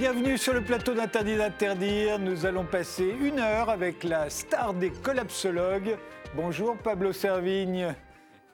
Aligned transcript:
Bienvenue 0.00 0.38
sur 0.38 0.54
le 0.54 0.62
plateau 0.62 0.94
d'Interdit 0.94 1.36
d'interdire. 1.36 2.18
Nous 2.18 2.46
allons 2.46 2.64
passer 2.64 3.14
une 3.20 3.38
heure 3.38 3.68
avec 3.68 4.02
la 4.02 4.30
star 4.30 4.72
des 4.72 4.88
collapsologues. 4.88 5.98
Bonjour 6.34 6.74
Pablo 6.78 7.12
Servigne. 7.12 7.94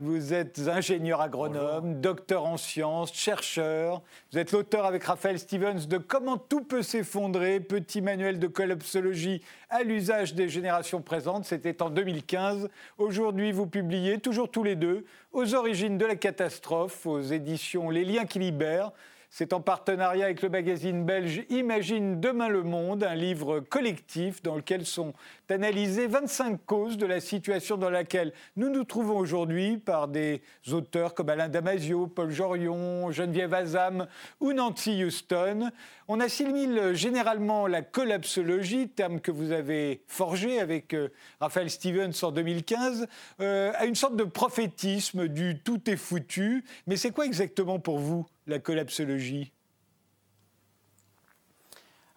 Vous 0.01 0.35
êtes 0.35 0.67
ingénieur 0.67 1.21
agronome, 1.21 2.01
docteur 2.01 2.47
en 2.47 2.57
sciences, 2.57 3.15
chercheur. 3.15 4.03
Vous 4.33 4.39
êtes 4.39 4.51
l'auteur 4.51 4.87
avec 4.87 5.05
Raphaël 5.05 5.39
Stevens 5.39 5.87
de 5.87 5.99
Comment 5.99 6.37
tout 6.37 6.65
peut 6.65 6.83
s'effondrer, 6.83 7.61
petit 7.61 8.01
manuel 8.01 8.41
de 8.41 8.49
collapsologie 8.49 9.41
à 9.71 9.85
l'usage 9.85 10.35
des 10.35 10.49
générations 10.49 11.01
présentes. 11.01 11.45
C'était 11.45 11.81
en 11.81 11.91
2015. 11.91 12.69
Aujourd'hui, 12.99 13.53
vous 13.53 13.69
publiez, 13.69 14.19
toujours 14.19 14.51
tous 14.51 14.65
les 14.65 14.75
deux, 14.75 15.05
Aux 15.31 15.55
origines 15.55 15.97
de 15.97 16.07
la 16.07 16.17
catastrophe, 16.17 17.07
aux 17.07 17.21
éditions 17.21 17.89
Les 17.89 18.05
liens 18.05 18.25
qui 18.25 18.41
libèrent. 18.41 18.91
C'est 19.39 19.53
en 19.53 19.61
partenariat 19.61 20.25
avec 20.25 20.41
le 20.41 20.49
magazine 20.49 21.05
belge 21.05 21.45
Imagine 21.51 22.23
demain 22.23 22.49
le 22.49 22.63
monde, 22.63 23.05
un 23.05 23.15
livre 23.15 23.61
collectif 23.61 24.43
dans 24.43 24.57
lequel 24.57 24.87
sont 24.87 25.13
analysées 25.53 26.07
25 26.07 26.65
causes 26.67 26.97
de 26.97 27.07
la 27.07 27.21
situation 27.21 27.77
dans 27.77 27.91
laquelle 27.91 28.33
nous 28.57 28.69
nous 28.69 28.85
trouvons 28.85 29.19
aujourd'hui 29.19 29.79
par 29.79 30.09
des 30.09 30.43
auteurs 30.73 31.15
comme 31.15 31.29
Alain 31.29 31.49
Damasio, 31.49 32.07
Paul 32.07 32.31
Jorion, 32.31 33.11
Geneviève 33.11 33.55
Azam 33.55 34.07
ou 34.41 34.53
Nancy 34.53 35.05
Houston. 35.05 35.71
On 36.09 36.21
assimile 36.21 36.93
généralement 36.95 37.67
la 37.67 37.83
collapsologie, 37.83 38.89
terme 38.89 39.21
que 39.21 39.31
vous 39.31 39.53
avez 39.53 40.03
forgé 40.07 40.61
avec 40.61 40.95
euh, 40.95 41.09
Raphaël 41.41 41.71
Stevens 41.71 42.13
en 42.23 42.31
2015, 42.31 43.07
euh, 43.41 43.73
à 43.77 43.87
une 43.87 43.95
sorte 43.95 44.17
de 44.17 44.25
prophétisme 44.25 45.29
du 45.29 45.61
tout 45.63 45.91
est 45.91 45.97
foutu. 45.97 46.65
Mais 46.87 46.97
c'est 46.97 47.11
quoi 47.11 47.27
exactement 47.27 47.79
pour 47.79 47.99
vous 47.99 48.27
la 48.47 48.59
collapsologie? 48.59 49.53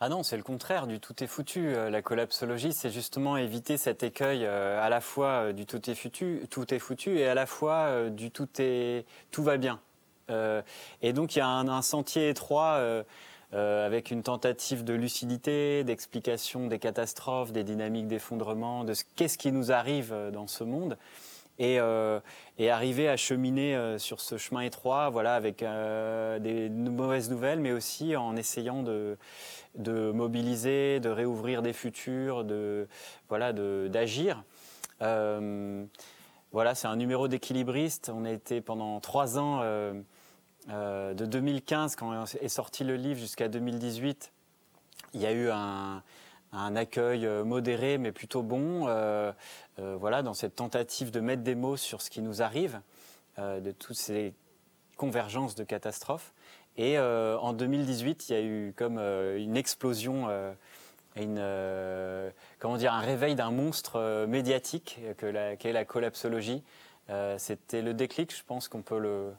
Ah 0.02 0.08
non, 0.08 0.24
c'est 0.24 0.38
le 0.38 0.44
contraire 0.44 0.88
du 0.88 1.02
tout 1.02 1.22
est 1.22 1.28
foutu. 1.28 1.76
Euh, 1.76 1.90
la 1.90 2.02
collapsologie, 2.02 2.72
c'est 2.72 2.90
justement 2.90 3.36
éviter 3.36 3.76
cet 3.76 4.02
écueil 4.02 4.46
euh, 4.46 4.82
à 4.82 4.88
la 4.88 5.02
fois 5.02 5.28
euh, 5.48 5.54
du 5.54 5.66
tout 5.66 5.90
est 5.90 5.96
foutu, 5.96 6.44
tout 6.50 6.74
est 6.74 6.80
foutu 6.80 7.18
et 7.20 7.28
à 7.28 7.34
la 7.34 7.46
fois 7.46 8.10
du 8.10 8.32
tout 8.32 8.48
est 8.60 9.06
tout 9.32 9.44
va 9.44 9.58
bien. 9.58 9.82
et 11.02 11.12
donc 11.12 11.36
il 11.36 11.40
y 11.40 11.42
a 11.42 11.48
un, 11.48 11.82
sentier 11.82 12.30
étroit 12.30 12.80
avec 13.52 14.12
une 14.12 14.22
tentative 14.24 14.84
de 14.84 14.94
lucidité, 14.94 15.84
d'explication 15.84 16.68
des 16.68 16.80
catastrophes, 16.80 17.52
des 17.52 17.64
dynamiques 17.64 18.08
d'effondrement, 18.08 18.84
de 18.84 18.94
qu'est-ce 19.16 19.38
qui 19.38 19.52
nous 19.52 19.72
arrive 19.72 20.16
dans 20.32 20.48
ce 20.48 20.64
monde 20.64 20.98
et, 21.60 21.78
euh, 21.80 22.20
et 22.58 22.70
arriver 22.70 23.10
à 23.10 23.18
cheminer 23.18 23.76
euh, 23.76 23.98
sur 23.98 24.22
ce 24.22 24.38
chemin 24.38 24.62
étroit, 24.62 25.10
voilà, 25.10 25.36
avec 25.36 25.62
euh, 25.62 26.40
des 26.40 26.70
mauvaises 26.70 27.30
nouvelles, 27.30 27.60
mais 27.60 27.74
aussi 27.74 28.16
en 28.16 28.36
essayant 28.38 28.82
de, 28.82 29.18
de 29.76 30.12
mobiliser, 30.12 31.02
de 31.02 31.10
réouvrir 31.10 31.62
des 31.62 31.74
futurs, 31.74 32.46
de 32.46 32.88
voilà, 33.28 33.52
d'agir. 33.54 34.44
voilà, 35.00 36.76
c'est 36.76 36.88
un 36.88 36.96
numéro 36.96 37.28
d'équilibriste. 37.28 38.10
On 38.14 38.24
a 38.24 38.32
été 38.32 38.62
pendant 38.62 39.00
trois 39.02 39.38
ans, 39.38 39.62
de 40.68 41.26
2015 41.26 41.96
quand 41.98 42.24
est 42.42 42.48
sorti 42.48 42.84
le 42.86 42.96
livre 42.96 43.20
jusqu'à 43.20 43.50
2018. 43.50 44.32
Il 45.14 45.22
y 45.22 45.26
a 45.26 45.32
eu 45.32 45.50
un, 45.50 46.04
un 46.52 46.76
accueil 46.76 47.28
modéré 47.44 47.98
mais 47.98 48.12
plutôt 48.12 48.44
bon. 48.44 48.88
Euh, 49.80 49.96
voilà, 50.00 50.24
dans 50.24 50.34
cette 50.34 50.56
tentative 50.56 51.12
de 51.12 51.20
mettre 51.20 51.44
des 51.44 51.56
mots 51.56 51.78
sur 51.78 52.02
ce 52.02 52.10
qui 52.10 52.22
nous 52.22 52.42
arrive, 52.42 52.82
euh, 53.38 53.60
de 53.60 53.72
toutes 53.72 53.96
ces 53.96 54.34
convergences 54.98 55.56
de 55.56 55.64
catastrophes. 55.64 56.34
Et 56.78 56.98
euh, 56.98 57.38
en 57.40 57.54
2018, 57.54 58.30
il 58.30 58.34
y 58.34 58.36
a 58.36 58.42
eu 58.42 58.74
comme 58.76 58.98
une 59.00 59.58
explosion, 59.58 60.28
une, 61.16 62.32
comment 62.60 62.78
dire, 62.78 62.94
un 62.94 63.02
réveil 63.02 63.36
d'un 63.36 63.52
monstre 63.52 64.26
médiatique 64.28 65.00
qu'est 65.18 65.74
la 65.74 65.86
collapsologie. 65.86 66.64
C'était 67.38 67.82
le 67.82 67.94
déclic, 67.94 68.36
je 68.36 68.44
pense 68.46 68.68
qu'on 68.68 68.82
peut 68.82 69.00
le, 69.00 69.32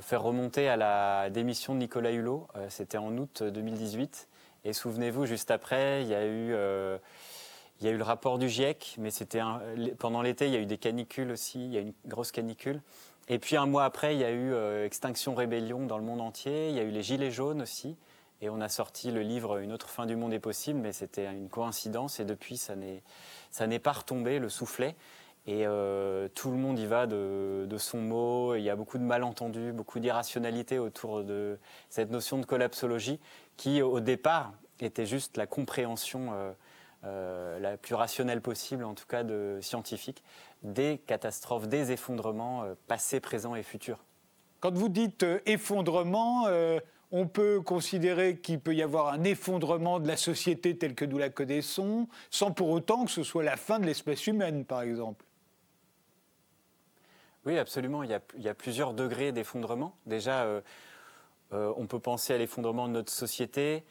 faire 0.00 0.22
remonter 0.22 0.68
à 0.68 0.76
la 0.76 1.30
démission 1.30 1.74
de 1.74 1.78
Nicolas 1.78 2.12
Hulot. 2.12 2.48
C'était 2.68 2.98
en 2.98 3.16
août 3.16 3.42
2018. 3.42 4.28
Et 4.64 4.72
souvenez-vous, 4.72 5.26
juste 5.26 5.50
après, 5.50 6.02
il 6.02 6.08
y 6.08 6.14
a 6.14 6.26
eu 6.26 6.54
il 7.80 7.86
y 7.86 7.90
a 7.90 7.92
eu 7.92 7.96
le 7.96 8.04
rapport 8.04 8.38
du 8.38 8.48
GIEC, 8.48 8.96
mais 8.98 9.10
c'était 9.10 9.40
pendant 9.98 10.22
l'été, 10.22 10.46
il 10.46 10.52
y 10.52 10.56
a 10.56 10.60
eu 10.60 10.66
des 10.66 10.78
canicules 10.78 11.30
aussi, 11.30 11.64
il 11.64 11.72
y 11.72 11.78
a 11.78 11.80
eu 11.80 11.86
une 11.86 11.92
grosse 12.06 12.32
canicule. 12.32 12.80
Et 13.28 13.38
puis 13.38 13.56
un 13.56 13.66
mois 13.66 13.84
après, 13.84 14.14
il 14.14 14.20
y 14.20 14.24
a 14.24 14.30
eu 14.30 14.52
euh, 14.52 14.86
Extinction 14.86 15.34
Rébellion 15.34 15.86
dans 15.86 15.98
le 15.98 16.04
monde 16.04 16.20
entier, 16.20 16.68
il 16.68 16.76
y 16.76 16.78
a 16.78 16.82
eu 16.82 16.90
les 16.90 17.02
Gilets 17.02 17.30
jaunes 17.30 17.62
aussi. 17.62 17.96
Et 18.42 18.50
on 18.50 18.60
a 18.60 18.68
sorti 18.68 19.10
le 19.10 19.22
livre 19.22 19.58
Une 19.58 19.72
autre 19.72 19.88
fin 19.88 20.06
du 20.06 20.16
monde 20.16 20.34
est 20.34 20.40
possible, 20.40 20.78
mais 20.80 20.92
c'était 20.92 21.26
une 21.26 21.48
coïncidence. 21.48 22.20
Et 22.20 22.24
depuis, 22.24 22.58
ça 22.58 22.76
n'est 22.76 23.78
pas 23.78 23.92
retombé, 23.92 24.38
le 24.38 24.50
soufflet. 24.50 24.96
Et 25.46 25.66
euh, 25.66 26.28
tout 26.34 26.50
le 26.50 26.56
monde 26.56 26.78
y 26.78 26.86
va 26.86 27.06
de, 27.06 27.76
son 27.78 27.98
mot. 27.98 28.54
Il 28.54 28.62
y 28.62 28.70
a 28.70 28.76
beaucoup 28.76 28.98
de 28.98 29.02
malentendus, 29.02 29.72
beaucoup 29.72 29.98
d'irrationalité 29.98 30.78
autour 30.78 31.22
de 31.22 31.58
cette 31.90 32.10
notion 32.10 32.38
de 32.38 32.44
collapsologie 32.44 33.20
qui, 33.56 33.82
au 33.82 34.00
départ, 34.00 34.52
était 34.80 35.06
juste 35.06 35.36
la 35.36 35.46
compréhension 35.46 36.32
euh, 36.32 36.52
euh, 37.04 37.58
la 37.58 37.76
plus 37.76 37.94
rationnelle 37.94 38.40
possible, 38.40 38.84
en 38.84 38.94
tout 38.94 39.06
cas 39.06 39.22
de 39.22 39.58
scientifique, 39.60 40.22
des 40.62 40.98
catastrophes, 41.06 41.68
des 41.68 41.92
effondrements 41.92 42.64
euh, 42.64 42.74
passés, 42.88 43.20
présents 43.20 43.54
et 43.54 43.62
futurs. 43.62 43.98
Quand 44.60 44.72
vous 44.72 44.88
dites 44.88 45.26
effondrement, 45.44 46.46
on 47.12 47.28
peut 47.28 47.60
considérer 47.60 48.38
qu'il 48.38 48.60
peut 48.60 48.74
y 48.74 48.80
avoir 48.80 49.12
un 49.12 49.22
effondrement 49.22 50.00
de 50.00 50.08
la 50.08 50.16
société 50.16 50.78
telle 50.78 50.94
que 50.94 51.04
nous 51.04 51.18
la 51.18 51.28
connaissons, 51.28 52.08
sans 52.30 52.50
pour 52.50 52.70
autant 52.70 53.04
que 53.04 53.10
ce 53.10 53.22
soit 53.22 53.44
la 53.44 53.58
fin 53.58 53.78
de 53.78 53.84
l'espèce 53.84 54.26
humaine, 54.26 54.64
par 54.64 54.80
exemple. 54.80 55.26
Oui, 57.44 57.58
absolument. 57.58 58.04
Il 58.04 58.18
y 58.38 58.48
a, 58.48 58.54
plusieurs 58.54 58.94
degrés 58.94 59.32
d'effondrement. 59.32 59.98
Déjà, 60.06 60.46
on 61.52 61.86
peut 61.86 62.00
penser 62.00 62.34
à 62.34 62.38
l'effondrement 62.38 62.88
de 62.88 62.92
notre 62.92 63.12
société 63.12 63.84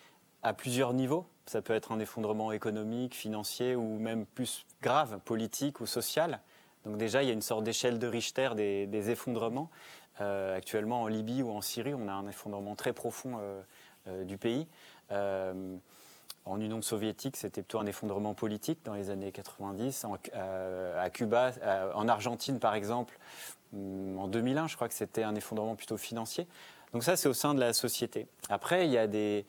à 0.44 0.54
plusieurs 0.54 0.94
niveaux. 0.94 1.26
Ça 1.46 1.62
peut 1.62 1.74
être 1.74 1.92
un 1.92 2.00
effondrement 2.00 2.52
économique, 2.52 3.16
financier 3.16 3.76
ou 3.76 3.98
même 4.00 4.26
plus 4.26 4.66
grave, 4.82 5.20
politique 5.26 5.80
ou 5.80 5.86
social. 5.86 6.40
Donc 6.86 6.98
déjà, 6.98 7.24
il 7.24 7.28
y 7.28 7.30
a 7.30 7.34
une 7.34 7.42
sorte 7.42 7.64
d'échelle 7.64 8.00
de 8.00 8.08
Richter 8.08 8.50
des, 8.56 9.10
effondrements. 9.10 9.70
Euh, 10.22 10.56
actuellement, 10.56 11.02
en 11.02 11.08
Libye 11.08 11.42
ou 11.42 11.52
en 11.52 11.62
Syrie, 11.62 11.94
on 11.94 12.08
a 12.08 12.12
un 12.12 12.28
effondrement 12.28 12.76
très 12.76 12.94
profond 12.94 13.38
euh, 13.40 13.62
euh, 14.08 14.24
du 14.26 14.38
pays. 14.38 14.68
en 15.10 16.60
Union 16.60 16.82
soviétique, 16.82 17.38
c'était 17.38 17.62
plutôt 17.62 17.80
un 17.80 17.86
effondrement 17.86 18.34
politique 18.34 18.80
dans 18.84 18.94
les 18.94 19.10
années 19.10 19.32
90. 19.32 20.06
à 20.34 21.10
Cuba, 21.10 21.52
en 21.96 22.08
Argentine, 22.08 22.60
par 22.60 22.76
exemple, 22.76 23.18
hum, 23.74 24.20
en 24.20 24.28
2001, 24.28 24.68
je 24.68 24.76
crois 24.76 24.90
que 24.90 24.94
c'était 24.94 25.24
un 25.24 25.36
effondrement 25.36 25.76
plutôt 25.76 25.98
financier. 25.98 26.48
Donc 26.94 27.04
ça, 27.04 27.16
c'est 27.16 27.28
au 27.28 27.34
sein 27.34 27.54
de 27.54 27.60
la 27.60 27.74
société. 27.74 28.28
Après, 28.50 28.86
il 28.86 28.92
y 28.92 28.98
a 28.98 29.08
des, 29.08 29.46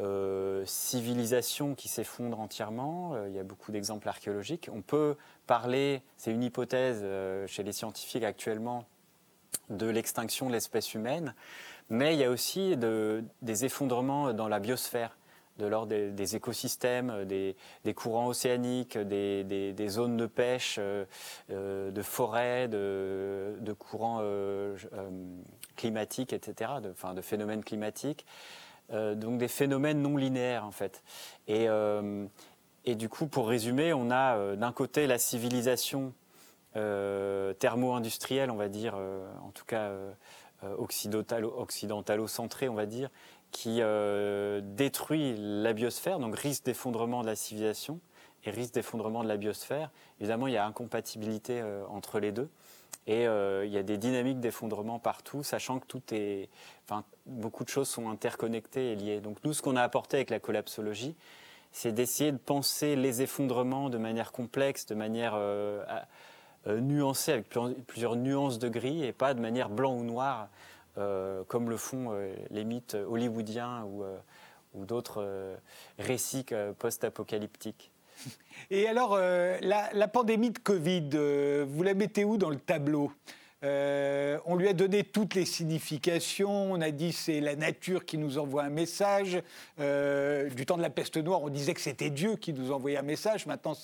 euh, 0.00 0.64
civilisation 0.66 1.76
qui 1.76 1.86
s'effondre 1.86 2.40
entièrement. 2.40 3.14
Euh, 3.14 3.28
il 3.28 3.34
y 3.36 3.38
a 3.38 3.44
beaucoup 3.44 3.70
d'exemples 3.70 4.08
archéologiques. 4.08 4.68
On 4.72 4.82
peut 4.82 5.16
parler, 5.46 6.02
c'est 6.16 6.32
une 6.32 6.42
hypothèse 6.42 7.02
euh, 7.04 7.46
chez 7.46 7.62
les 7.62 7.70
scientifiques 7.70 8.24
actuellement, 8.24 8.86
de 9.70 9.86
l'extinction 9.86 10.48
de 10.48 10.52
l'espèce 10.52 10.94
humaine, 10.94 11.36
mais 11.90 12.14
il 12.14 12.18
y 12.18 12.24
a 12.24 12.30
aussi 12.30 12.76
des 12.76 13.64
effondrements 13.64 14.32
dans 14.32 14.48
la 14.48 14.58
biosphère 14.58 15.16
de 15.58 15.66
l'ordre 15.66 15.94
des, 16.10 16.34
écosystèmes, 16.34 17.24
des, 17.24 17.54
courants 17.94 18.26
océaniques, 18.26 18.98
des, 18.98 19.88
zones 19.88 20.16
de 20.16 20.26
pêche, 20.26 20.80
de 21.48 22.02
forêts, 22.02 22.66
de, 22.66 23.72
courants 23.78 24.20
climatiques, 25.76 26.32
etc., 26.32 26.72
de 26.82 27.20
phénomènes 27.20 27.64
climatiques. 27.64 28.24
Euh, 28.92 29.14
donc 29.14 29.38
des 29.38 29.48
phénomènes 29.48 30.02
non 30.02 30.16
linéaires 30.16 30.64
en 30.64 30.70
fait. 30.70 31.02
Et, 31.48 31.68
euh, 31.68 32.26
et 32.84 32.94
du 32.94 33.08
coup, 33.08 33.26
pour 33.26 33.48
résumer, 33.48 33.92
on 33.94 34.10
a 34.10 34.36
euh, 34.36 34.56
d'un 34.56 34.72
côté 34.72 35.06
la 35.06 35.18
civilisation 35.18 36.12
thermo-industrielle, 36.74 38.50
on 38.50 38.56
va 38.56 38.68
dire, 38.68 38.96
en 38.96 39.50
tout 39.50 39.64
cas 39.64 39.92
occidentalo-centrée, 40.76 42.68
on 42.68 42.74
va 42.74 42.86
dire, 42.86 43.10
qui 43.52 43.80
détruit 44.60 45.36
la 45.38 45.72
biosphère, 45.72 46.18
donc 46.18 46.36
risque 46.36 46.64
d'effondrement 46.64 47.22
de 47.22 47.28
la 47.28 47.36
civilisation 47.36 48.00
et 48.42 48.50
risque 48.50 48.74
d'effondrement 48.74 49.22
de 49.22 49.28
la 49.28 49.36
biosphère. 49.36 49.92
Évidemment, 50.18 50.48
il 50.48 50.54
y 50.54 50.56
a 50.56 50.66
incompatibilité 50.66 51.62
entre 51.90 52.18
les 52.18 52.32
deux. 52.32 52.50
Et 53.06 53.26
euh, 53.26 53.66
il 53.66 53.72
y 53.72 53.76
a 53.76 53.82
des 53.82 53.98
dynamiques 53.98 54.40
d'effondrement 54.40 54.98
partout, 54.98 55.42
sachant 55.42 55.78
que 55.78 55.86
tout 55.86 56.02
est, 56.12 56.48
enfin, 56.84 57.04
beaucoup 57.26 57.64
de 57.64 57.68
choses 57.68 57.88
sont 57.88 58.08
interconnectées 58.08 58.92
et 58.92 58.96
liées. 58.96 59.20
Donc 59.20 59.38
nous, 59.44 59.52
ce 59.52 59.60
qu'on 59.60 59.76
a 59.76 59.82
apporté 59.82 60.16
avec 60.16 60.30
la 60.30 60.40
collapsologie, 60.40 61.14
c'est 61.70 61.92
d'essayer 61.92 62.32
de 62.32 62.38
penser 62.38 62.96
les 62.96 63.20
effondrements 63.20 63.90
de 63.90 63.98
manière 63.98 64.32
complexe, 64.32 64.86
de 64.86 64.94
manière 64.94 65.34
euh, 65.34 65.84
euh, 66.66 66.80
nuancée, 66.80 67.32
avec 67.32 67.48
plusieurs 67.86 68.16
nuances 68.16 68.58
de 68.58 68.68
gris, 68.68 69.04
et 69.04 69.12
pas 69.12 69.34
de 69.34 69.40
manière 69.40 69.68
blanc 69.68 69.94
ou 69.94 70.04
noir, 70.04 70.48
comme 71.48 71.70
le 71.70 71.76
font 71.76 72.12
les 72.50 72.64
mythes 72.64 72.94
hollywoodiens 72.94 73.84
ou 73.84 74.84
d'autres 74.84 75.56
récits 75.98 76.46
post-apocalyptiques. 76.78 77.90
Et 78.70 78.88
alors, 78.88 79.18
la, 79.18 79.90
la, 79.92 80.08
pandémie 80.08 80.50
de 80.50 80.58
Covid, 80.58 81.10
vous 81.66 81.82
la 81.82 81.94
mettez 81.94 82.24
où 82.24 82.36
dans 82.36 82.50
le 82.50 82.56
tableau? 82.56 83.12
Euh, 83.64 84.38
on 84.44 84.56
lui 84.56 84.68
a 84.68 84.74
donné 84.74 85.04
toutes 85.04 85.34
les 85.34 85.46
significations. 85.46 86.72
On 86.72 86.80
a 86.80 86.90
dit 86.90 87.12
c'est 87.12 87.40
la 87.40 87.56
nature 87.56 88.04
qui 88.04 88.18
nous 88.18 88.38
envoie 88.38 88.62
un 88.62 88.70
message. 88.70 89.40
Euh, 89.80 90.50
du 90.50 90.66
temps 90.66 90.76
de 90.76 90.82
la 90.82 90.90
peste 90.90 91.16
noire, 91.16 91.42
on 91.42 91.48
disait 91.48 91.72
que 91.72 91.80
c'était 91.80 92.10
Dieu 92.10 92.36
qui 92.36 92.52
nous 92.52 92.72
envoyait 92.72 92.98
un 92.98 93.02
message. 93.02 93.46
Maintenant, 93.46 93.74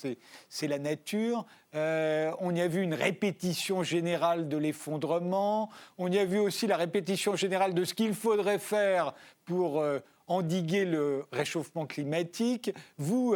c'est 0.49 0.69
la 0.69 0.79
nature. 0.79 1.47
Euh, 1.75 2.31
on 2.41 2.55
y 2.55 2.61
a 2.61 2.69
vu 2.69 2.83
une 2.83 2.95
répétition 2.95 3.83
générale 3.83 4.49
de 4.49 4.59
l'effondrement. 4.59 5.71
On 5.97 6.13
y 6.13 6.19
a 6.19 6.25
vu 6.27 6.39
aussi 6.39 6.67
la 6.67 6.77
répétition 6.77 7.35
générale 7.37 7.73
de 7.73 7.85
ce 7.85 7.95
qu'il 7.95 8.15
faudrait 8.15 8.59
faire 8.59 9.15
pour 9.47 9.83
endiguer 10.27 10.85
le 10.85 11.25
réchauffement 11.33 11.87
climatique. 11.87 12.73
Vous, 12.99 13.35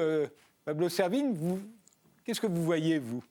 Pablo 0.65 0.89
Servigne, 0.89 1.37
qu'est-ce 2.25 2.41
que 2.41 2.47
vous 2.47 2.65
voyez, 2.65 2.99
vous? 2.99 3.23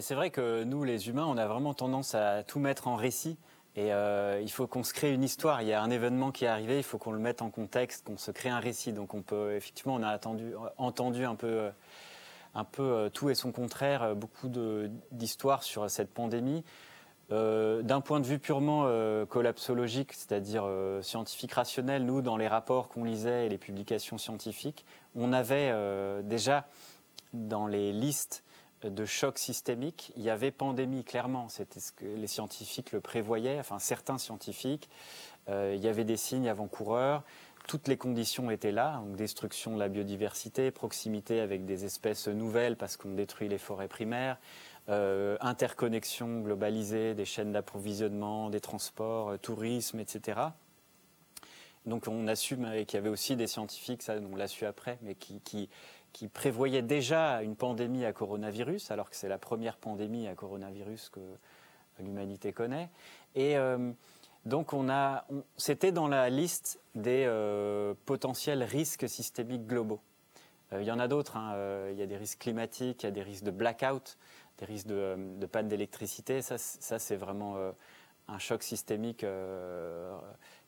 C'est 0.00 0.16
vrai 0.16 0.30
que 0.30 0.64
nous, 0.64 0.82
les 0.82 1.08
humains, 1.08 1.26
on 1.26 1.36
a 1.36 1.46
vraiment 1.46 1.74
tendance 1.74 2.16
à 2.16 2.42
tout 2.42 2.58
mettre 2.58 2.88
en 2.88 2.96
récit. 2.96 3.38
Et 3.76 3.92
euh, 3.92 4.40
il 4.42 4.50
faut 4.50 4.66
qu'on 4.66 4.82
se 4.82 4.92
crée 4.92 5.14
une 5.14 5.22
histoire. 5.22 5.62
Il 5.62 5.68
y 5.68 5.72
a 5.72 5.80
un 5.80 5.90
événement 5.90 6.32
qui 6.32 6.44
est 6.44 6.48
arrivé, 6.48 6.78
il 6.78 6.82
faut 6.82 6.98
qu'on 6.98 7.12
le 7.12 7.20
mette 7.20 7.40
en 7.40 7.50
contexte, 7.50 8.04
qu'on 8.04 8.16
se 8.16 8.32
crée 8.32 8.48
un 8.48 8.58
récit. 8.58 8.92
Donc 8.92 9.14
on 9.14 9.22
peut, 9.22 9.54
effectivement, 9.54 9.94
on 9.94 10.02
a 10.02 10.18
entendu 10.76 11.24
un 11.24 11.36
peu, 11.36 11.70
euh, 12.80 13.10
tout 13.10 13.30
et 13.30 13.36
son 13.36 13.52
contraire, 13.52 14.16
beaucoup 14.16 14.48
d'histoires 15.12 15.62
sur 15.62 15.88
cette 15.88 16.12
pandémie. 16.12 16.64
Euh, 17.30 17.82
d'un 17.82 18.00
point 18.00 18.20
de 18.20 18.26
vue 18.26 18.38
purement 18.38 18.88
collapsologique, 19.26 20.12
c'est-à-dire 20.12 20.64
scientifique 21.02 21.52
rationnel, 21.52 22.04
nous, 22.04 22.22
dans 22.22 22.36
les 22.36 22.48
rapports 22.48 22.88
qu'on 22.88 23.04
lisait 23.04 23.46
et 23.46 23.48
les 23.48 23.58
publications 23.58 24.18
scientifiques, 24.18 24.84
on 25.14 25.32
avait 25.32 25.72
déjà 26.22 26.66
dans 27.32 27.66
les 27.66 27.92
listes 27.92 28.42
de 28.84 29.04
choc 29.04 29.38
systémique, 29.38 30.12
il 30.16 30.22
y 30.22 30.30
avait 30.30 30.50
pandémie, 30.50 31.04
clairement. 31.04 31.48
C'était 31.48 31.80
ce 31.80 31.92
que 31.92 32.04
les 32.04 32.26
scientifiques 32.26 32.92
le 32.92 33.00
prévoyaient, 33.00 33.58
enfin 33.58 33.78
certains 33.78 34.18
scientifiques. 34.18 34.88
Euh, 35.48 35.74
il 35.76 35.82
y 35.82 35.88
avait 35.88 36.04
des 36.04 36.16
signes 36.16 36.48
avant-coureurs. 36.48 37.22
Toutes 37.66 37.88
les 37.88 37.96
conditions 37.96 38.50
étaient 38.50 38.72
là, 38.72 39.02
destruction 39.16 39.74
de 39.74 39.78
la 39.78 39.88
biodiversité, 39.88 40.70
proximité 40.70 41.40
avec 41.40 41.66
des 41.66 41.84
espèces 41.84 42.28
nouvelles 42.28 42.76
parce 42.76 42.96
qu'on 42.96 43.10
détruit 43.10 43.48
les 43.48 43.58
forêts 43.58 43.88
primaires, 43.88 44.38
euh, 44.88 45.36
interconnexion 45.40 46.40
globalisée 46.40 47.14
des 47.14 47.24
chaînes 47.24 47.52
d'approvisionnement, 47.52 48.48
des 48.48 48.60
transports, 48.60 49.30
euh, 49.30 49.36
tourisme, 49.36 50.00
etc. 50.00 50.40
Donc 51.84 52.08
on 52.08 52.26
assume 52.26 52.70
qu'il 52.86 52.94
y 52.94 52.96
avait 52.96 53.08
aussi 53.08 53.36
des 53.36 53.46
scientifiques, 53.46 54.02
ça 54.02 54.14
on 54.32 54.34
l'a 54.36 54.48
su 54.48 54.66
après, 54.66 54.98
mais 55.02 55.14
qui 55.14 55.68
qui 56.12 56.28
prévoyait 56.28 56.82
déjà 56.82 57.42
une 57.42 57.54
pandémie 57.54 58.04
à 58.04 58.12
coronavirus, 58.12 58.90
alors 58.90 59.10
que 59.10 59.16
c'est 59.16 59.28
la 59.28 59.38
première 59.38 59.76
pandémie 59.76 60.26
à 60.26 60.34
coronavirus 60.34 61.10
que 61.10 61.20
l'humanité 62.00 62.52
connaît. 62.52 62.88
Et 63.34 63.56
euh, 63.56 63.92
donc, 64.44 64.72
on 64.72 64.88
a, 64.88 65.26
c'était 65.56 65.92
dans 65.92 66.08
la 66.08 66.30
liste 66.30 66.80
des 66.94 67.30
potentiels 68.06 68.62
risques 68.62 69.08
systémiques 69.08 69.66
globaux. 69.66 70.00
Il 70.72 70.82
y 70.82 70.90
en 70.90 70.98
a 70.98 71.08
d'autres. 71.08 71.36
Hein, 71.36 71.54
il 71.90 71.98
y 71.98 72.02
a 72.02 72.06
des 72.06 72.16
risques 72.16 72.40
climatiques, 72.40 73.02
il 73.02 73.06
y 73.06 73.08
a 73.08 73.12
des 73.12 73.22
risques 73.22 73.44
de 73.44 73.50
blackout, 73.50 74.16
des 74.58 74.66
risques 74.66 74.86
de, 74.86 75.16
de 75.38 75.46
panne 75.46 75.68
d'électricité. 75.68 76.42
Ça, 76.42 76.58
ça 76.58 76.98
c'est 76.98 77.16
vraiment 77.16 77.56
un 78.28 78.38
choc 78.38 78.62
systémique 78.62 79.24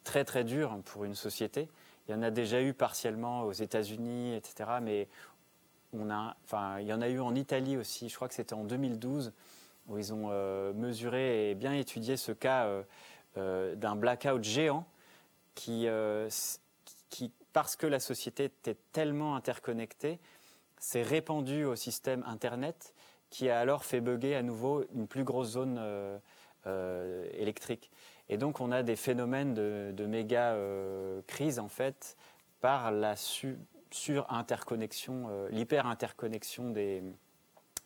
très 0.04 0.24
très 0.24 0.44
dur 0.44 0.78
pour 0.84 1.04
une 1.04 1.14
société. 1.14 1.68
Il 2.08 2.12
y 2.12 2.14
en 2.14 2.22
a 2.22 2.30
déjà 2.30 2.60
eu 2.60 2.74
partiellement 2.74 3.42
aux 3.42 3.52
États-Unis, 3.52 4.34
etc. 4.34 4.70
Mais 4.82 5.08
on 5.92 6.10
a, 6.10 6.36
enfin, 6.44 6.80
il 6.80 6.86
y 6.86 6.92
en 6.92 7.00
a 7.00 7.08
eu 7.08 7.20
en 7.20 7.34
Italie 7.34 7.76
aussi. 7.76 8.08
Je 8.08 8.16
crois 8.16 8.28
que 8.28 8.34
c'était 8.34 8.54
en 8.54 8.64
2012 8.64 9.32
où 9.88 9.98
ils 9.98 10.12
ont 10.12 10.28
euh, 10.30 10.72
mesuré 10.72 11.50
et 11.50 11.54
bien 11.54 11.72
étudié 11.72 12.16
ce 12.16 12.32
cas 12.32 12.66
euh, 12.66 12.82
euh, 13.36 13.74
d'un 13.74 13.96
blackout 13.96 14.42
géant 14.42 14.86
qui, 15.54 15.86
parce 17.52 17.76
que 17.76 17.86
la 17.86 18.00
société 18.00 18.44
était 18.44 18.76
tellement 18.92 19.36
interconnectée, 19.36 20.18
s'est 20.78 21.02
répandu 21.02 21.64
au 21.64 21.76
système 21.76 22.24
Internet 22.26 22.94
qui 23.30 23.48
a 23.48 23.58
alors 23.58 23.84
fait 23.84 24.00
bugger 24.00 24.34
à 24.34 24.42
nouveau 24.42 24.84
une 24.94 25.06
plus 25.06 25.24
grosse 25.24 25.50
zone 25.50 25.80
électrique. 27.34 27.90
Et 28.28 28.36
donc 28.36 28.60
on 28.60 28.70
a 28.70 28.82
des 28.82 28.96
phénomènes 28.96 29.54
de, 29.54 30.06
méga 30.06 30.56
crise 31.26 31.58
en 31.58 31.68
fait 31.68 32.16
par 32.60 32.90
la 32.90 33.16
sur 33.90 34.32
interconnexion, 34.32 35.26
euh, 35.30 35.48
l'hyper-interconnexion 35.50 36.70
des, 36.70 37.02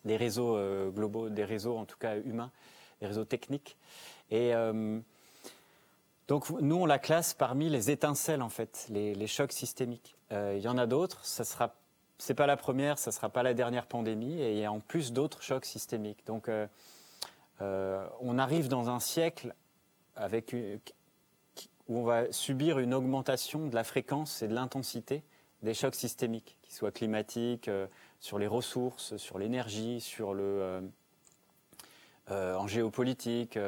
réseaux 0.05 0.56
euh, 0.56 0.91
globaux, 0.91 1.29
des 1.29 1.44
réseaux 1.44 1.76
en 1.76 1.85
tout 1.85 1.96
cas 1.99 2.17
humains, 2.19 2.50
des 3.00 3.06
réseaux 3.06 3.25
techniques. 3.25 3.76
Et 4.31 4.55
euh, 4.55 5.00
donc 6.29 6.50
nous, 6.50 6.76
on 6.76 6.87
la 6.87 6.99
classe 6.99 7.35
parmi 7.35 7.69
les 7.69 7.91
étincelles 7.91 8.43
en 8.43 8.49
fait, 8.49 8.87
les, 8.91 9.26
chocs 9.26 9.52
systémiques. 9.52 10.17
Il 10.31 10.58
y 10.58 10.69
en 10.69 10.79
a 10.79 10.87
d'autres, 10.87 11.25
ça 11.25 11.44
sera, 11.44 11.75
c'est 12.19 12.34
pas 12.34 12.46
la 12.46 12.56
première, 12.56 12.99
ça 12.99 13.12
sera 13.12 13.28
pas 13.28 13.43
la 13.43 13.55
dernière 13.55 13.87
pandémie, 13.87 14.40
et 14.40 14.52
il 14.52 14.58
y 14.58 14.64
a 14.64 14.72
en 14.72 14.81
plus 14.81 15.12
d'autres 15.12 15.43
chocs 15.43 15.64
systémiques. 15.64 16.25
Donc 16.26 16.50
on 17.61 18.38
arrive 18.38 18.69
dans 18.69 18.90
un 18.90 19.00
siècle 19.00 19.55
où 21.88 21.99
on 21.99 22.05
va 22.05 22.32
subir 22.32 22.78
une 22.78 22.94
augmentation 22.94 23.66
de 23.66 23.75
la 23.75 23.84
fréquence 23.84 24.43
et 24.43 24.49
de 24.49 24.55
l'intensité 24.55 25.22
des 25.64 25.75
chocs 25.75 25.94
systémiques, 25.94 26.56
qu'ils 26.62 26.75
soient 26.75 26.93
climatiques, 26.93 27.69
euh, 27.69 27.87
sur 28.20 28.38
les 28.38 28.46
ressources, 28.46 29.17
sur 29.17 29.38
l'énergie, 29.38 30.00
sur 30.00 30.34
le 30.34 30.43
euh, 30.44 30.81
euh, 32.31 32.55
en 32.55 32.67
géopolitique, 32.67 33.58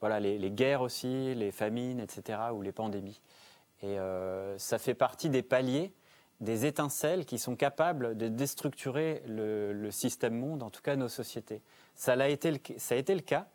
voilà 0.00 0.20
les, 0.20 0.50
guerres 0.50 0.82
aussi, 0.82 1.34
les 1.34 1.52
famines, 1.52 2.00
etc. 2.00 2.38
ou 2.52 2.62
les 2.62 2.72
pandémies. 2.72 3.20
Et 3.82 3.96
ça 4.58 4.78
fait 4.78 4.94
partie 4.94 5.30
des 5.30 5.42
paliers, 5.42 5.92
des 6.40 6.66
étincelles 6.66 7.24
qui 7.24 7.38
sont 7.38 7.56
capables 7.56 8.16
de 8.16 8.28
déstructurer 8.28 9.22
le, 9.26 9.90
système 9.90 10.38
monde, 10.38 10.62
en 10.62 10.70
tout 10.70 10.82
cas 10.82 10.96
nos 10.96 11.08
sociétés. 11.08 11.62
Ça 11.94 12.12
a 12.12 12.28
été 12.28 12.50
le, 12.50 12.58
ça 12.76 12.94
a 12.94 12.98
été 12.98 13.14
le 13.14 13.20
cas. 13.20 13.46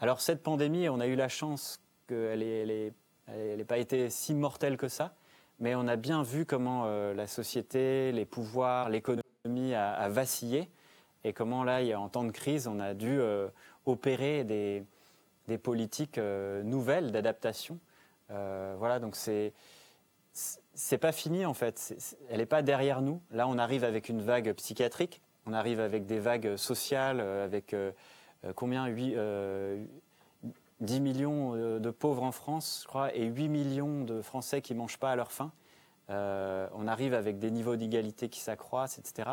Alors 0.00 0.20
cette 0.20 0.42
pandémie, 0.42 0.88
on 0.88 1.00
a 1.00 1.06
eu 1.06 1.16
la 1.16 1.28
chance 1.28 1.80
qu'elle 2.06 2.40
n'ait 2.40 3.64
pas 3.64 3.78
été 3.78 4.08
si 4.10 4.34
mortelle 4.34 4.76
que 4.76 4.88
ça 4.88 5.14
mais 5.58 5.74
on 5.74 5.86
a 5.88 5.96
bien 5.96 6.22
vu 6.22 6.44
comment 6.44 6.84
euh, 6.86 7.14
la 7.14 7.26
société, 7.26 8.12
les 8.12 8.24
pouvoirs, 8.24 8.90
l'économie 8.90 9.74
a, 9.74 10.08
vacillé 10.08 10.68
et 11.24 11.32
comment 11.32 11.64
là, 11.64 11.80
en 11.98 12.08
temps 12.08 12.24
de 12.24 12.30
crise, 12.30 12.66
on 12.68 12.78
a 12.78 12.94
dû 12.94 13.18
euh, 13.20 13.48
opérer 13.84 14.44
des, 14.44 14.84
politiques 15.58 16.18
euh, 16.18 16.62
nouvelles 16.62 17.10
d'adaptation. 17.12 17.78
voilà, 18.28 18.98
donc 18.98 19.16
c'est 19.16 19.52
c'est 20.76 20.98
pas 20.98 21.12
fini 21.12 21.44
en 21.44 21.54
fait. 21.54 21.96
elle 22.30 22.38
n'est 22.38 22.46
pas 22.46 22.62
derrière 22.62 23.02
nous. 23.02 23.20
Là, 23.32 23.48
on 23.48 23.58
arrive 23.58 23.82
avec 23.82 24.08
une 24.08 24.22
vague 24.22 24.52
psychiatrique, 24.52 25.20
on 25.46 25.52
arrive 25.52 25.80
avec 25.80 26.06
des 26.06 26.20
vagues 26.20 26.56
sociales, 26.56 27.20
avec 27.20 27.74
combien? 28.54 28.86
8, 28.86 29.16
10 30.80 31.00
millions 31.00 31.54
euh, 31.54 31.78
de 31.78 31.90
pauvres 31.90 32.22
en 32.22 32.32
France, 32.32 32.80
je 32.82 32.88
crois, 32.88 33.14
et 33.14 33.24
8 33.24 33.48
millions 33.48 34.02
de 34.02 34.20
Français 34.22 34.60
qui 34.60 34.74
ne 34.74 34.78
mangent 34.78 34.98
pas 34.98 35.10
à 35.10 35.16
leur 35.16 35.32
faim. 35.32 35.52
Euh, 36.10 36.68
on 36.74 36.86
arrive 36.86 37.14
avec 37.14 37.38
des 37.38 37.50
niveaux 37.50 37.76
d'égalité 37.76 38.28
qui 38.28 38.40
s'accroissent, 38.40 38.98
etc. 38.98 39.30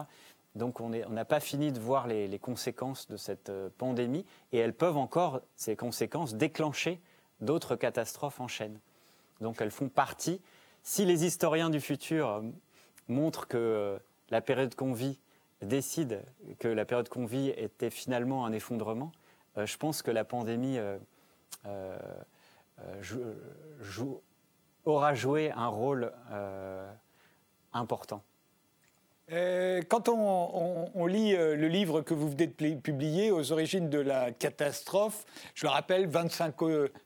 Donc 0.55 0.79
on 0.79 0.89
n'a 0.89 1.25
pas 1.25 1.39
fini 1.39 1.71
de 1.71 1.79
voir 1.79 2.07
les, 2.07 2.39
conséquences 2.39 3.07
de 3.07 3.17
cette 3.17 3.50
euh, 3.50 3.69
pandémie 3.77 4.25
et 4.51 4.59
elles 4.59 4.73
peuvent 4.73 4.97
encore, 4.97 5.41
ces 5.55 5.75
conséquences, 5.75 6.35
déclencher 6.35 7.01
d'autres 7.41 7.75
catastrophes 7.75 8.39
en 8.39 8.47
chaîne. 8.47 8.79
Donc 9.41 9.62
elles 9.62 9.71
font 9.71 9.89
partie. 9.89 10.39
Si 10.84 11.06
les 11.06 11.25
historiens 11.25 11.70
du 11.70 11.80
futur 11.80 12.44
montrent 13.08 13.48
que 13.48 13.98
la 14.30 14.42
période 14.42 14.75
qu'on 14.75 14.94
vit 14.94 15.20
décide 15.62 16.24
que 16.60 16.68
la 16.68 16.86
période 16.86 17.08
qu'on 17.08 17.25
vit 17.25 17.50
était 17.56 17.90
finalement 17.90 18.46
un 18.46 18.52
effondrement, 18.52 19.12
je 19.56 19.78
pense 19.78 20.02
que 20.02 20.12
la 20.12 20.25
pandémie 20.25 20.78
euh, 20.78 20.98
euh, 21.66 21.98
aura 24.86 25.13
joué 25.13 25.52
un 25.52 25.68
rôle 25.68 26.12
euh, 26.32 26.92
important. 27.72 28.24
Euh, 29.32 29.82
quand 29.88 30.10
on, 30.10 31.06
lit 31.06 31.34
euh, 31.34 31.56
le 31.56 31.70
livre 31.70 32.01
que 32.01 32.13
vous 32.13 32.30
venez 32.30 32.48
de 32.48 32.75
publier, 32.75 33.32
Aux 33.32 33.53
origines 33.53 33.89
de 33.89 34.00
la 34.00 34.32
catastrophe, 34.32 35.25
je 35.56 35.65
le 35.65 35.70
rappelle, 35.70 36.08
25, 36.08 36.56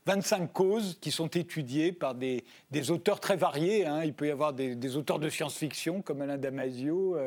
25 0.05 0.51
causes 0.51 0.97
qui 0.99 1.11
sont 1.11 1.27
étudiées 1.27 1.91
par 1.91 2.15
des, 2.15 2.43
auteurs 2.89 3.19
très 3.19 3.35
variés. 3.35 3.85
Hein. 3.85 4.01
Il 4.03 4.13
peut 4.13 4.27
y 4.27 4.31
avoir 4.31 4.53
des, 4.53 4.97
auteurs 4.97 5.19
de 5.19 5.29
science-fiction 5.29 6.01
comme 6.01 6.21
Alain 6.21 6.37
Damasio, 6.37 7.17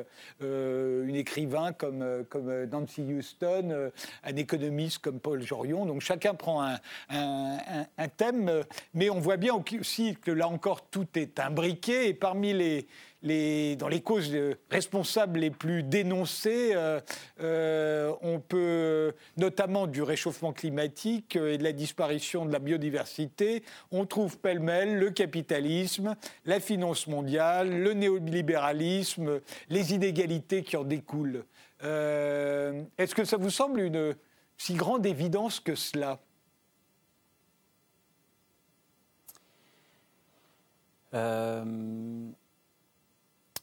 euh, 0.42 1.06
une 1.06 1.14
écrivain 1.14 1.73
comme, 1.73 2.25
comme 2.28 2.64
Nancy 2.64 3.02
Houston, 3.02 3.90
un 4.25 4.37
économiste 4.37 4.99
comme 4.99 5.20
Paul 5.20 5.40
Jorion. 5.42 5.87
Donc 5.87 6.00
chacun 6.00 6.35
prend 6.35 6.62
un, 6.64 6.78
un 7.11 8.09
thème, 8.09 8.64
mais 8.94 9.09
on 9.09 9.20
voit 9.20 9.37
bien 9.37 9.54
aussi 9.54 10.16
que 10.16 10.32
là 10.32 10.49
encore 10.49 10.88
tout 10.90 11.06
est 11.14 11.38
imbriqué. 11.38 12.09
Et 12.09 12.14
parmi 12.14 12.52
les 12.52 12.88
dans 13.22 13.88
les 13.88 14.00
causes 14.00 14.32
responsables 14.70 15.40
les 15.40 15.50
plus 15.50 15.82
dénoncées, 15.82 16.72
euh, 16.74 17.00
euh, 17.40 18.12
on 18.22 18.40
peut, 18.40 19.12
notamment 19.36 19.86
du 19.86 20.02
réchauffement 20.02 20.52
climatique 20.52 21.36
et 21.36 21.58
de 21.58 21.62
la 21.62 21.72
disparition 21.72 22.46
de 22.46 22.52
la 22.52 22.58
biodiversité, 22.58 23.62
on 23.90 24.06
trouve 24.06 24.38
pêle-mêle 24.38 24.96
le 24.96 25.10
capitalisme, 25.10 26.16
la 26.46 26.60
finance 26.60 27.06
mondiale, 27.06 27.82
le 27.82 27.92
néolibéralisme, 27.92 29.40
les 29.68 29.92
inégalités 29.92 30.62
qui 30.62 30.76
en 30.76 30.84
découlent. 30.84 31.44
Euh, 31.84 32.82
est-ce 32.96 33.14
que 33.14 33.24
ça 33.24 33.36
vous 33.36 33.50
semble 33.50 33.80
une 33.80 34.14
si 34.56 34.74
grande 34.74 35.04
évidence 35.04 35.60
que 35.60 35.74
cela? 35.74 36.18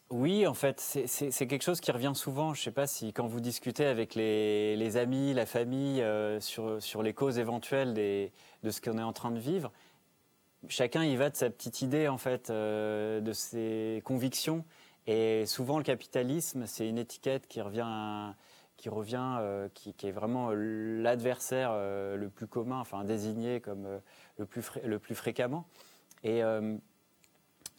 Oui, 0.09 0.47
en 0.47 0.53
fait, 0.53 0.79
c'est 0.79 1.47
quelque 1.47 1.63
chose 1.63 1.81
qui 1.81 1.91
revient 1.91 2.13
souvent. 2.15 2.53
Je 2.53 2.61
ne 2.61 2.63
sais 2.63 2.71
pas 2.71 2.87
si 2.87 3.11
quand 3.11 3.27
vous 3.27 3.41
discutez 3.41 3.85
avec 3.85 4.15
les, 4.15 4.97
amis, 4.97 5.33
la 5.33 5.45
famille 5.45 6.01
euh, 6.01 6.39
sur, 6.39 6.81
sur, 6.81 7.03
les 7.03 7.13
causes 7.13 7.39
éventuelles 7.39 7.93
de 7.93 8.69
ce 8.69 8.79
qu'on 8.79 8.97
est 8.97 9.03
en 9.03 9.11
train 9.11 9.31
de 9.31 9.39
vivre, 9.39 9.69
chacun 10.69 11.03
y 11.03 11.17
va 11.17 11.29
de 11.29 11.35
sa 11.35 11.49
petite 11.49 11.81
idée, 11.81 12.07
en 12.07 12.17
fait, 12.17 12.49
euh, 12.49 13.19
de 13.19 13.33
ses 13.33 14.01
convictions. 14.05 14.63
Et 15.07 15.45
souvent, 15.45 15.77
le 15.77 15.83
capitalisme, 15.83 16.67
c'est 16.67 16.87
une 16.87 16.97
étiquette 16.97 17.45
qui 17.47 17.59
revient, 17.59 18.33
qui, 18.77 18.89
euh, 18.89 19.67
est 20.03 20.11
vraiment 20.11 20.51
l'adversaire 20.53 21.73
le 21.73 22.29
plus 22.29 22.47
commun, 22.47 22.79
enfin 22.79 23.03
désigné 23.03 23.59
comme 23.59 23.85
le, 24.37 24.45
plus 24.45 24.71
le 24.85 24.99
plus 24.99 25.15
fréquemment. 25.15 25.65
Et 26.23 26.41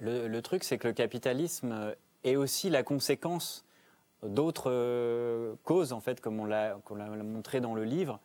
le, 0.00 0.40
truc, 0.40 0.62
c'est 0.62 0.76
que 0.76 0.88
le 0.88 0.94
capitalisme 0.94 1.94
et 2.24 2.36
aussi 2.36 2.70
la 2.70 2.82
conséquence 2.82 3.64
d'autres 4.22 4.70
euh, 4.70 5.54
causes, 5.64 5.92
en 5.92 6.00
fait, 6.00 6.20
comme 6.20 6.40
on 6.40 6.44
l'a 6.44 6.76
montré 7.24 7.60
dans 7.60 7.74
le 7.74 7.84
livre. 7.84 8.20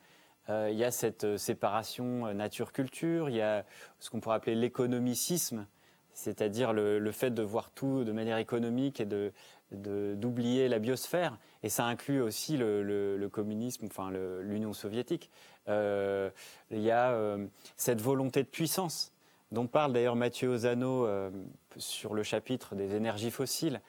Euh, 0.49 0.69
il 0.71 0.77
y 0.77 0.83
a 0.83 0.91
cette 0.91 1.23
euh, 1.23 1.37
séparation 1.37 2.33
nature-culture, 2.33 3.29
il 3.29 3.35
y 3.35 3.41
a 3.41 3.63
ce 3.99 4.09
qu'on 4.09 4.19
pourrait 4.19 4.35
appeler 4.35 4.55
l'économicisme, 4.55 5.67
c'est-à-dire 6.13 6.73
le, 6.73 7.11
fait 7.11 7.31
de 7.31 7.41
voir 7.41 7.71
tout 7.71 8.03
de 8.03 8.11
manière 8.11 8.37
économique 8.37 8.99
et 8.99 9.07
d'oublier 9.71 10.67
la 10.67 10.79
biosphère, 10.79 11.37
et 11.63 11.69
ça 11.69 11.85
inclut 11.85 12.21
aussi 12.21 12.57
le, 12.57 13.27
communisme, 13.31 13.85
enfin 13.85 14.11
l'Union 14.41 14.73
soviétique. 14.73 15.31
il 15.67 16.31
y 16.71 16.91
a 16.91 17.37
cette 17.77 18.01
volonté 18.01 18.43
de 18.43 18.47
puissance 18.47 19.12
dont 19.53 19.67
parle 19.67 19.93
d'ailleurs 19.93 20.15
Mathieu 20.15 20.49
Ozano 20.49 21.05
euh, 21.05 21.29
sur 21.77 22.13
le 22.13 22.23
chapitre 22.23 22.75
des 22.75 22.95
énergies 22.95 23.31
fossiles, 23.31 23.81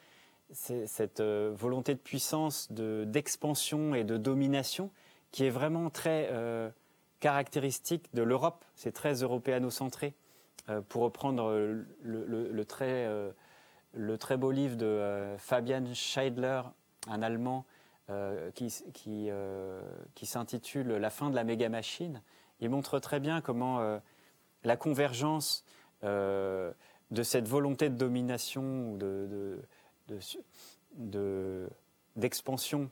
c'est 0.53 0.87
cette 0.87 1.21
euh, 1.21 1.53
volonté 1.57 1.95
de 1.95 1.99
puissance, 1.99 2.71
d'expansion 2.71 3.95
et 3.95 4.05
de 4.05 4.17
domination 4.19 4.91
qui 5.33 5.45
est 5.45 5.51
vraiment 5.51 5.91
très 5.91 6.29
euh, 6.31 6.71
caractéristique 7.19 8.15
de 8.15 8.23
l'Europe. 8.23 8.65
C'est 8.77 8.93
très 8.93 9.15
européano-centré. 9.23 10.15
pour 10.89 11.03
reprendre 11.03 11.51
le, 12.03 12.65
très, 12.65 14.37
beau 14.37 14.51
livre 14.51 14.77
de 14.77 15.35
Fabian 15.39 15.85
Scheidler, 15.95 16.63
un 17.09 17.23
Allemand, 17.23 17.65
qui 18.55 18.71
s'intitule 20.23 20.89
La 20.89 21.11
fin 21.11 21.31
de 21.31 21.35
la 21.35 21.45
méga 21.45 21.69
machine, 21.71 22.21
il 22.61 22.69
montre 22.69 22.99
très 22.99 23.19
bien 23.19 23.41
comment 23.41 23.99
la 24.65 24.77
convergence 24.77 25.65
euh, 26.03 26.73
de 27.11 27.23
cette 27.23 27.47
volonté 27.49 27.89
de 27.91 27.97
domination 27.97 28.93
ou 28.93 28.99
d'expansion 32.17 32.81
de, 32.81 32.89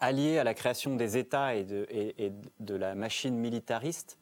alliée 0.00 0.38
à 0.38 0.44
la 0.44 0.54
création 0.54 0.96
des 0.96 1.16
États 1.16 1.54
et 1.54 1.64
de, 1.64 2.74
la 2.74 2.94
machine 2.94 3.36
militariste 3.36 4.18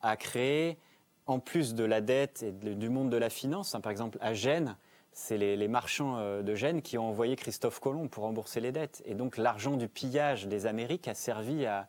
a 0.00 0.16
créé, 0.16 0.78
en 1.26 1.38
plus 1.38 1.74
de 1.74 1.84
la 1.84 2.00
dette 2.00 2.42
et 2.42 2.52
du 2.52 2.88
monde 2.88 3.10
de 3.10 3.16
la 3.16 3.30
finance, 3.30 3.74
hein, 3.74 3.80
par 3.80 3.92
exemple 3.92 4.18
à 4.20 4.34
Gênes, 4.34 4.76
c'est 5.12 5.36
les, 5.36 5.68
marchands 5.68 6.16
euh, 6.18 6.42
de 6.42 6.54
Gênes 6.54 6.80
qui 6.80 6.96
ont 6.96 7.08
envoyé 7.08 7.34
Christophe 7.34 7.80
Colomb 7.80 8.08
pour 8.08 8.22
rembourser 8.24 8.60
les 8.60 8.70
dettes. 8.70 9.02
Et 9.04 9.14
donc 9.14 9.36
l'argent 9.36 9.76
du 9.76 9.88
pillage 9.88 10.46
des 10.46 10.66
Amériques 10.66 11.08
a 11.08 11.14
servi 11.14 11.66
à, 11.66 11.88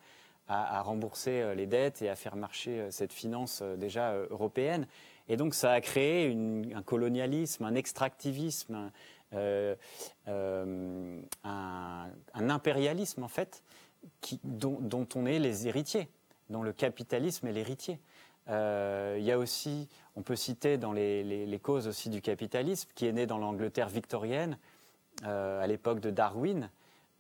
à, 0.49 0.81
rembourser 0.81 1.41
euh, 1.41 1.53
les 1.53 1.67
dettes 1.67 2.01
et 2.01 2.09
à 2.09 2.15
faire 2.15 2.35
marcher 2.35 2.79
euh, 2.81 2.91
cette 2.91 3.13
finance 3.13 3.59
euh, 3.61 3.77
déjà 3.77 4.15
européenne. 4.15 4.87
Et 5.27 5.37
donc 5.37 5.53
ça 5.53 5.71
a 5.71 5.79
créé 5.79 6.35
un 6.73 6.81
colonialisme, 6.81 7.63
un 7.63 7.75
extractivisme, 7.75 8.91
un, 9.31 9.75
impérialisme 12.33 13.21
en 13.21 13.27
fait, 13.27 13.63
dont, 14.43 15.07
on 15.13 15.27
est 15.27 15.37
les 15.37 15.67
héritiers, 15.67 16.07
dont 16.49 16.63
le 16.63 16.73
capitalisme 16.73 17.45
est 17.45 17.51
l'héritier. 17.51 17.99
il 18.47 19.21
y 19.23 19.31
a 19.31 19.37
aussi, 19.37 19.87
on 20.15 20.23
peut 20.23 20.35
citer 20.35 20.79
dans 20.79 20.93
les, 20.93 21.59
causes 21.61 21.87
aussi 21.87 22.09
du 22.09 22.23
capitalisme, 22.23 22.89
qui 22.95 23.05
est 23.05 23.13
né 23.13 23.27
dans 23.27 23.37
l'Angleterre 23.37 23.89
victorienne, 23.89 24.57
à 25.21 25.67
l'époque 25.67 25.99
de 25.99 26.09
Darwin, 26.09 26.71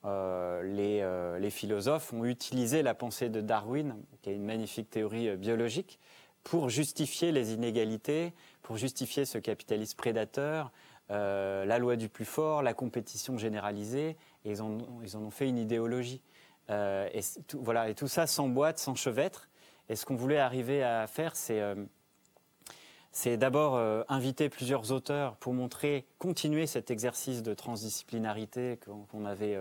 euh, 0.05 0.61
euh, 0.63 1.39
les, 1.39 1.49
philosophes 1.49 2.13
ont 2.13 2.23
utilisé 2.23 2.83
la 2.83 2.93
pensée 2.93 3.29
de 3.29 3.41
Darwin, 3.41 3.95
qui 4.21 4.29
est 4.29 4.35
une 4.35 4.45
magnifique 4.45 4.89
théorie 4.89 5.29
euh, 5.29 5.35
biologique, 5.35 5.99
pour 6.43 6.69
justifier 6.69 7.31
les 7.31 7.53
inégalités, 7.53 8.33
pour 8.61 8.77
justifier 8.77 9.25
ce 9.25 9.37
capitalisme 9.37 9.97
prédateur, 9.97 10.71
la 11.09 11.79
loi 11.79 11.95
du 11.95 12.07
plus 12.07 12.25
fort, 12.25 12.61
la 12.61 12.73
compétition 12.73 13.37
généralisée, 13.37 14.15
et 14.45 14.51
ils, 14.51 14.61
en, 14.61 14.77
ont 15.15 15.31
fait 15.31 15.49
une 15.49 15.57
idéologie. 15.57 16.21
et, 16.69 17.19
tout, 17.47 17.59
voilà, 17.61 17.89
et 17.89 17.95
tout 17.95 18.07
ça 18.07 18.25
sans 18.25 18.47
boîte, 18.47 18.79
sans 18.79 18.95
chevêtre. 18.95 19.49
Et 19.89 19.95
ce 19.95 20.05
qu'on 20.05 20.15
voulait 20.15 20.37
arriver 20.37 20.81
à 20.81 21.07
faire, 21.07 21.35
c'est 21.35 23.37
d'abord 23.37 23.75
inviter 24.07 24.49
plusieurs 24.49 24.91
auteurs 24.91 25.35
pour 25.37 25.53
montrer, 25.53 26.05
continuer 26.19 26.67
cet 26.67 26.89
exercice 26.89 27.43
de 27.43 27.53
transdisciplinarité 27.53 28.79
qu'on 29.09 29.25
avait 29.25 29.57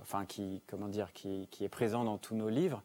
enfin 0.00 0.24
qui, 0.26 0.62
comment 0.66 0.88
dire, 0.88 1.12
qui, 1.12 1.48
est 1.60 1.68
présent 1.68 2.04
dans 2.04 2.18
tous 2.18 2.34
nos 2.34 2.48
livres. 2.48 2.82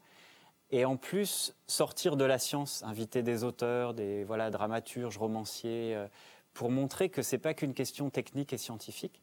Et 0.70 0.84
en 0.84 0.96
plus, 0.96 1.54
sortir 1.66 2.16
de 2.16 2.24
la 2.24 2.38
science, 2.38 2.82
inviter 2.84 3.22
des 3.22 3.44
auteurs, 3.44 3.94
des 3.94 4.24
voilà, 4.24 4.50
dramaturges, 4.50 5.18
romanciers, 5.18 5.94
euh, 5.94 6.06
pour 6.52 6.70
montrer 6.70 7.10
que 7.10 7.22
ce 7.22 7.36
n'est 7.36 7.40
pas 7.40 7.54
qu'une 7.54 7.74
question 7.74 8.10
technique 8.10 8.52
et 8.52 8.58
scientifique. 8.58 9.20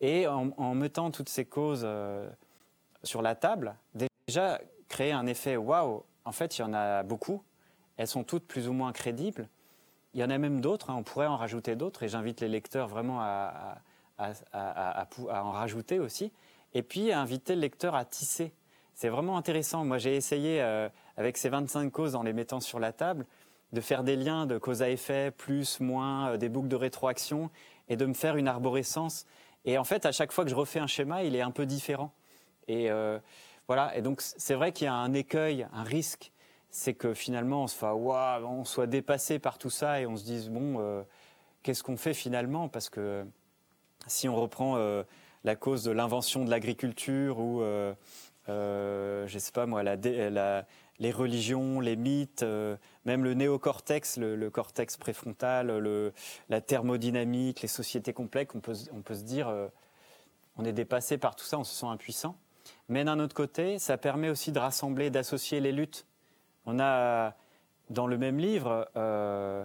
Et 0.00 0.26
en, 0.28 0.74
mettant 0.74 1.10
toutes 1.10 1.28
ces 1.28 1.44
causes 1.44 1.82
euh, 1.84 2.28
sur 3.02 3.20
la 3.20 3.34
table, 3.34 3.74
déjà 4.26 4.60
créer 4.88 5.12
un 5.12 5.26
effet 5.26 5.56
waouh, 5.56 6.04
en 6.24 6.32
fait, 6.32 6.58
il 6.58 6.62
y 6.62 6.64
en 6.64 6.72
a 6.72 7.02
beaucoup. 7.02 7.42
Elles 7.96 8.06
sont 8.06 8.22
toutes 8.22 8.46
plus 8.46 8.68
ou 8.68 8.72
moins 8.72 8.92
crédibles. 8.92 9.48
Il 10.14 10.20
y 10.20 10.24
en 10.24 10.30
a 10.30 10.38
même 10.38 10.60
d'autres, 10.60 10.90
hein, 10.90 10.96
on 10.96 11.02
pourrait 11.02 11.26
en 11.26 11.36
rajouter 11.36 11.74
d'autres, 11.74 12.04
et 12.04 12.08
j'invite 12.08 12.40
les 12.40 12.48
lecteurs 12.48 12.88
vraiment 12.88 13.20
à, 13.20 13.78
en 14.18 15.50
rajouter 15.50 15.98
aussi 15.98 16.32
et 16.74 16.82
puis 16.82 17.12
inviter 17.12 17.54
le 17.54 17.60
lecteur 17.60 17.94
à 17.94 18.04
tisser. 18.04 18.52
C'est 18.94 19.08
vraiment 19.08 19.36
intéressant. 19.36 19.84
Moi, 19.84 19.98
j'ai 19.98 20.16
essayé, 20.16 20.60
euh, 20.60 20.88
avec 21.16 21.36
ces 21.36 21.48
25 21.48 21.90
causes, 21.90 22.16
en 22.16 22.24
les 22.24 22.32
mettant 22.32 22.58
sur 22.58 22.80
la 22.80 22.92
table, 22.92 23.26
de 23.72 23.80
faire 23.80 24.02
des 24.02 24.16
liens 24.16 24.44
de 24.44 24.58
cause 24.58 24.82
à 24.82 24.90
effet, 24.90 25.30
plus, 25.30 25.78
moins, 25.78 26.30
euh, 26.30 26.36
des 26.36 26.48
boucles 26.48 26.66
de 26.66 26.76
rétroaction, 26.76 27.48
et 27.88 27.96
de 27.96 28.04
me 28.06 28.14
faire 28.14 28.36
une 28.36 28.48
arborescence. 28.48 29.24
Et 29.64 29.78
en 29.78 29.84
fait, 29.84 30.04
à 30.04 30.10
chaque 30.10 30.32
fois 30.32 30.42
que 30.42 30.50
je 30.50 30.56
refais 30.56 30.80
un 30.80 30.88
schéma, 30.88 31.22
il 31.22 31.36
est 31.36 31.42
un 31.42 31.52
peu 31.52 31.64
différent. 31.64 32.12
Et 32.66 32.90
euh, 32.90 33.20
voilà. 33.68 33.96
Et 33.96 34.02
donc, 34.02 34.20
c'est 34.20 34.54
vrai 34.54 34.72
qu'il 34.72 34.86
y 34.86 34.88
a 34.88 34.94
un 34.94 35.14
écueil, 35.14 35.68
un 35.72 35.84
risque, 35.84 36.32
c'est 36.70 36.94
que 36.94 37.14
finalement, 37.14 37.62
on 37.62 37.66
se 37.68 37.84
on 37.84 38.64
soit 38.64 38.88
dépassé 38.88 39.38
par 39.38 39.58
tout 39.58 39.70
ça 39.70 40.00
et 40.00 40.06
on 40.06 40.16
se 40.16 40.24
dise 40.24 40.50
bon, 40.50 41.04
qu'est-ce 41.62 41.82
qu'on 41.82 41.96
fait 41.96 42.14
finalement? 42.14 42.68
Parce 42.68 42.90
que 42.90 43.24
si 44.06 44.28
on 44.28 44.36
reprend 44.36 44.76
la 45.44 45.56
cause 45.56 45.84
de 45.84 45.90
l'invention 45.90 46.44
de 46.44 46.50
l'agriculture 46.50 47.38
ou, 47.38 47.62
euh, 47.62 47.94
euh, 48.48 49.26
je 49.26 49.38
sais 49.38 49.52
pas 49.52 49.66
moi, 49.66 49.82
les 49.82 51.12
religions, 51.12 51.80
les 51.80 51.96
mythes, 51.96 52.42
euh, 52.42 52.76
même 53.04 53.22
le 53.22 53.34
néocortex, 53.34 54.16
le, 54.16 54.50
cortex 54.50 54.96
préfrontal, 54.96 56.12
la 56.48 56.60
thermodynamique, 56.60 57.62
les 57.62 57.68
sociétés 57.68 58.12
complexes, 58.12 58.54
on 58.54 58.60
peut, 59.02 59.14
se 59.14 59.22
dire, 59.22 59.52
on 60.56 60.64
est 60.64 60.72
dépassé 60.72 61.18
par 61.18 61.36
tout 61.36 61.44
ça, 61.44 61.58
on 61.58 61.64
se 61.64 61.74
sent 61.74 61.86
impuissant. 61.86 62.36
Mais 62.88 63.04
d'un 63.04 63.18
autre 63.18 63.34
côté, 63.34 63.78
ça 63.78 63.96
permet 63.96 64.28
aussi 64.28 64.52
de 64.52 64.58
rassembler, 64.58 65.10
d'associer 65.10 65.60
les 65.60 65.72
luttes. 65.72 66.06
On 66.66 66.80
a 66.80 67.34
dans 67.90 68.06
le 68.06 68.18
même 68.18 68.38
livre 68.38 68.88
euh, 68.96 69.64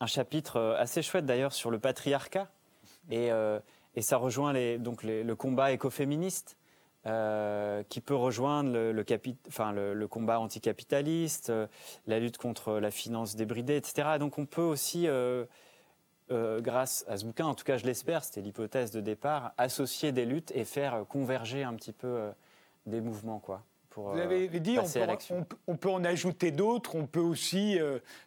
un 0.00 0.06
chapitre 0.06 0.76
assez 0.78 1.02
chouette 1.02 1.26
d'ailleurs 1.26 1.52
sur 1.52 1.70
le 1.70 1.78
patriarcat. 1.78 2.48
Et, 3.10 3.32
euh, 3.32 3.58
ça 4.00 4.16
rejoint 4.16 4.52
les, 4.52 4.78
donc 4.78 5.02
le 5.02 5.34
combat 5.34 5.72
écoféministe. 5.72 6.56
Euh, 7.04 7.82
qui 7.88 8.00
peut 8.00 8.14
rejoindre 8.14 8.70
le, 8.70 8.92
le, 8.92 9.04
enfin, 9.48 9.72
le, 9.72 10.06
combat 10.06 10.38
anticapitaliste, 10.38 11.52
la 12.06 12.20
lutte 12.20 12.38
contre 12.38 12.74
la 12.74 12.92
finance 12.92 13.34
débridée, 13.34 13.74
etc. 13.74 14.18
Donc 14.20 14.38
on 14.38 14.46
peut 14.46 14.62
aussi 14.62 15.08
euh, 16.32 16.60
grâce 16.60 17.04
à 17.08 17.18
ce 17.18 17.26
bouquin, 17.26 17.46
en 17.46 17.54
tout 17.54 17.64
cas 17.64 17.76
je 17.76 17.84
l'espère, 17.84 18.24
c'était 18.24 18.40
l'hypothèse 18.40 18.90
de 18.90 19.00
départ, 19.00 19.52
associer 19.58 20.12
des 20.12 20.24
luttes 20.24 20.50
et 20.54 20.64
faire 20.64 21.04
converger 21.08 21.62
un 21.62 21.74
petit 21.74 21.92
peu 21.92 22.06
euh, 22.06 22.30
des 22.86 23.02
mouvements. 23.02 23.38
Quoi. 23.38 23.62
Pour, 23.90 24.12
Vous 24.12 24.18
avez 24.18 24.48
euh, 24.48 24.58
dit, 24.60 24.78
on 24.78 25.42
peut, 25.42 25.56
on, 25.66 25.76
peut, 25.76 25.90
en 25.90 26.04
ajouter 26.04 26.50
d'autres, 26.50 26.94
on 26.94 27.06
peut 27.06 27.20
aussi 27.20 27.78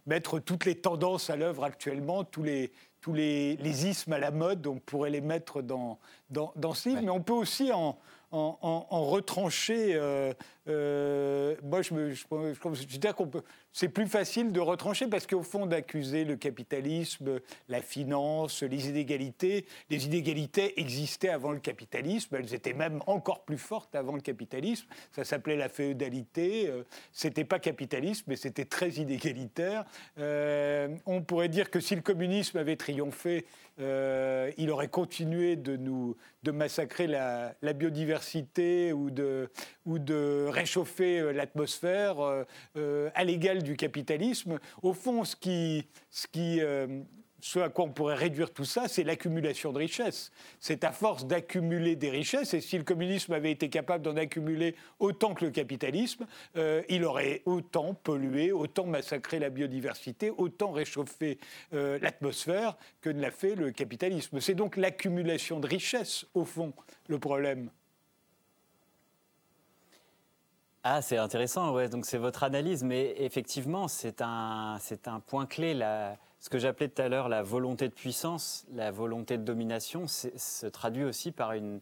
mettre 0.06 0.38
toutes 0.40 0.66
les 0.66 0.76
tendances 0.76 1.32
à 1.32 1.36
l'œuvre 1.36 1.64
actuellement, 1.64 2.24
tous 2.24 2.44
les, 2.44 2.72
tous 3.06 3.14
les, 3.14 3.56
les, 3.58 3.86
ismes 3.86 4.14
à 4.14 4.18
la 4.18 4.32
mode, 4.32 4.66
on 4.66 4.80
pourrait 4.80 5.12
les 5.12 5.22
mettre 5.22 5.62
dans, 5.62 6.00
dans, 6.32 6.52
dans 6.56 6.74
ce 6.74 6.90
livre, 6.90 7.02
mais 7.04 7.12
on 7.12 7.22
peut 7.22 7.34
aussi 7.34 7.72
en, 7.72 8.00
en, 8.32 9.06
retrancher. 9.06 9.92
Euh, 9.94 10.34
euh, 10.68 11.56
moi, 11.64 11.82
je, 11.82 11.94
me, 11.94 12.12
je, 12.12 12.26
je, 12.26 13.12
qu'on 13.12 13.28
peut. 13.28 13.44
C'est 13.72 13.90
plus 13.90 14.08
facile 14.08 14.52
de 14.52 14.60
retrancher 14.60 15.08
parce 15.08 15.28
qu'au 15.28 15.44
fond, 15.44 15.66
d'accuser 15.66 16.24
le 16.24 16.36
capitalisme, 16.38 17.40
la 17.70 17.82
finance, 17.82 18.64
les 18.64 18.90
inégalités, 18.90 19.66
les 19.90 20.06
inégalités 20.06 20.80
existaient 20.80 21.30
avant 21.30 21.52
le 21.52 21.60
capitalisme. 21.60 22.36
Elles 22.36 22.54
étaient 22.54 22.74
même 22.74 23.02
encore 23.06 23.44
plus 23.44 23.58
fortes 23.58 23.96
avant 23.96 24.16
le 24.16 24.22
capitalisme. 24.22 24.88
Ça 25.12 25.24
s'appelait 25.24 25.58
la 25.58 25.70
féodalité. 25.70 26.68
Euh, 26.68 26.84
c'était 27.12 27.44
pas 27.44 27.60
capitalisme, 27.60 28.26
mais 28.28 28.36
c'était 28.36 28.66
très 28.66 28.90
inégalitaire. 28.92 29.86
on 30.18 31.22
pourrait 31.22 31.50
dire 31.50 31.70
que 31.70 31.80
si 31.80 31.96
le 31.96 32.02
communisme 32.02 32.58
avait 32.58 32.76
triomphé, 32.76 33.46
il 33.78 34.70
aurait 34.72 34.88
continué 34.88 35.56
de 35.56 35.76
nous 35.76 36.16
de 36.46 36.52
massacrer 36.52 37.08
la, 37.08 37.74
biodiversité 37.74 38.94
ou 38.94 39.10
de, 39.10 39.50
ou 39.86 39.98
de 39.98 40.46
réchauffer 40.56 41.20
euh, 41.20 41.32
l'atmosphère 41.32 42.20
euh, 42.20 42.44
euh, 42.78 43.10
à 43.14 43.24
l'égal 43.24 43.62
du 43.62 43.76
capitalisme. 43.76 44.60
Au 44.82 44.94
fond, 44.94 45.24
ce 45.24 45.36
qui, 45.36 45.86
ce 46.10 46.28
qui 46.28 46.62
ce 47.42 47.60
à 47.60 47.70
quoi 47.70 47.86
on 47.86 47.92
pourrait 47.92 48.16
réduire 48.16 48.52
tout 48.52 48.66
ça, 48.66 48.88
c'est 48.88 49.04
l'accumulation 49.04 49.72
de 49.72 49.78
richesses. 49.78 50.32
C'est 50.60 50.84
à 50.84 50.92
force 50.92 51.28
d'accumuler 51.28 51.96
des 51.96 52.10
richesses, 52.10 52.56
et 52.56 52.62
si 52.62 52.76
le 52.78 52.84
communisme 52.84 53.34
avait 53.34 53.52
été 53.52 53.70
capable 53.70 54.04
d'en 54.04 54.16
accumuler 54.16 54.76
autant 54.98 55.36
que 55.36 55.46
le 55.46 55.52
capitalisme, 55.52 56.26
il 56.90 57.04
aurait 57.04 57.44
autant 57.46 57.94
pollué, 57.94 58.52
autant 58.52 58.86
massacré 58.86 59.38
la 59.38 59.52
biodiversité, 59.52 60.32
autant 60.32 60.72
réchauffé 60.72 61.38
l'atmosphère 61.72 62.78
que 63.02 63.12
ne 63.12 63.22
l'a 63.22 63.32
fait 63.32 63.54
le 63.54 63.70
capitalisme. 63.72 64.40
C'est 64.40 64.56
donc 64.56 64.76
l'accumulation 64.76 65.60
de 65.60 65.68
richesses, 65.68 66.26
au 66.34 66.46
fond, 66.46 66.74
le 67.08 67.20
problème. 67.20 67.70
Ah, 70.88 71.02
c'est 71.02 71.18
intéressant. 71.18 71.88
Donc 71.88 72.06
c'est 72.06 72.20
votre 72.20 72.44
analyse, 72.44 72.84
mais 72.84 73.16
effectivement, 73.18 73.88
c'est 73.88 74.22
un, 74.22 74.78
point 75.26 75.48
clé. 75.48 75.74
Ce 76.40 76.48
que 76.48 76.60
j'appelais 76.60 76.90
tout 76.90 77.02
à 77.02 77.10
l'heure 77.10 77.28
la 77.28 77.42
volonté 77.42 77.88
de 77.88 77.94
puissance, 77.94 78.68
la 78.72 78.92
volonté 78.92 79.40
de 79.40 79.44
domination, 79.44 80.06
se 80.08 80.68
traduit 80.68 81.04
aussi 81.04 81.32
par 81.32 81.54
une, 81.54 81.80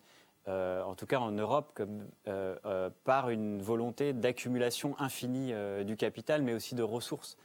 euh, 0.48 0.82
en 0.84 0.96
tout 0.96 1.06
cas 1.06 1.20
en 1.20 1.32
Europe, 1.32 1.82
euh, 1.82 2.56
euh, 2.66 2.90
par 3.04 3.30
une 3.30 3.62
volonté 3.62 4.14
d'accumulation 4.14 4.96
infinie 5.00 5.52
du 5.84 5.98
capital, 5.98 6.42
mais 6.42 6.54
aussi 6.54 6.74
de 6.74 6.84
ressources. 6.84 7.36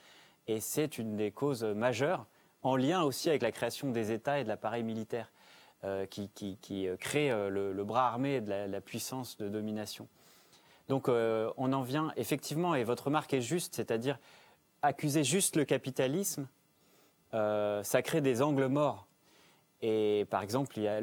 Et 0.47 0.61
c'est 0.61 0.97
une 0.97 1.17
des 1.17 1.33
causes 1.33 1.65
majeures, 1.65 2.25
en 2.63 2.77
lien 2.77 3.03
aussi 3.03 3.31
avec 3.31 3.43
la 3.43 3.51
création 3.51 3.91
des 3.91 4.13
États 4.13 4.39
et 4.39 4.45
de 4.45 4.49
l'appareil 4.49 4.85
militaire, 4.85 5.33
qui, 6.09 6.31
crée 7.01 7.31
le, 7.51 7.83
bras 7.83 8.07
armé 8.07 8.41
de 8.41 8.49
la, 8.49 8.81
puissance 8.81 9.37
de 9.39 9.49
domination. 9.49 10.07
Donc 10.89 11.09
on 11.09 11.73
en 11.73 11.83
vient 11.83 12.13
effectivement, 12.17 12.75
et 12.75 12.85
votre 12.85 13.05
remarque 13.05 13.35
est 13.35 13.43
juste, 13.43 13.75
c'est-à-dire 13.75 14.19
accuser 14.83 15.25
juste 15.25 15.57
le 15.57 15.65
capitalisme 15.65 16.47
euh, 17.35 17.83
ça 17.83 18.03
crée 18.03 18.21
des 18.21 18.43
angles 18.43 18.67
morts. 18.67 19.07
Et 19.81 20.27
par 20.31 20.43
exemple, 20.43 20.77
il 20.77 20.85
y 20.85 20.89
a 20.89 21.01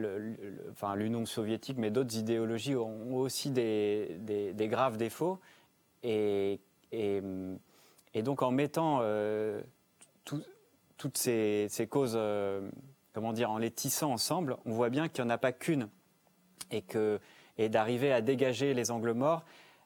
l'Union 0.95 1.25
soviétique, 1.25 1.77
mais 1.77 1.91
d'autres 1.91 2.17
idéologies 2.17 2.75
ont 2.75 3.15
aussi 3.15 3.49
des, 3.49 4.53
graves 4.59 4.97
défauts. 4.97 5.39
Et, 6.03 6.59
donc, 6.91 8.41
en 8.41 8.51
mettant 8.51 8.99
euh, 9.01 9.61
toutes 10.25 11.17
ces, 11.17 11.87
causes, 11.89 12.15
euh, 12.15 12.69
comment 13.13 13.31
dire, 13.31 13.49
en 13.49 13.57
les 13.57 13.71
tissant 13.71 14.11
ensemble, 14.11 14.57
on 14.65 14.71
voit 14.71 14.89
bien 14.89 15.07
qu'il 15.07 15.23
n'y 15.23 15.31
en 15.31 15.33
a 15.33 15.37
pas 15.37 15.53
qu'une. 15.53 15.87
Et 16.71 17.69
d'arriver 17.69 18.11
à 18.11 18.19
dégager 18.19 18.73
les 18.73 18.91
angles 18.91 19.13
morts, 19.13 19.45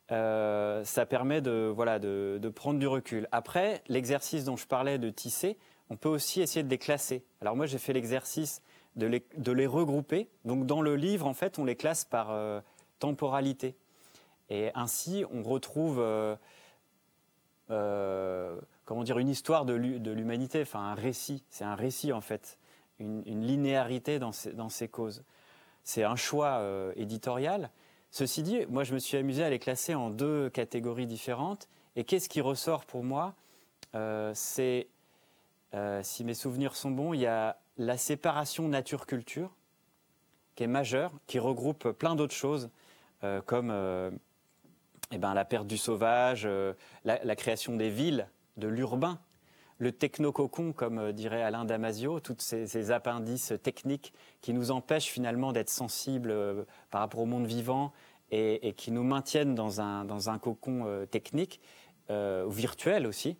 ça 0.09 1.05
permet 1.07 1.41
de, 1.41 1.71
voilà, 1.73 1.99
de 1.99 2.49
prendre 2.49 2.79
du 2.79 2.87
recul. 2.87 3.27
Après, 3.31 3.83
l'exercice 3.87 4.43
dont 4.43 4.57
je 4.57 4.65
parlais 4.65 4.97
de 4.97 5.09
tisser, 5.09 5.57
on 5.89 5.97
peut 5.97 6.09
aussi 6.09 6.41
essayer 6.41 6.63
de 6.63 6.69
les 6.69 6.77
classer. 6.77 7.23
Alors 7.41 7.55
moi, 7.55 7.65
j'ai 7.65 7.79
fait 7.79 7.93
l'exercice 7.93 8.61
de 8.95 9.53
les, 9.53 9.67
regrouper. 9.67 10.29
Donc 10.45 10.65
dans 10.65 10.81
le 10.81 10.95
livre, 10.95 11.25
en 11.25 11.33
fait, 11.33 11.57
on 11.59 11.65
les 11.65 11.75
classe 11.75 12.05
par 12.05 12.31
euh, 12.31 12.61
temporalité. 12.99 13.75
Et 14.49 14.71
ainsi, 14.75 15.25
on 15.31 15.43
retrouve, 15.43 15.99
euh, 15.99 16.35
euh, 17.71 18.59
comment 18.85 19.03
dire, 19.03 19.19
une 19.19 19.29
histoire 19.29 19.65
de 19.65 19.73
l'humanité, 19.73 20.61
enfin 20.61 20.79
un 20.79 20.95
récit. 20.95 21.43
C'est 21.49 21.63
un 21.63 21.75
récit, 21.75 22.11
en 22.11 22.21
fait, 22.21 22.57
une, 22.99 23.23
linéarité 23.45 24.19
dans 24.19 24.31
ces, 24.31 24.53
dans 24.53 24.69
ces 24.69 24.87
causes. 24.87 25.23
C'est 25.83 26.03
un 26.03 26.15
choix 26.15 26.61
éditorial. 26.95 27.71
Ceci 28.11 28.43
dit, 28.43 28.65
moi, 28.69 28.83
je 28.83 28.93
me 28.93 28.99
suis 28.99 29.17
amusé 29.17 29.43
à 29.43 29.49
les 29.49 29.59
classer 29.59 29.95
en 29.95 30.09
deux 30.09 30.49
catégories 30.49 31.07
différentes. 31.07 31.67
Et 31.95 32.03
qu'est-ce 32.03 32.29
qui 32.29 32.41
ressort 32.41 32.85
pour 32.85 33.03
moi 33.03 33.35
C'est 34.33 34.87
euh, 35.73 36.01
si 36.03 36.23
mes 36.23 36.33
souvenirs 36.33 36.75
sont 36.75 36.91
bons, 36.91 37.13
il 37.13 37.21
y 37.21 37.27
a 37.27 37.57
la 37.77 37.97
séparation 37.97 38.67
nature-culture, 38.67 39.51
qui 40.55 40.63
est 40.63 40.67
majeure, 40.67 41.11
qui 41.27 41.39
regroupe 41.39 41.91
plein 41.91 42.15
d'autres 42.15 42.35
choses, 42.35 42.69
euh, 43.23 43.41
comme 43.41 43.69
euh, 43.71 44.09
eh 45.11 45.17
ben, 45.17 45.33
la 45.33 45.45
perte 45.45 45.67
du 45.67 45.77
sauvage, 45.77 46.47
la, 47.05 47.35
création 47.35 47.75
des 47.75 47.89
villes, 47.89 48.27
de 48.57 48.67
l'urbain, 48.67 49.19
le 49.79 49.91
technococon, 49.91 50.71
comme 50.71 51.11
dirait 51.11 51.41
Alain 51.41 51.65
Damasio, 51.65 52.19
toutes 52.19 52.41
ces, 52.41 52.91
appendices 52.91 53.53
techniques 53.63 54.13
qui 54.41 54.53
nous 54.53 54.71
empêchent 54.71 55.09
finalement 55.09 55.51
d'être 55.51 55.69
sensibles 55.69 56.33
par 56.91 57.01
rapport 57.01 57.21
au 57.21 57.25
monde 57.25 57.47
vivant 57.47 57.91
et, 58.31 58.73
qui 58.77 58.91
nous 58.91 59.03
maintiennent 59.03 59.55
dans 59.55 59.81
un, 59.81 60.05
dans 60.05 60.29
un 60.29 60.37
cocon 60.37 61.07
technique, 61.09 61.59
ou 62.09 62.49
virtuel 62.49 63.07
aussi 63.07 63.37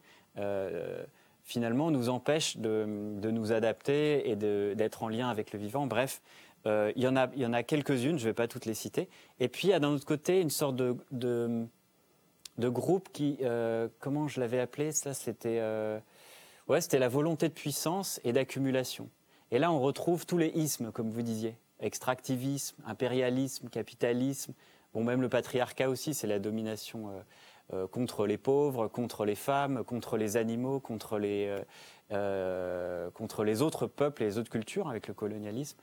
finalement 1.50 1.90
nous 1.90 2.10
empêche 2.10 2.58
de, 2.58 2.86
nous 2.86 3.52
adapter 3.52 4.30
et 4.30 4.36
d'être 4.36 5.04
en 5.04 5.10
lien 5.10 5.30
avec 5.30 5.52
le 5.52 5.60
vivant. 5.60 5.88
Bref, 5.88 6.22
euh, 6.68 6.92
il 6.96 7.02
y 7.02 7.08
en 7.08 7.16
a, 7.16 7.28
il 7.36 7.42
y 7.42 7.46
en 7.46 7.54
a 7.54 7.64
quelques-unes, 7.64 8.20
je 8.20 8.26
ne 8.26 8.30
vais 8.30 8.34
pas 8.34 8.48
toutes 8.48 8.66
les 8.66 8.76
citer. 8.76 9.10
Et 9.40 9.48
puis 9.48 9.70
il 9.70 9.72
y 9.72 9.74
a 9.74 9.80
d'un 9.80 9.90
autre 9.90 10.06
côté 10.06 10.42
une 10.42 10.52
sorte 10.52 10.76
de, 10.76 10.96
de, 11.12 12.70
groupe 12.70 13.10
qui, 13.12 13.38
euh, 13.42 13.88
comment 14.00 14.28
je 14.28 14.40
l'avais 14.40 14.60
appelé? 14.60 14.92
Ça, 14.92 15.16
c'était 15.16 15.58
euh, 15.60 16.00
ouais, 16.70 16.82
c'était 16.82 17.00
la 17.00 17.10
volonté 17.10 17.50
de 17.50 17.54
puissance 17.54 18.22
et 18.24 18.32
d'accumulation. 18.32 19.10
Et 19.52 19.60
là, 19.60 19.72
on 19.72 19.80
retrouve 19.80 20.26
tous 20.26 20.38
les 20.38 20.50
ismes, 20.50 20.92
comme 20.92 21.12
vous 21.12 21.22
disiez 21.22 21.56
extractivisme, 21.82 22.76
impérialisme, 22.86 23.70
capitalisme. 23.70 24.54
Bon, 24.94 25.04
même 25.04 25.22
le 25.22 25.30
patriarcat 25.30 25.90
aussi, 25.90 26.14
c'est 26.14 26.28
la 26.28 26.40
domination 26.40 27.10
euh, 27.74 27.88
contre 27.88 28.26
les 28.26 28.38
pauvres, 28.40 28.88
contre 28.88 29.26
les 29.26 29.36
femmes, 29.36 29.84
contre 29.84 30.18
les 30.18 30.38
animaux, 30.38 30.80
contre 30.80 31.20
les, 31.20 31.48
euh, 31.48 31.62
euh, 32.12 33.12
contre 33.12 33.44
les 33.44 33.62
autres 33.62 33.86
peuples 33.86 34.24
et 34.24 34.26
les 34.26 34.38
autres 34.40 34.50
cultures 34.50 34.90
avec 34.90 35.08
le 35.08 35.14
colonialisme. 35.14 35.78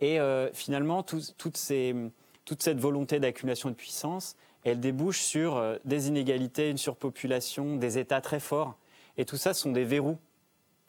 Et 0.00 0.18
finalement, 0.52 1.02
toute 1.02 1.56
cette 1.56 2.78
volonté 2.78 3.18
d'accumulation 3.18 3.70
de 3.70 3.74
puissance, 3.74 4.36
elle 4.62 4.78
débouche 4.78 5.20
sur 5.20 5.78
des 5.86 6.08
inégalités, 6.08 6.68
une 6.68 6.76
surpopulation, 6.76 7.76
des 7.76 7.96
États 7.96 8.20
très 8.20 8.40
forts. 8.40 8.76
Et 9.16 9.24
tout 9.24 9.38
ça 9.38 9.54
sont 9.54 9.72
des 9.72 9.84
verrous. 9.84 10.18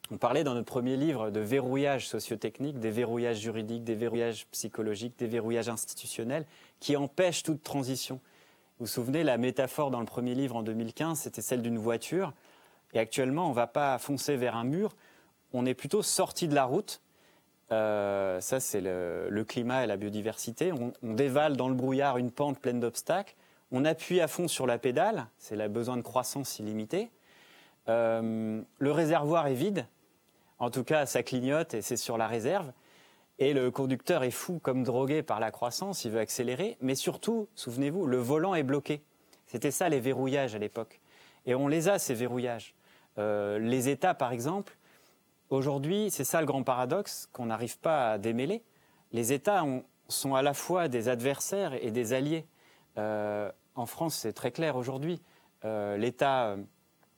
On 0.10 0.18
parlait 0.18 0.44
dans 0.44 0.54
notre 0.54 0.68
premier 0.68 0.96
livre 0.96 1.32
de 1.32 1.40
verrouillage 1.40 2.08
sociotechnique, 2.08 2.80
des 2.80 2.92
verrouillages 2.92 3.40
juridiques, 3.40 3.84
des 3.84 3.96
verrouillages 3.96 4.48
psychologiques, 4.52 5.18
des 5.20 5.28
verrouillages 5.28 5.70
institutionnels 5.70 6.46
qui 6.80 6.96
empêchent 6.96 7.44
toute 7.44 7.62
transition. 7.62 8.22
Vous 8.80 8.86
vous 8.86 8.92
souvenez, 8.92 9.24
la 9.24 9.38
métaphore 9.38 9.92
dans 9.92 10.00
le 10.00 10.06
premier 10.06 10.34
livre 10.34 10.56
en 10.56 10.64
2015, 10.64 11.20
c'était 11.20 11.42
celle 11.42 11.62
d'une 11.62 11.78
voiture. 11.78 12.34
Et 12.94 13.00
actuellement, 13.00 13.48
on 13.48 13.50
ne 13.50 13.56
va 13.56 13.68
pas 13.68 13.98
foncer 13.98 14.38
vers 14.38 14.56
un 14.56 14.64
mur, 14.64 14.96
on 15.52 15.66
est 15.66 15.74
plutôt 15.74 16.02
sorti 16.02 16.48
de 16.48 16.56
la 16.56 16.66
route 16.66 17.02
ça, 17.70 18.60
c'est 18.60 18.82
le, 18.82 19.44
climat 19.44 19.84
et 19.84 19.88
la 19.88 19.98
biodiversité. 19.98 20.72
On, 20.72 20.94
on, 21.04 21.14
dévale 21.14 21.58
dans 21.58 21.68
le 21.70 21.76
brouillard 21.76 22.18
une 22.18 22.32
pente 22.32 22.60
pleine 22.60 22.80
d'obstacles. 22.80 23.36
On 23.72 23.84
appuie 23.84 24.22
à 24.22 24.28
fond 24.28 24.48
sur 24.48 24.66
la 24.66 24.78
pédale. 24.78 25.28
C'est 25.38 25.56
le 25.56 25.68
besoin 25.68 25.98
de 25.98 26.02
croissance 26.02 26.60
illimitée. 26.60 27.10
le 27.88 28.64
réservoir 28.82 29.48
est 29.48 29.54
vide. 29.54 29.86
En 30.60 30.72
tout 30.72 30.84
cas, 30.84 31.06
ça 31.06 31.24
clignote 31.24 31.74
et 31.74 31.82
c'est 31.82 31.98
sur 31.98 32.18
la 32.18 32.28
réserve. 32.28 32.72
Et 33.40 33.54
le 33.54 33.70
conducteur 33.70 34.24
est 34.24 34.32
fou 34.32 34.60
comme 34.60 34.84
drogué 34.84 35.22
par 35.22 35.40
la 35.40 35.52
croissance, 35.52 36.06
il 36.06 36.12
veut 36.12 36.20
accélérer. 36.20 36.78
Mais 36.82 36.96
surtout, 36.96 37.48
souvenez-vous, 37.56 38.08
le 38.08 38.18
volant 38.18 38.56
est 38.56 38.64
bloqué. 38.64 39.04
C'était 39.46 39.72
ça 39.72 39.90
les 39.90 40.00
verrouillages 40.00 40.56
à 40.56 40.58
l'époque. 40.58 41.00
Et 41.46 41.54
on 41.54 41.68
les 41.68 41.88
a, 41.88 42.00
ces 42.00 42.16
verrouillages. 42.16 42.74
Euh, 43.20 43.60
les 43.60 43.90
États, 43.90 44.16
par 44.16 44.32
exemple, 44.32 44.76
aujourd'hui, 45.50 46.10
c'est 46.10 46.24
ça 46.24 46.42
le 46.42 46.48
grand 46.48 46.64
paradoxe 46.64 47.30
qu'on 47.32 47.46
n'arrive 47.46 47.78
pas 47.78 48.14
à 48.14 48.18
démêler. 48.18 48.64
Les 49.12 49.34
États 49.34 49.64
sont 50.10 50.36
à 50.36 50.42
la 50.42 50.54
fois 50.54 50.88
des 50.88 51.08
adversaires 51.08 51.74
et 51.74 51.92
des 51.92 52.14
alliés. 52.14 52.46
Euh, 52.98 53.52
en 53.76 53.86
France, 53.86 54.16
c'est 54.16 54.34
très 54.34 54.52
clair 54.52 54.76
aujourd'hui. 54.76 55.22
Euh, 55.64 55.96
L'État 55.96 56.58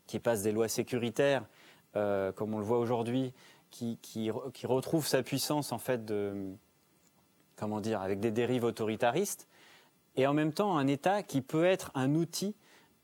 qui 0.06 0.19
passe 0.19 0.43
des 0.43 0.52
lois 0.52 0.67
sécuritaires, 0.67 1.45
comme 1.93 2.54
on 2.54 2.60
le 2.60 2.65
voit 2.65 2.80
aujourd'hui, 2.80 3.34
qui, 3.71 4.32
retrouve 4.63 5.06
sa 5.06 5.23
puissance 5.23 5.71
en 5.71 5.78
fait 5.78 6.02
comment 7.56 7.82
dire 7.82 8.02
avec 8.02 8.19
des 8.19 8.32
dérives 8.32 8.63
autoritaristes 8.63 9.47
et 10.15 10.25
en 10.25 10.34
même 10.34 10.54
temps 10.54 10.78
un 10.78 10.88
État 10.88 11.23
qui 11.23 11.41
peut 11.41 11.65
être 11.65 11.91
un 11.93 12.15
outil 12.15 12.56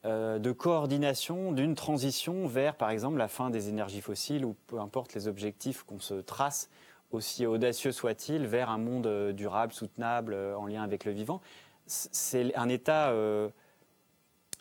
euh, 0.06 0.40
de 0.40 0.52
coordination 0.52 1.52
d'une 1.52 1.76
transition 1.76 2.48
vers 2.48 2.76
par 2.76 2.90
exemple 2.90 3.18
la 3.18 3.28
fin 3.28 3.50
des 3.50 3.70
énergies 3.70 4.02
fossiles 4.02 4.46
ou 4.46 4.56
peu 4.68 4.80
importe 4.80 5.14
les 5.14 5.28
objectifs 5.28 5.84
qu'on 5.84 6.00
se 6.00 6.16
trace 6.16 6.70
aussi 7.12 7.46
audacieux 7.46 7.92
soit-il 7.92 8.46
vers 8.46 8.70
un 8.70 8.78
monde 8.78 9.08
euh, 9.08 9.34
durable, 9.34 9.74
soutenable 9.74 10.34
euh, 10.34 10.58
en 10.58 10.68
lien 10.68 10.84
avec 10.84 11.06
le 11.06 11.12
vivant. 11.12 11.42
C'est 11.88 12.56
un 12.56 12.68
État 12.68 13.14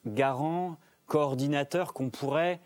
garant, 0.04 0.76
coordinateur 1.06 1.94
qu'on 1.94 2.10
pourrait 2.10 2.60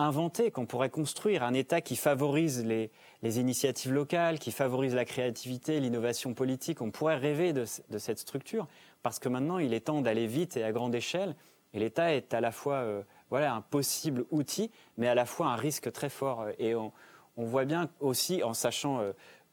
inventer, 0.00 0.50
qu'on 0.50 0.66
pourrait 0.66 0.90
construire, 0.90 1.42
un 1.42 1.54
État 1.54 1.80
qui 1.80 1.96
favorise 1.96 2.64
les, 2.64 2.90
initiatives 3.22 3.92
locales, 3.92 4.38
qui 4.38 4.52
favorise 4.52 4.94
la 4.94 5.04
créativité, 5.04 5.80
l'innovation 5.80 6.34
politique. 6.34 6.80
On 6.80 6.90
pourrait 6.90 7.16
rêver 7.16 7.52
de, 7.52 7.64
cette 7.64 8.18
structure, 8.18 8.66
parce 9.02 9.18
que 9.18 9.28
maintenant, 9.28 9.58
il 9.58 9.74
est 9.74 9.80
temps 9.80 10.02
d'aller 10.02 10.26
vite 10.26 10.56
et 10.56 10.64
à 10.64 10.72
grande 10.72 10.94
échelle. 10.94 11.36
Et 11.72 11.78
l'État 11.78 12.12
est 12.12 12.34
à 12.34 12.40
la 12.40 12.50
fois 12.50 12.76
euh, 12.76 13.02
voilà, 13.30 13.54
un 13.54 13.60
possible 13.60 14.24
outil, 14.30 14.70
mais 14.96 15.08
à 15.08 15.14
la 15.14 15.24
fois 15.24 15.46
un 15.48 15.56
risque 15.56 15.92
très 15.92 16.08
fort. 16.08 16.46
Et 16.58 16.74
on, 16.74 16.92
voit 17.36 17.64
bien 17.64 17.88
aussi, 18.00 18.42
en 18.42 18.54
sachant 18.54 19.00
euh, 19.00 19.12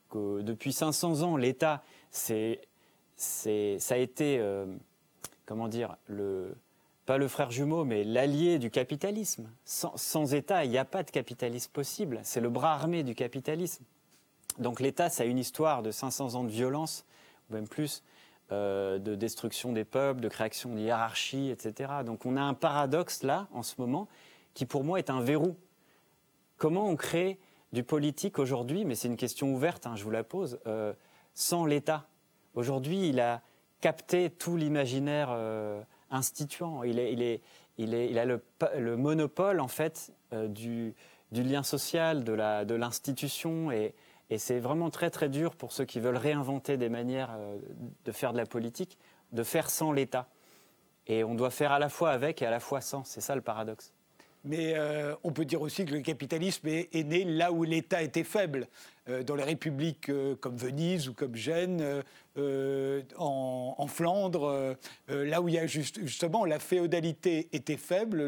que 0.09 0.41
depuis 0.41 0.73
500 0.73 1.21
ans, 1.21 1.37
l'État, 1.37 1.83
ça 2.11 2.33
a 2.33 3.97
été, 3.97 4.39
euh, 4.39 4.65
comment 5.45 5.67
dire, 5.67 5.95
le, 6.07 6.55
pas 7.07 7.17
le 7.17 7.29
frère 7.29 7.51
jumeau, 7.51 7.85
mais 7.85 8.03
l'allié 8.03 8.59
du 8.59 8.69
capitalisme. 8.69 9.49
Sans, 9.63 10.33
État, 10.33 10.65
il 10.65 10.71
n'y 10.71 10.77
a 10.77 10.83
pas 10.83 11.03
de 11.03 11.09
capitalisme 11.09 11.71
possible. 11.71 12.19
C'est 12.23 12.41
le 12.41 12.49
bras 12.49 12.73
armé 12.73 13.01
du 13.01 13.15
capitalisme. 13.15 13.85
Donc 14.59 14.81
l'État, 14.81 15.09
ça 15.09 15.23
a 15.23 15.25
une 15.25 15.39
histoire 15.39 15.83
de 15.83 15.89
500 15.89 16.35
ans 16.35 16.43
de 16.43 16.49
violence, 16.49 17.05
ou 17.49 17.53
même 17.53 17.67
plus, 17.67 18.03
euh, 18.51 18.99
de 18.99 19.15
destruction 19.15 19.71
des 19.71 19.85
peuples, 19.85 20.19
de 20.19 20.27
création 20.27 20.75
de 20.75 20.79
hiérarchies, 20.79 21.49
etc. 21.49 21.93
Donc 22.05 22.25
on 22.25 22.35
a 22.35 22.41
un 22.41 22.53
paradoxe 22.53 23.23
là, 23.23 23.47
en 23.53 23.63
ce 23.63 23.75
moment, 23.79 24.09
qui 24.53 24.65
pour 24.65 24.83
moi 24.83 24.99
est 24.99 25.09
un 25.09 25.21
verrou. 25.21 25.55
Comment 26.57 26.89
on 26.89 26.97
crée 26.97 27.39
du 27.71 27.83
politique 27.83 28.37
aujourd'hui, 28.37 28.83
mais 28.83 28.95
c'est 28.95 29.07
une 29.07 29.15
question 29.15 29.53
ouverte, 29.53 29.87
hein, 29.87 29.95
je 29.95 30.03
vous 30.03 30.11
la 30.11 30.25
pose, 30.25 30.59
euh, 30.67 30.91
sans 31.33 31.65
l'État? 31.65 32.05
Aujourd'hui, 32.53 33.07
il 33.07 33.21
a 33.21 33.41
capté 33.79 34.29
tout 34.29 34.57
l'imaginaire. 34.57 35.29
Euh, 35.31 35.81
instituant. 36.11 36.83
Il, 36.83 36.99
est, 36.99 37.13
il, 37.13 37.21
est, 37.21 37.41
il, 37.77 37.93
est, 37.93 38.09
il 38.09 38.19
a 38.19 38.25
le, 38.25 38.41
le, 38.77 38.97
monopole, 38.97 39.59
en 39.59 39.67
fait, 39.67 40.11
euh, 40.33 40.47
du, 40.47 40.93
lien 41.31 41.63
social, 41.63 42.23
de 42.23 42.73
l'institution. 42.73 43.69
De 43.69 43.73
et, 43.73 43.95
et 44.29 44.37
c'est 44.37 44.59
vraiment 44.59 44.89
très, 44.89 45.09
très 45.09 45.29
dur 45.29 45.55
pour 45.55 45.71
ceux 45.71 45.85
qui 45.85 45.99
veulent 45.99 46.17
réinventer 46.17 46.77
des 46.77 46.89
manières 46.89 47.31
euh, 47.37 47.57
de 48.05 48.11
faire 48.11 48.33
de 48.33 48.37
la 48.37 48.45
politique, 48.45 48.97
de 49.31 49.43
faire 49.43 49.69
sans 49.69 49.91
l'État. 49.91 50.27
Et 51.07 51.23
on 51.23 51.35
doit 51.35 51.51
faire 51.51 51.71
à 51.71 51.79
la 51.79 51.89
fois 51.89 52.11
avec 52.11 52.41
et 52.41 52.45
à 52.45 52.51
la 52.51 52.59
fois 52.59 52.81
sans. 52.81 53.03
C'est 53.05 53.21
ça 53.21 53.35
le 53.35 53.41
paradoxe. 53.41 53.93
Mais 54.43 54.73
euh, 54.75 55.15
on 55.23 55.31
peut 55.31 55.45
dire 55.45 55.61
aussi 55.61 55.85
que 55.85 55.93
le 55.93 56.01
capitalisme 56.01 56.67
est 56.67 57.07
né 57.07 57.23
là 57.23 57.51
où 57.51 57.63
l'État 57.63 58.01
était 58.01 58.23
faible. 58.23 58.67
Dans 59.25 59.35
les 59.35 59.43
républiques 59.43 60.11
comme 60.41 60.57
Venise 60.57 61.07
ou 61.09 61.13
comme 61.13 61.35
Gênes, 61.35 62.03
euh, 62.37 63.01
en, 63.17 63.87
Flandre, 63.87 64.43
euh, 64.43 64.73
euh, 65.09 65.25
là 65.25 65.41
où 65.41 65.47
il 65.47 65.55
y 65.55 65.57
a 65.57 65.65
justement 65.65 66.45
la 66.45 66.59
féodalité 66.59 67.47
était 67.53 67.77
faible, 67.77 68.23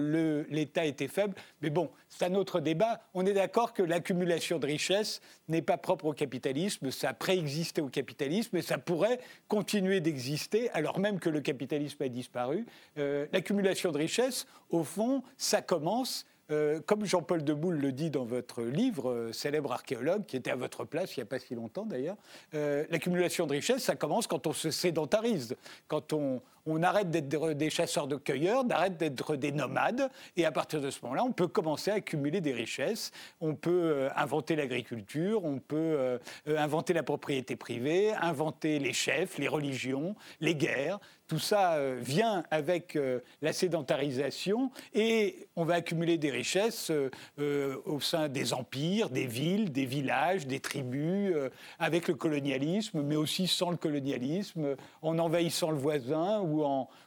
l'État 0.49 0.85
était 0.85 1.07
faible. 1.07 1.35
Mais 1.61 1.69
bon, 1.69 1.91
c'est 2.07 2.25
un 2.25 2.33
autre 2.33 2.59
débat. 2.59 3.01
On 3.13 3.25
est 3.25 3.33
d'accord 3.33 3.73
que 3.73 3.83
l'accumulation 3.83 4.57
de 4.57 4.65
richesses 4.65 5.21
n'est 5.47 5.61
pas 5.61 5.77
propre 5.77 6.05
au 6.05 6.13
capitalisme, 6.13 6.91
ça 6.91 7.13
préexistait 7.13 7.81
au 7.81 7.89
capitalisme 7.89 8.55
et 8.57 8.61
ça 8.61 8.77
pourrait 8.77 9.19
continuer 9.47 9.99
d'exister 9.99 10.71
alors 10.71 10.97
même 10.97 11.19
que 11.19 11.29
le 11.29 11.41
capitalisme 11.41 12.01
a 12.01 12.07
disparu. 12.07 12.65
l'accumulation 12.95 13.91
de 13.91 13.97
richesses, 13.97 14.47
au 14.69 14.83
fond, 14.83 15.23
ça 15.37 15.61
commence 15.61 16.25
euh, 16.51 16.79
comme 16.85 17.05
Jean-Paul 17.05 17.43
Deboul 17.43 17.75
le 17.75 17.91
dit 17.91 18.09
dans 18.09 18.25
votre 18.25 18.63
livre, 18.63 19.11
euh, 19.11 19.33
célèbre 19.33 19.71
archéologue, 19.71 20.25
qui 20.25 20.35
était 20.35 20.51
à 20.51 20.55
votre 20.55 20.83
place 20.83 21.15
il 21.15 21.19
n'y 21.19 21.23
a 21.23 21.25
pas 21.25 21.39
si 21.39 21.53
longtemps 21.53 21.85
d'ailleurs, 21.85 22.17
euh, 22.55 22.85
l'accumulation 22.89 23.45
de 23.45 23.51
richesses, 23.53 23.83
ça 23.83 23.95
commence 23.95 24.25
quand 24.25 24.47
on 24.47 24.53
se 24.53 24.71
sédentarise, 24.71 25.55
quand 25.87 26.13
on, 26.13 26.41
on 26.69 26.83
arrête 26.83 27.09
d'être 27.09 27.53
des 27.53 27.69
chasseurs 27.69 28.07
de 28.07 28.15
cueilleurs, 28.15 28.63
on 28.65 28.69
arrête 28.69 28.97
d'être 28.97 29.35
des 29.35 29.51
nomades, 29.51 30.09
et 30.37 30.45
à 30.45 30.51
partir 30.51 30.81
de 30.81 30.89
ce 30.89 30.99
moment-là, 31.03 31.23
on 31.23 31.31
peut 31.31 31.47
commencer 31.47 31.91
à 31.91 31.95
accumuler 31.95 32.41
des 32.41 32.53
richesses. 32.53 33.11
On 33.41 33.55
peut 33.55 34.09
inventer 34.15 34.55
l'agriculture, 34.55 35.45
on 35.45 35.59
peut 35.59 36.19
inventer 36.47 36.93
la 36.93 37.03
propriété 37.03 37.55
privée, 37.55 38.13
inventer 38.13 38.79
les 38.79 38.93
chefs, 38.93 39.37
les 39.37 39.47
religions, 39.47 40.15
les 40.39 40.55
guerres. 40.55 40.99
Tout 41.29 41.37
ça 41.37 41.73
euh, 41.73 41.99
vient 42.01 42.43
avec 42.49 42.95
euh, 42.95 43.19
la 43.43 43.53
sédentarisation 43.53 44.71
et 44.95 45.47
on 45.55 45.63
va 45.63 45.75
accumuler 45.75 46.17
des 46.17 46.31
richesses 46.31 46.91
euh, 46.91 47.75
au 47.85 47.99
sein 47.99 48.29
des 48.29 48.51
empires, 48.51 49.11
des 49.11 49.27
villes, 49.27 49.71
des 49.71 49.85
villages, 49.85 50.47
des 50.47 50.59
tribus, 50.59 51.35
avec 51.77 52.07
le 52.07 52.15
colonialisme, 52.15 53.03
mais 53.03 53.15
aussi 53.15 53.45
sans 53.45 53.69
le 53.69 53.77
colonialisme, 53.77 54.75
en 55.03 55.19
envahissant 55.19 55.69
le 55.69 55.77
voisin 55.77 56.39
ou 56.41 56.58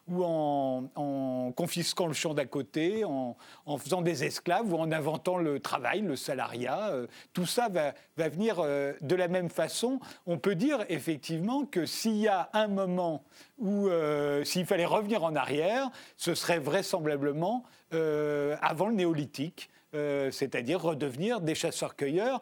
ou 0.08 0.24
en, 0.24 1.52
confisquant 1.56 2.06
le 2.06 2.12
champ 2.12 2.34
d'à 2.34 2.46
côté, 2.46 3.04
en, 3.04 3.36
faisant 3.78 4.02
des 4.02 4.24
esclaves 4.24 4.72
ou 4.72 4.76
en 4.76 4.90
inventant 4.92 5.36
le 5.36 5.60
travail, 5.60 6.00
le 6.00 6.16
salariat. 6.16 6.92
tout 7.32 7.46
ça 7.46 7.68
va, 7.68 7.94
venir 8.28 8.62
de 8.62 9.14
la 9.14 9.28
même 9.28 9.48
façon. 9.48 10.00
On 10.26 10.38
peut 10.38 10.54
dire 10.54 10.84
effectivement 10.88 11.64
que 11.64 11.86
s'il 11.86 12.16
y 12.16 12.28
a 12.28 12.50
un 12.52 12.68
moment 12.68 13.24
où 13.58 13.88
euh, 13.88 14.44
s'il 14.44 14.66
fallait 14.66 14.84
revenir 14.84 15.24
en 15.24 15.34
arrière, 15.36 15.90
ce 16.16 16.34
serait 16.34 16.58
vraisemblablement 16.58 17.64
euh, 17.94 18.56
avant 18.60 18.88
le 18.88 18.94
néolithique. 18.94 19.70
Euh, 19.94 20.30
c'est-à-dire 20.30 20.80
redevenir 20.80 21.40
des 21.40 21.54
chasseurs-cueilleurs, 21.54 22.40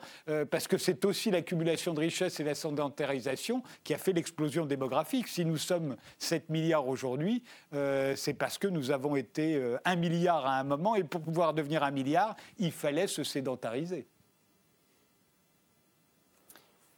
parce 0.50 0.68
que 0.68 0.78
c'est 0.78 1.04
aussi 1.04 1.30
l'accumulation 1.30 1.94
de 1.94 2.00
richesses 2.00 2.38
et 2.40 2.44
la 2.44 2.54
sédentarisation 2.54 3.62
qui 3.84 3.94
a 3.94 3.98
fait 3.98 4.12
l'explosion 4.12 4.66
démographique. 4.66 5.28
Si 5.28 5.44
nous 5.44 5.56
sommes 5.56 5.96
7 6.18 6.48
milliards 6.48 6.88
aujourd'hui, 6.88 7.42
c'est 7.72 8.34
parce 8.34 8.58
que 8.58 8.68
nous 8.68 8.90
avons 8.90 9.16
été 9.16 9.60
1 9.84 9.96
milliard 9.96 10.46
à 10.46 10.58
un 10.58 10.64
moment, 10.64 10.94
et 10.94 11.04
pour 11.04 11.20
pouvoir 11.20 11.54
devenir 11.54 11.82
1 11.82 11.90
milliard, 11.90 12.36
il 12.58 12.72
fallait 12.72 13.06
se 13.06 13.24
sédentariser. 13.24 14.06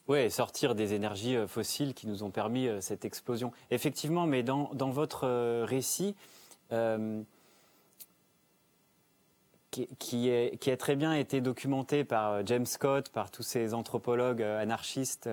Oui, 0.09 0.31
sortir 0.31 0.75
des 0.75 0.95
énergies 0.95 1.37
euh, 1.37 1.47
fossiles 1.47 1.95
qui 1.95 2.07
nous 2.09 2.25
ont 2.25 2.31
permis 2.31 2.67
euh, 2.67 2.81
cette 2.81 3.05
explosion. 3.05 3.53
Effectivement, 3.71 4.27
mais 4.27 4.43
dans, 4.43 4.69
votre 4.75 5.27
euh, 5.27 5.65
qui, 9.99 10.29
est, 10.29 10.69
a 10.69 10.77
très 10.77 10.97
bien 10.97 11.15
été 11.15 11.41
documenté 11.41 12.05
par 12.05 12.47
James 12.47 12.67
Scott, 12.67 13.09
par 13.09 13.31
tous 13.31 13.43
ces 13.43 13.75
anthropologues 13.75 14.43
anarchistes 14.43 15.29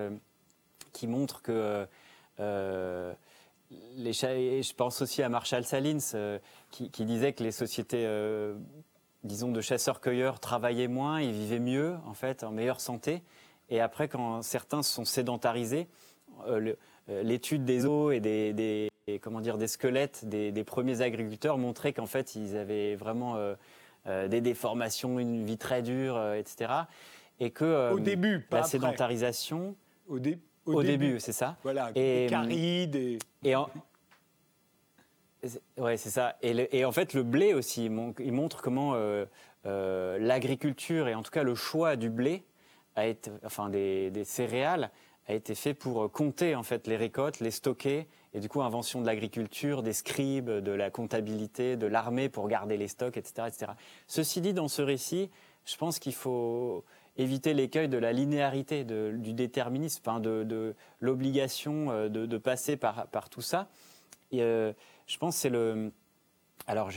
qui 0.92 1.06
montrent 1.06 1.42
que 1.42 1.86
les, 2.38 4.12
je 4.12 4.74
pense 4.74 5.02
aussi 5.02 5.22
à 5.22 5.28
Marshall 5.28 5.64
Salins, 5.64 6.38
qui, 6.70 7.04
disait 7.04 7.32
que 7.34 7.44
les 7.44 7.52
sociétés, 7.52 8.08
disons, 9.24 9.52
de 9.52 9.60
chasseurs-cueilleurs 9.60 10.40
travaillaient 10.40 10.88
moins, 10.88 11.20
ils 11.20 11.32
vivaient 11.32 11.58
mieux, 11.58 11.96
en 12.06 12.14
fait, 12.14 12.42
en 12.42 12.50
meilleure 12.50 12.80
santé. 12.80 13.22
Et 13.70 13.80
après, 13.80 14.08
quand 14.08 14.42
certains 14.42 14.82
sont 14.82 15.04
sédentarisés, 15.04 15.86
euh, 16.46 16.74
euh, 17.08 17.22
l'étude 17.22 17.64
des 17.64 17.86
os 17.86 18.12
et 18.12 18.20
des, 18.20 18.88
comment 19.20 19.40
dire, 19.40 19.58
des 19.58 19.68
squelettes 19.68 20.24
des, 20.24 20.64
premiers 20.64 21.00
agriculteurs 21.02 21.58
montrait 21.58 21.92
qu'en 21.92 22.06
fait, 22.06 22.34
ils 22.34 22.56
avaient 22.56 22.96
vraiment 22.96 23.36
euh, 23.36 23.54
des 24.06 24.40
déformations, 24.40 25.18
une 25.18 25.44
vie 25.44 25.58
très 25.58 25.82
dure, 25.82 26.32
etc. 26.34 26.72
et 27.38 27.50
que 27.50 27.92
au 27.92 28.00
début, 28.00 28.40
pas 28.40 28.56
la 28.56 28.60
après. 28.62 28.70
sédentarisation. 28.70 29.74
Au, 30.08 30.18
dé- 30.18 30.38
Au, 30.66 30.82
début, 30.82 31.20
c'est 31.20 31.32
ça. 31.32 31.56
Voilà, 31.62 31.90
Et, 31.94 32.28
des. 32.28 33.18
Et... 33.44 33.50
Et 33.50 33.54
en- 33.56 33.68
Ouais, 35.78 35.96
c'est 35.96 36.10
ça. 36.10 36.36
Et, 36.42 36.52
le- 36.52 36.74
et 36.74 36.84
en 36.84 36.92
fait, 36.92 37.14
le 37.14 37.22
blé 37.22 37.54
aussi, 37.54 37.86
il 37.86 37.90
mon- 37.90 38.14
il 38.18 38.32
montre 38.32 38.60
comment 38.60 38.92
euh, 38.94 39.24
euh, 39.64 40.18
l'agriculture 40.18 41.08
et 41.08 41.14
en 41.14 41.22
tout 41.22 41.30
cas 41.30 41.42
le 41.42 41.54
choix 41.54 41.96
du 41.96 42.10
blé, 42.10 42.44
a 42.96 43.06
été, 43.06 43.30
enfin 43.44 43.70
des, 43.70 44.10
des 44.10 44.24
céréales, 44.24 44.90
a 45.30 45.34
été 45.34 45.54
fait 45.54 45.74
pour 45.74 46.04
euh, 46.04 46.08
compter 46.08 46.54
en 46.54 46.62
fait 46.62 46.86
les 46.86 46.96
récoltes, 46.96 47.40
les 47.40 47.50
stocker. 47.50 48.06
Et 48.34 48.40
du 48.40 48.48
coup, 48.48 48.62
invention 48.62 49.00
de 49.00 49.06
l'agriculture, 49.06 49.82
des 49.82 49.92
scribes, 49.92 50.50
de 50.50 50.72
la 50.72 50.90
comptabilité, 50.90 51.76
de 51.76 51.86
l'armée 51.86 52.28
pour 52.28 52.48
garder 52.48 52.76
les 52.76 52.88
stocks, 52.88 53.16
etc., 53.16 53.48
etc. 53.48 53.72
Ceci 54.06 54.40
dit, 54.40 54.52
dans 54.52 54.68
ce 54.68 54.82
récit, 54.82 55.30
je 55.64 55.76
pense 55.76 55.98
qu'il 55.98 56.14
faut 56.14 56.84
éviter 57.16 57.54
l'écueil 57.54 57.88
de 57.88 57.98
la 57.98 58.12
linéarité, 58.12 58.84
du 58.84 59.32
déterminisme, 59.32 60.00
enfin 60.04 60.20
de, 60.20 60.74
l'obligation 61.00 61.90
euh, 61.90 62.08
de, 62.08 62.38
passer 62.38 62.76
par, 62.76 63.08
tout 63.30 63.42
ça. 63.42 63.68
Euh, 64.34 64.72
je 65.06 65.18
pense 65.18 65.34
que 65.34 65.40
c'est 65.40 65.50
le. 65.50 65.92
Alors, 66.66 66.90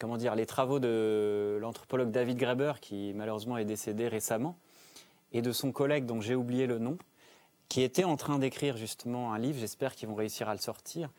comment 0.00 0.16
dire, 0.16 0.34
les 0.34 0.46
travaux 0.46 0.78
de 0.78 1.58
l'anthropologue 1.60 2.10
David 2.10 2.38
Graeber, 2.38 2.74
qui 2.80 3.12
malheureusement 3.14 3.58
est 3.58 3.66
décédé 3.66 4.08
récemment, 4.08 4.56
et 5.36 5.42
de 5.42 5.52
son 5.52 5.70
collègue 5.70 6.06
dont 6.06 6.22
j'ai 6.22 6.34
oublié 6.34 6.66
le 6.66 6.78
nom, 6.78 6.96
qui 7.68 7.82
était 7.82 8.04
en 8.04 8.16
train 8.16 8.38
d'écrire 8.38 8.78
justement 8.78 9.34
un 9.34 9.38
livre, 9.38 9.58
j'espère 9.58 9.94
qu'ils 9.94 10.08
vont 10.08 10.14
réussir 10.14 10.48
à 10.48 10.54
le 10.54 10.60
sortir, 10.60 11.10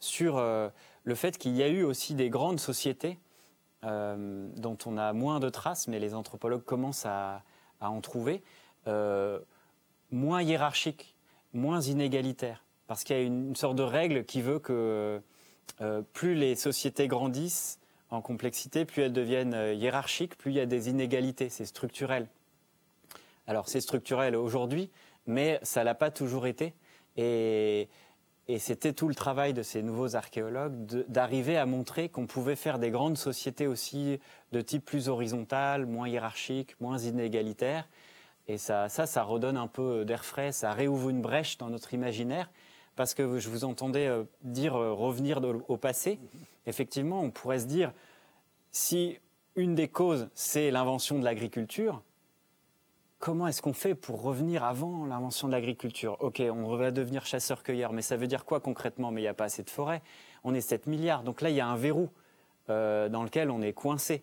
sur 0.00 0.38
euh, 0.38 0.70
le 1.04 1.14
fait 1.14 1.36
qu'il 1.36 1.54
y 1.54 1.62
a 1.62 1.68
eu 1.68 1.82
aussi 1.82 2.14
des 2.14 2.30
grandes 2.30 2.60
sociétés 2.60 3.18
euh, 3.84 4.48
dont 4.56 4.78
on 4.86 4.96
a 4.96 5.12
moins 5.12 5.38
de 5.38 5.50
traces, 5.50 5.86
mais 5.86 5.98
les 5.98 6.14
anthropologues 6.14 6.64
commencent 6.64 7.04
à, 7.04 7.42
en 7.80 8.00
trouver, 8.00 8.42
euh, 8.86 9.38
moins 10.10 10.40
hiérarchiques, 10.40 11.14
moins 11.52 11.82
inégalitaires. 11.82 12.64
Parce 12.86 13.04
qu'il 13.04 13.16
y 13.16 13.18
a 13.18 13.22
une, 13.22 13.54
sorte 13.54 13.76
de 13.76 13.82
règle 13.82 14.24
qui 14.24 14.40
veut 14.40 14.58
que 14.58 15.20
plus 16.14 16.34
les 16.34 16.56
sociétés 16.56 17.06
grandissent 17.06 17.78
en 18.08 18.22
complexité, 18.22 18.86
plus 18.86 19.02
elles 19.02 19.12
deviennent 19.12 19.76
hiérarchiques, 19.76 20.38
plus 20.38 20.52
il 20.52 20.54
y 20.54 20.60
a 20.60 20.66
des 20.66 20.88
inégalités. 20.88 21.50
C'est 21.50 21.66
structurel. 21.66 22.28
Alors 23.48 23.66
c'est 23.66 23.80
structurel 23.80 24.36
aujourd'hui, 24.36 24.90
mais 25.26 25.58
ça 25.62 25.82
l'a 25.82 25.94
pas 25.94 26.10
toujours 26.10 26.46
été. 26.46 26.74
Et, 27.16 27.88
c'était 28.58 28.94
tout 28.94 29.08
le 29.08 29.14
travail 29.14 29.52
de 29.52 29.62
ces 29.62 29.82
nouveaux 29.82 30.16
archéologues 30.16 30.72
d'arriver 31.08 31.58
à 31.58 31.66
montrer 31.66 32.08
qu'on 32.08 32.26
pouvait 32.26 32.56
faire 32.56 32.78
des 32.78 32.90
grandes 32.90 33.18
sociétés 33.18 33.66
aussi 33.66 34.20
de 34.52 34.62
type 34.62 34.86
plus 34.86 35.10
horizontal, 35.10 35.84
moins 35.84 36.08
hiérarchique, 36.08 36.74
moins 36.80 36.96
inégalitaire. 36.96 37.86
Et 38.46 38.56
ça, 38.56 38.88
ça, 38.88 39.04
ça 39.04 39.22
redonne 39.22 39.58
un 39.58 39.66
peu 39.66 40.06
d'air 40.06 40.24
frais, 40.24 40.52
ça 40.52 40.72
réouvre 40.72 41.10
une 41.10 41.20
brèche 41.20 41.58
dans 41.58 41.68
notre 41.68 41.92
imaginaire. 41.92 42.50
Parce 42.96 43.12
que 43.12 43.38
je 43.38 43.50
vous 43.50 43.64
entendais 43.64 44.06
euh, 44.06 44.24
dire 44.42 44.76
euh, 44.76 44.94
revenir 44.94 45.42
au 45.68 45.76
passé. 45.76 46.18
Effectivement, 46.66 47.20
on 47.20 47.30
pourrait 47.30 47.60
se 47.60 47.66
dire, 47.66 47.92
si 48.72 49.18
une 49.56 49.74
des 49.74 49.88
causes, 49.88 50.30
c'est 50.34 50.70
l'invention 50.70 51.18
de 51.18 51.24
l'agriculture, 51.24 52.02
comment 53.18 53.46
est-ce 53.48 53.62
qu'on 53.62 53.72
fait 53.72 53.94
pour 53.94 54.22
revenir 54.22 54.64
avant 54.64 55.06
l'invention 55.06 55.48
de 55.48 55.52
l'agriculture? 55.52 56.16
Ok, 56.20 56.40
on 56.40 56.76
va 56.76 56.90
devenir 56.90 57.26
chasseur-cueilleur, 57.26 57.92
mais 57.92 58.02
ça 58.02 58.16
veut 58.16 58.26
dire 58.26 58.44
quoi 58.44 58.60
concrètement? 58.60 59.10
Mais 59.10 59.20
il 59.20 59.24
n'y 59.24 59.28
a 59.28 59.34
pas 59.34 59.44
assez 59.44 59.62
de 59.62 59.70
forêt. 59.70 60.02
On 60.44 60.54
est 60.54 60.60
7 60.60 60.86
milliards. 60.86 61.22
Donc 61.24 61.40
là, 61.40 61.50
il 61.50 61.56
y 61.56 61.60
a 61.60 61.66
un 61.66 61.76
verrou 61.76 62.08
euh, 62.70 63.08
dans 63.08 63.22
lequel 63.24 63.50
on 63.50 63.60
est 63.62 63.72
coincé. 63.72 64.22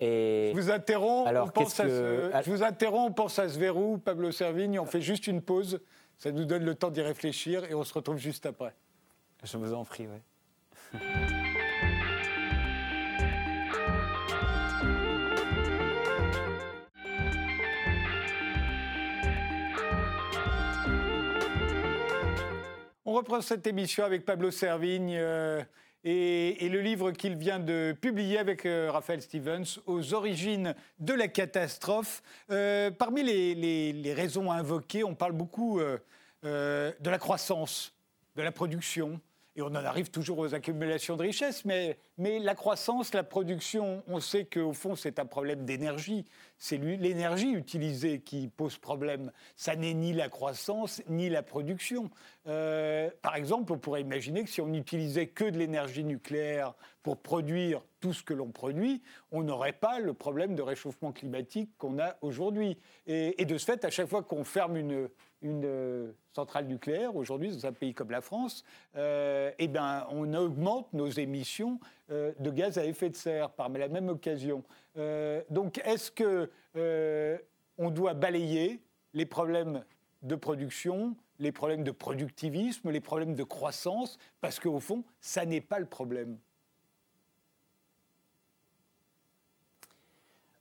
Et 0.00 0.50
Je 0.54 0.60
vous 0.60 0.70
interromps, 0.70 1.28
Alors, 1.28 1.46
on 1.48 1.50
pense 1.50 1.74
qu'est-ce 1.74 1.82
à 1.82 1.84
que- 1.86 2.30
ce... 2.42 2.44
Je 2.44 2.50
vous 2.50 2.62
interromps, 2.62 3.10
on 3.10 3.12
pense 3.12 3.38
à 3.38 3.48
ce 3.48 3.58
verrou, 3.58 3.98
Pablo 3.98 4.32
Servigne, 4.32 4.80
on 4.80 4.86
fait 4.86 5.00
juste 5.02 5.26
une 5.28 5.40
pause, 5.42 5.80
ça 6.18 6.32
nous 6.32 6.44
donne 6.44 6.64
le 6.64 6.74
temps 6.74 6.90
d'y 6.90 7.02
réfléchir 7.02 7.64
et 7.70 7.74
on 7.74 7.84
se 7.84 7.94
retrouve 7.94 8.16
juste 8.16 8.46
après. 8.46 8.74
je 9.44 9.56
vous 9.56 9.74
en 9.74 9.84
prie, 9.84 10.06
ouais. 10.08 11.00
On 23.12 23.16
reprend 23.16 23.42
cette 23.42 23.66
émission 23.66 24.06
avec 24.06 24.24
Pablo 24.24 24.50
Servigne 24.50 25.16
euh, 25.18 25.62
et, 26.02 26.66
le 26.70 26.80
livre 26.80 27.10
qu'il 27.10 27.36
vient 27.36 27.58
de 27.58 27.94
publier 28.00 28.38
avec 28.38 28.64
euh, 28.64 28.90
Raphaël 28.90 29.20
Stevens, 29.20 29.80
Aux 29.84 30.14
origines 30.14 30.74
de 30.98 31.12
la 31.12 31.28
catastrophe. 31.28 32.22
Euh, 32.50 32.90
parmi 32.90 33.22
les, 33.22 34.14
raisons 34.14 34.50
invoquées, 34.50 35.04
on 35.04 35.14
parle 35.14 35.32
beaucoup 35.32 35.78
de 36.42 36.94
la 37.04 37.18
croissance, 37.18 37.94
de 38.34 38.40
la 38.40 38.50
production. 38.50 39.20
Et 39.54 39.60
on 39.60 39.66
en 39.66 39.74
arrive 39.74 40.10
toujours 40.10 40.38
aux 40.38 40.54
accumulations 40.54 41.16
de 41.16 41.22
richesses, 41.22 41.66
mais, 41.66 41.98
mais 42.16 42.38
la 42.38 42.54
croissance, 42.54 43.12
la 43.12 43.22
production, 43.22 44.02
on 44.06 44.18
sait 44.18 44.46
qu'au 44.46 44.72
fond, 44.72 44.96
c'est 44.96 45.18
un 45.18 45.26
problème 45.26 45.66
d'énergie. 45.66 46.24
C'est 46.56 46.78
l'énergie 46.78 47.52
utilisée 47.52 48.20
qui 48.20 48.48
pose 48.48 48.78
problème. 48.78 49.30
Ça 49.54 49.76
n'est 49.76 49.92
ni 49.92 50.14
la 50.14 50.30
croissance, 50.30 51.02
ni 51.06 51.28
la 51.28 51.42
production. 51.42 52.08
Euh, 52.46 53.10
par 53.20 53.36
exemple, 53.36 53.74
on 53.74 53.78
pourrait 53.78 54.00
imaginer 54.00 54.42
que 54.42 54.48
si 54.48 54.62
on 54.62 54.68
n'utilisait 54.68 55.26
que 55.26 55.44
de 55.44 55.58
l'énergie 55.58 56.04
nucléaire 56.04 56.72
pour 57.02 57.18
produire 57.18 57.82
tout 58.00 58.14
ce 58.14 58.22
que 58.22 58.32
l'on 58.32 58.50
produit, 58.50 59.02
on 59.32 59.42
n'aurait 59.42 59.72
pas 59.74 59.98
le 59.98 60.14
problème 60.14 60.54
de 60.54 60.62
réchauffement 60.62 61.12
climatique 61.12 61.70
qu'on 61.76 61.98
a 61.98 62.16
aujourd'hui. 62.22 62.78
Et 63.06 63.44
de 63.44 63.58
ce 63.58 63.66
fait, 63.66 63.84
à 63.84 63.90
chaque 63.90 64.08
fois 64.08 64.22
qu'on 64.22 64.44
ferme 64.44 64.76
une, 64.76 65.08
une 65.42 65.64
euh, 65.64 66.12
centrale 66.32 66.66
nucléaire, 66.66 67.14
aujourd'hui, 67.16 67.50
dans 67.50 67.66
un 67.66 67.72
pays 67.72 67.94
comme 67.94 68.10
la 68.10 68.20
France, 68.20 68.64
euh, 68.96 69.50
eh 69.58 69.68
ben, 69.68 70.06
on 70.10 70.32
augmente 70.34 70.92
nos 70.92 71.08
émissions 71.08 71.78
euh, 72.10 72.32
de 72.38 72.50
gaz 72.50 72.78
à 72.78 72.84
effet 72.84 73.10
de 73.10 73.16
serre 73.16 73.50
par 73.50 73.68
la 73.68 73.88
même 73.88 74.08
occasion. 74.08 74.62
Euh, 74.96 75.42
donc, 75.50 75.80
est-ce 75.84 76.10
que 76.10 76.50
on 77.78 77.90
doit 77.90 78.14
balayer 78.14 78.80
les 79.14 79.26
problèmes 79.26 79.84
de 80.22 80.34
production, 80.34 81.16
les 81.38 81.52
problèmes 81.52 81.84
de 81.84 81.90
productivisme, 81.90 82.90
les 82.90 83.00
problèmes 83.00 83.34
de 83.34 83.42
croissance, 83.42 84.18
parce 84.40 84.60
qu'au 84.60 84.78
fond, 84.78 85.04
ça 85.20 85.44
n'est 85.44 85.60
pas 85.60 85.78
le 85.78 85.86
problème. 85.86 86.38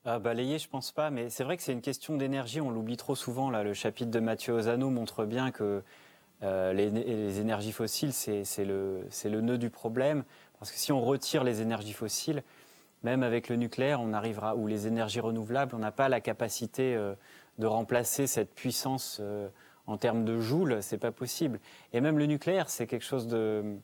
Euh, 0.08 0.18
balayer, 0.18 0.58
je 0.58 0.68
pense 0.68 0.92
pas, 0.92 1.12
mais 1.12 1.30
c'est 1.30 1.44
vrai 1.44 1.58
que 1.58 1.64
c'est 1.64 1.74
une 1.74 1.82
question 1.82 2.18
d'énergie. 2.18 2.60
On 2.60 2.72
l'oublie 2.72 2.98
trop 2.98 3.16
souvent. 3.16 3.50
Là, 3.50 3.64
le 3.64 3.74
chapitre 3.74 4.10
de 4.10 4.20
Mathieu 4.20 4.54
Ozano 4.54 4.90
montre 4.90 5.26
bien 5.26 5.52
que 5.52 5.84
euh, 6.44 6.74
les, 6.74 7.40
énergies 7.40 7.72
fossiles, 7.72 8.14
c'est 8.14 8.66
le, 8.66 9.06
nœud 9.26 9.58
du 9.58 9.70
problème. 9.70 10.24
Parce 10.60 10.72
que 10.72 10.78
si 10.78 10.92
on 10.92 11.02
retire 11.02 11.44
les 11.44 11.62
énergies 11.62 11.94
fossiles, 11.94 12.44
même 13.04 13.24
avec 13.24 13.50
le 13.50 13.56
nucléaire, 13.56 14.02
on 14.02 14.14
arrivera 14.14 14.56
ou 14.56 14.68
les 14.68 14.88
énergies 14.88 15.20
renouvelables, 15.20 15.76
on 15.76 15.80
n'a 15.80 15.92
pas 15.92 16.10
la 16.10 16.22
capacité 16.22 16.96
euh, 16.96 17.14
de 17.60 17.68
remplacer 17.68 18.28
cette 18.28 18.54
puissance 18.54 19.20
euh, 19.22 19.50
en 19.86 19.98
termes 19.98 20.26
de 20.26 20.40
joules. 20.40 20.82
C'est 20.82 20.98
pas 20.98 21.12
possible. 21.12 21.60
Et 21.94 22.02
même 22.02 22.18
le 22.18 22.26
nucléaire, 22.26 22.70
c'est 22.70 22.88
quelque 22.88 23.06
chose 23.06 23.28
de 23.28 23.76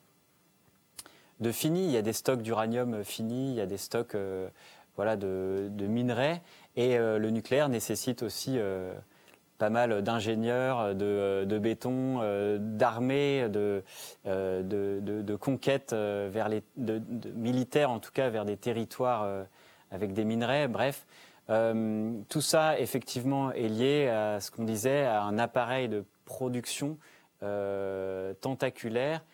fini. 1.52 1.84
Il 1.84 1.90
y 1.92 1.96
a 1.96 2.02
des 2.02 2.12
stocks 2.12 2.42
d'uranium 2.42 3.04
finis, 3.04 3.50
il 3.50 3.56
y 3.56 3.60
a 3.60 3.66
des 3.66 3.78
stocks 3.78 4.16
voilà, 4.98 5.16
de, 5.16 5.86
minerais. 5.86 6.42
Et 6.74 6.98
euh, 6.98 7.18
le 7.18 7.30
nucléaire 7.30 7.68
nécessite 7.68 8.24
aussi 8.24 8.56
euh, 8.58 8.92
pas 9.56 9.70
mal 9.70 10.02
d'ingénieurs, 10.02 10.96
de, 10.96 11.44
de 11.44 11.58
béton, 11.58 12.18
euh, 12.20 12.58
d'armées, 12.60 13.48
de, 13.48 13.84
euh, 14.26 15.36
conquêtes 15.38 15.92
euh, 15.92 16.28
vers 16.32 16.48
les, 16.48 16.64
militaires, 17.36 17.92
en 17.92 18.00
tout 18.00 18.10
cas, 18.10 18.28
vers 18.28 18.44
des 18.44 18.56
territoires 18.56 19.22
euh, 19.22 19.44
avec 19.92 20.12
des 20.12 20.24
minerais. 20.24 20.68
Bref, 20.68 21.06
Euh, 21.50 22.12
tout 22.28 22.42
ça, 22.42 22.78
effectivement, 22.78 23.52
est 23.52 23.68
lié 23.68 24.08
à 24.08 24.38
ce 24.38 24.50
qu'on 24.50 24.64
disait, 24.64 25.06
à 25.06 25.22
un 25.22 25.38
appareil 25.38 25.88
de 25.88 26.04
production 26.26 26.98
euh, 27.42 28.34
tentaculaire, 28.42 29.24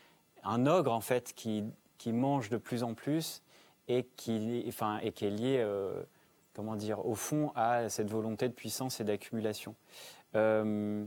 un 0.45 0.67
ogre, 0.67 0.93
en 0.93 1.01
fait, 1.01 1.33
qui, 1.35 1.65
qui 1.99 2.13
mange 2.13 2.51
de 2.51 2.57
plus 2.57 2.85
en 2.85 2.95
plus 2.95 3.43
et 3.89 4.07
qui, 4.17 4.33
est 4.33 5.31
lié, 5.31 5.59
euh, 5.59 6.03
comment 6.55 6.77
dire, 6.77 7.07
au 7.07 7.15
fond 7.15 7.53
à 7.55 7.89
cette 7.89 8.11
volonté 8.11 8.49
de 8.49 8.55
puissance 8.55 9.01
et 9.01 9.05
d'accumulation. 9.05 9.75
Euh, 10.35 11.05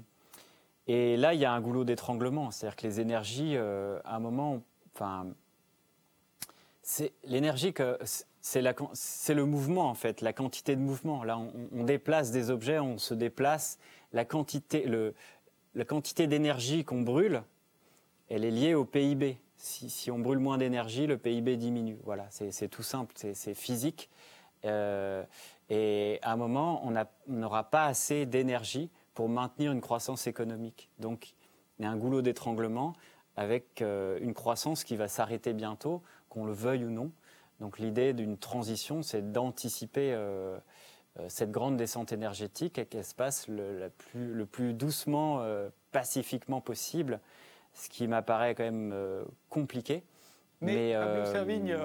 et 0.87 1.17
là, 1.17 1.33
il 1.33 1.39
y 1.39 1.45
a 1.45 1.51
un 1.51 1.59
goulot 1.59 1.83
d'étranglement, 1.83 2.51
c'est-à-dire 2.51 2.75
que 2.75 2.87
les 2.87 2.99
énergies, 3.01 3.57
euh, 3.57 3.99
à 4.05 4.15
un 4.15 4.19
moment, 4.19 4.61
enfin, 4.95 5.27
c'est 6.81 7.11
l'énergie 7.25 7.73
que 7.73 7.97
c'est 8.41 9.33
le 9.33 9.45
mouvement 9.45 9.89
en 9.89 9.93
fait, 9.93 10.21
la 10.21 10.31
quantité 10.31 10.77
de 10.77 10.81
mouvement. 10.81 11.25
Là, 11.25 11.37
on, 11.73 11.83
déplace 11.83 12.31
des 12.31 12.49
objets, 12.49 12.79
on 12.79 12.97
se 12.97 13.13
déplace. 13.13 13.77
La 14.13 14.23
quantité, 14.23 14.85
la 15.75 15.83
quantité 15.83 16.27
d'énergie 16.27 16.85
qu'on 16.85 17.01
brûle, 17.01 17.43
elle 18.29 18.45
est 18.45 18.51
liée 18.51 18.73
au 18.73 18.85
PIB. 18.85 19.37
Si, 19.67 20.11
on 20.11 20.19
brûle 20.19 20.39
moins 20.39 20.57
d'énergie, 20.57 21.07
le 21.07 21.17
PIB 21.17 21.57
diminue. 21.57 21.97
Voilà, 22.03 22.27
c'est 22.29 22.69
tout 22.69 22.83
simple, 22.83 23.13
c'est 23.15 23.53
physique. 23.53 24.09
et 24.63 26.19
à 26.21 26.31
un 26.31 26.35
moment, 26.35 26.81
on 26.85 26.93
n'aura 27.27 27.69
pas 27.69 27.85
assez 27.85 28.25
d'énergie 28.25 28.89
pour 29.13 29.29
maintenir 29.29 29.71
une 29.71 29.81
croissance 29.81 30.27
économique. 30.27 30.89
Donc, 30.99 31.33
il 31.79 31.83
y 31.83 31.85
a 31.85 31.91
un 31.91 31.97
goulot 31.97 32.21
d'étranglement 32.21 32.93
avec 33.35 33.81
une 33.81 34.33
croissance 34.33 34.83
qui 34.83 34.95
va 34.95 35.07
s'arrêter 35.07 35.53
bientôt, 35.53 36.01
qu'on 36.29 36.45
le 36.45 36.53
veuille 36.53 36.85
ou 36.85 36.89
non. 36.89 37.11
Donc 37.59 37.79
l'idée 37.79 38.13
d'une 38.13 38.37
transition, 38.37 39.01
c'est 39.01 39.31
d'anticiper 39.31 40.13
euh, 40.13 40.57
euh, 41.19 41.25
cette 41.27 41.51
grande 41.51 41.77
descente 41.77 42.11
énergétique 42.11 42.77
et 42.77 42.85
qu'elle 42.85 43.05
se 43.05 43.15
passe 43.15 43.47
le, 43.47 43.89
plus, 44.51 44.73
doucement, 44.73 45.41
euh, 45.41 45.69
pacifiquement 45.91 46.61
possible, 46.61 47.19
ce 47.77 47.89
qui 47.89 48.07
m'apparaît 48.07 48.55
quand 48.55 48.63
même 48.63 48.95
compliqué. 49.49 50.03
Mais, 50.61 50.95
Mais 50.95 51.25
Servigne, 51.25 51.77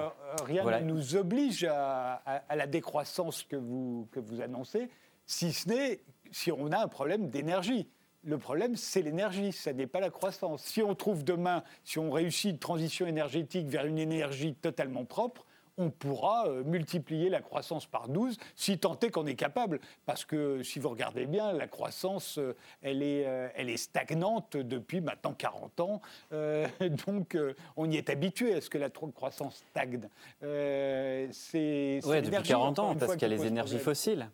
rien 0.45 0.81
ne 0.81 0.85
nous 0.85 1.15
oblige 1.15 1.63
à, 1.63 2.21
la 2.55 2.65
décroissance 2.65 3.43
que 3.43 3.55
vous, 3.55 4.07
que 4.11 4.19
vous 4.19 4.41
annoncez, 4.41 4.89
si 5.25 5.53
ce 5.53 5.69
n'est 5.69 6.01
si 6.33 6.51
on 6.51 6.71
a 6.71 6.79
un 6.79 6.87
problème 6.87 7.29
d'énergie. 7.29 7.87
Le 8.23 8.37
problème, 8.37 8.75
c'est 8.75 9.01
l'énergie, 9.01 9.51
ça 9.51 9.73
n'est 9.73 9.87
pas 9.87 9.99
la 9.99 10.09
croissance. 10.09 10.63
Si 10.63 10.81
on 10.81 10.95
trouve 10.95 11.23
demain, 11.23 11.63
si 11.83 11.99
on 11.99 12.09
réussit 12.09 12.51
une 12.51 12.59
transition 12.59 13.05
énergétique 13.05 13.67
vers 13.67 13.85
une 13.85 13.99
énergie 13.99 14.55
totalement 14.55 15.05
propre, 15.05 15.45
on 15.77 15.89
pourra 15.89 16.47
euh, 16.47 16.63
multiplier 16.63 17.29
la 17.29 17.41
croissance 17.41 17.85
par 17.85 18.07
12, 18.07 18.37
si 18.55 18.77
tant 18.77 18.97
est 18.99 19.09
qu'on 19.09 19.25
est 19.25 19.35
capable. 19.35 19.79
Parce 20.05 20.25
que 20.25 20.61
si 20.63 20.79
vous 20.79 20.89
regardez 20.89 21.25
bien, 21.25 21.51
la 21.53 21.67
croissance, 21.67 22.37
euh, 22.37 22.55
elle 22.81 23.01
est, 23.01 23.25
euh, 23.25 23.49
elle 23.55 23.69
est 23.69 23.77
stagnante 23.77 24.55
depuis 24.57 25.01
maintenant 25.01 25.33
40 25.33 25.79
ans. 25.79 26.01
donc 27.07 27.37
on 27.77 27.89
y 27.89 27.97
est 27.97 28.09
habitué 28.09 28.53
à 28.53 28.61
ce 28.61 28.69
que 28.69 28.77
la 28.77 28.89
croissance 28.89 29.63
stagne. 29.69 30.01
c'est, 30.41 31.99
oui, 32.03 32.21
depuis 32.21 32.43
40 32.43 32.79
ans, 32.79 32.95
parce 32.95 33.13
qu'il 33.13 33.21
y 33.23 33.25
a 33.33 33.35
les 33.35 33.45
énergies 33.45 33.79
fossiles. 33.79 34.29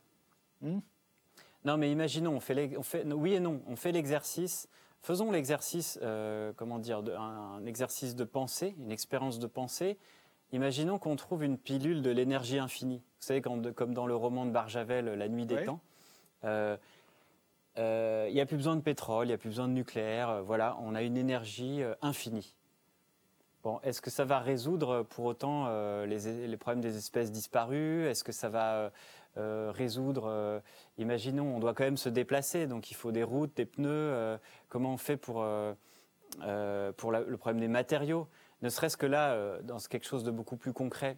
Hmm 0.61 0.79
non, 1.65 1.75
mais 1.75 1.91
imaginons, 1.91 2.37
on 2.37 2.39
fait, 2.39 2.77
on 2.77 2.83
fait, 2.83 3.05
oui 3.11 3.33
et 3.33 3.41
non, 3.41 3.61
on 3.67 3.75
fait 3.75 3.91
l'exercice. 3.91 4.69
Faisons 5.01 5.29
l'exercice, 5.29 5.99
comment 6.55 6.79
dire, 6.79 7.03
un, 7.17 7.65
exercice 7.65 8.15
de 8.15 8.23
pensée, 8.23 8.75
une 8.79 8.91
expérience 8.91 9.39
de 9.39 9.47
pensée. 9.47 9.97
Imaginons 10.51 10.97
qu'on 10.97 11.15
trouve 11.15 11.43
une 11.43 11.57
pilule 11.57 12.01
de 12.01 12.09
l'énergie 12.09 12.57
infinie. 12.57 13.03
Vous 13.19 13.25
savez, 13.25 13.41
comme 13.41 13.93
dans 13.93 14.07
le 14.07 14.15
roman 14.15 14.45
de 14.45 14.51
Barjavel, 14.51 15.05
La 15.05 15.27
nuit 15.27 15.45
des 15.45 15.63
temps. 15.63 15.81
Euh, 16.43 16.77
euh, 17.77 18.25
il 18.29 18.33
n'y 18.33 18.41
a 18.41 18.45
plus 18.45 18.57
besoin 18.57 18.75
de 18.75 18.81
pétrole, 18.81 19.27
il 19.27 19.29
n'y 19.29 19.33
a 19.33 19.37
plus 19.37 19.49
besoin 19.49 19.67
de 19.67 19.73
nucléaire. 19.73 20.29
Euh, 20.29 20.41
voilà, 20.41 20.77
on 20.81 20.95
a 20.95 21.03
une 21.03 21.17
énergie 21.17 21.81
infinie. 22.01 22.55
Bon, 23.61 23.79
est-ce 23.83 24.01
que 24.01 24.09
ça 24.09 24.25
va 24.25 24.39
résoudre 24.39 25.03
pour 25.03 25.25
autant 25.25 25.67
les, 26.05 26.57
problèmes 26.57 26.81
des 26.81 26.97
espèces 26.97 27.29
disparues? 27.31 28.05
Est-ce 28.05 28.23
que 28.23 28.31
ça 28.31 28.47
va 28.47 28.91
résoudre 29.35 30.61
Imaginons, 30.97 31.55
on 31.55 31.59
doit 31.59 31.73
quand 31.73 31.83
même 31.83 31.97
se 31.97 32.07
déplacer, 32.07 32.67
donc 32.67 32.89
il 32.89 32.93
faut 32.93 33.11
des 33.11 33.23
routes, 33.23 33.55
des 33.57 33.65
pneus. 33.65 34.39
comment 34.69 34.93
on 34.93 34.97
fait 34.97 35.17
pour, 35.17 35.45
pour 36.95 37.11
le 37.11 37.37
problème 37.37 37.59
des 37.59 37.67
matériaux? 37.67 38.29
Ne 38.61 38.69
serait-ce 38.69 38.97
que 38.97 39.05
là, 39.05 39.31
euh, 39.33 39.61
dans 39.61 39.77
quelque 39.77 40.05
chose 40.05 40.23
de 40.23 40.31
beaucoup 40.31 40.57
plus 40.57 40.73
concret, 40.73 41.17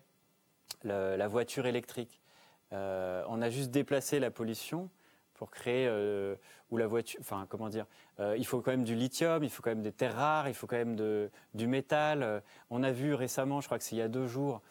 la 0.83 1.27
voiture 1.27 1.65
électrique. 1.65 2.21
Euh, 2.73 3.23
on 3.27 3.41
a 3.41 3.49
juste 3.49 3.71
déplacé 3.71 4.19
la 4.19 4.31
pollution 4.31 4.89
pour 5.33 5.51
créer 5.51 5.85
euh, 5.87 6.35
ou 6.69 6.77
la 6.77 6.87
voiture. 6.87 7.19
Enfin, 7.19 7.45
comment 7.49 7.69
dire 7.69 7.85
Il 8.37 8.45
faut 8.45 8.61
quand 8.61 8.71
même 8.71 8.83
du 8.83 8.95
lithium, 8.95 9.43
il 9.43 9.49
faut 9.49 9.61
quand 9.61 9.71
même 9.71 9.81
des 9.81 9.91
terres 9.91 10.15
rares, 10.15 10.47
il 10.47 10.53
faut 10.53 10.67
quand 10.67 10.77
même 10.77 10.95
du 10.95 11.67
métal. 11.67 12.41
on 12.69 12.83
a 12.83 12.91
vu 12.91 13.13
récemment, 13.13 13.61
je 13.61 13.67
crois 13.67 13.77
que 13.77 13.83
c'est 13.83 13.95
il 13.95 13.99
y 13.99 14.03
a 14.03 14.07
deux 14.07 14.27
jours, 14.27 14.61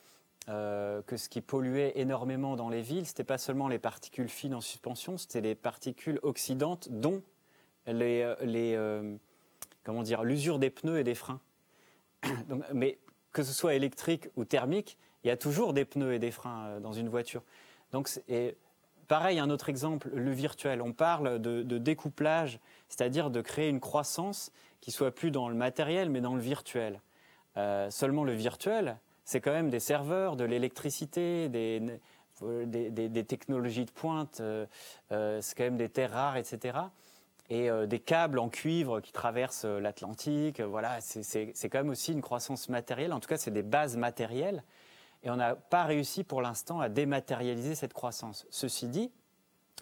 que 0.47 1.17
ce 1.17 1.29
qui 1.29 1.41
polluait 1.41 1.93
énormément 1.97 2.57
dans 2.57 2.71
les 2.71 2.83
villes, 2.83 3.07
c'était 3.07 3.25
pas 3.25 3.39
seulement 3.39 3.69
les 3.69 3.79
particules 3.79 4.29
fines 4.29 4.55
en 4.55 4.61
suspension, 4.61 5.19
c'était 5.19 5.43
les 5.43 5.55
particules 5.55 6.19
oxydantes, 6.23 6.89
dont 6.91 7.23
les, 7.87 8.35
les 8.43 8.79
comment 9.85 10.03
dire 10.03 10.25
l'usure 10.25 10.59
des 10.59 10.71
pneus 10.71 10.99
et 10.99 11.05
des 11.05 11.15
freins. 11.15 11.41
mais 12.73 12.99
que 13.33 13.43
ce 13.43 13.53
soit 13.53 13.75
électrique 13.75 14.29
ou 14.37 14.45
thermique, 14.45 14.99
il 15.25 15.29
y 15.29 15.31
a 15.31 15.37
toujours 15.37 15.73
des 15.73 15.85
pneus 15.85 16.15
et 16.15 16.19
des 16.19 16.31
freins 16.31 16.67
euh, 16.67 16.81
dans 16.81 16.93
une 16.93 17.09
voiture. 17.09 17.43
Donc, 17.93 18.09
et 18.29 18.57
pareil, 19.09 19.39
un 19.39 19.51
autre 19.51 19.69
exemple, 19.69 20.11
le 20.15 20.31
virtuel. 20.31 20.83
On 20.83 20.93
parle 20.93 21.41
de, 21.41 21.79
découplage, 21.79 22.61
c'est-à-dire 22.89 23.31
de 23.31 23.41
créer 23.41 23.69
une 23.69 23.81
croissance 23.81 24.53
qui 24.81 24.91
soit 24.91 25.11
plus 25.11 25.31
dans 25.31 25.49
le 25.49 25.55
matériel, 25.55 26.11
mais 26.11 26.21
dans 26.21 26.35
le 26.35 26.41
virtuel. 26.41 27.01
Euh, 27.57 27.91
seulement 27.91 28.25
le 28.25 28.33
virtuel, 28.33 28.97
c'est 29.25 29.41
quand 29.41 29.53
même 29.53 29.71
des 29.71 29.81
serveurs, 29.81 30.37
de 30.37 30.45
l'électricité, 30.45 31.49
des, 31.49 31.83
des, 32.41 33.25
technologies 33.25 33.85
de 33.85 33.91
pointe, 33.91 34.41
euh, 34.41 34.67
c'est 35.11 35.57
quand 35.57 35.65
même 35.65 35.77
des 35.77 35.89
terres 35.89 36.13
rares, 36.13 36.37
etc 36.37 36.79
et 37.51 37.69
euh, 37.69 37.87
des 37.87 37.99
câbles 37.99 38.39
en 38.39 38.49
cuivre 38.49 39.01
qui 39.01 39.13
traversent 39.13 39.65
euh, 39.65 39.81
l'Atlantique. 39.81 40.61
Voilà, 40.61 41.01
c'est 41.01 41.53
quand 41.69 41.79
même 41.79 41.91
aussi 41.91 42.13
une 42.13 42.23
croissance 42.23 42.69
matérielle. 42.69 43.13
En 43.13 43.21
tout 43.21 43.29
cas, 43.29 43.37
c'est 43.37 43.51
des 43.51 43.65
bases 43.65 43.97
matérielles. 43.97 44.63
Et 45.25 45.31
on 45.31 45.37
n'a 45.37 45.57
pas 45.57 45.85
réussi 45.85 46.25
pour 46.25 46.41
l'instant 46.41 46.81
à 46.81 46.89
dématérialiser 46.89 47.75
cette 47.75 47.93
croissance. 47.93 48.47
Ceci 48.51 48.89
dit, 48.89 49.11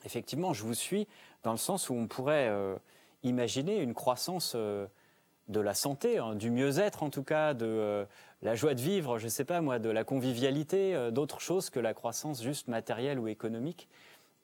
effectivement, 0.04 0.52
je 0.52 0.64
vous 0.64 0.74
suis 0.74 1.06
dans 1.44 1.52
le 1.52 1.58
sens 1.58 1.90
où 1.90 1.94
on 1.94 2.08
pourrait 2.08 2.48
euh, 2.48 2.74
imaginer 3.22 3.76
une 3.76 3.94
croissance 3.94 4.56
de 4.56 5.60
la 5.60 5.74
santé, 5.74 6.18
hein, 6.18 6.34
du 6.34 6.50
mieux-être 6.50 7.02
en 7.02 7.10
tout 7.10 7.22
cas, 7.22 7.54
de 7.54 8.06
la 8.42 8.54
joie 8.54 8.74
de 8.74 8.80
vivre, 8.80 9.18
je 9.18 9.24
ne 9.24 9.30
sais 9.30 9.44
pas 9.44 9.60
moi, 9.60 9.78
de 9.78 9.90
la 9.90 10.04
convivialité, 10.04 11.10
d'autres 11.12 11.40
choses 11.40 11.70
que 11.70 11.80
la 11.80 11.94
croissance 11.94 12.42
juste 12.42 12.68
matérielle 12.68 13.18
ou 13.18 13.28
économique. 13.28 13.88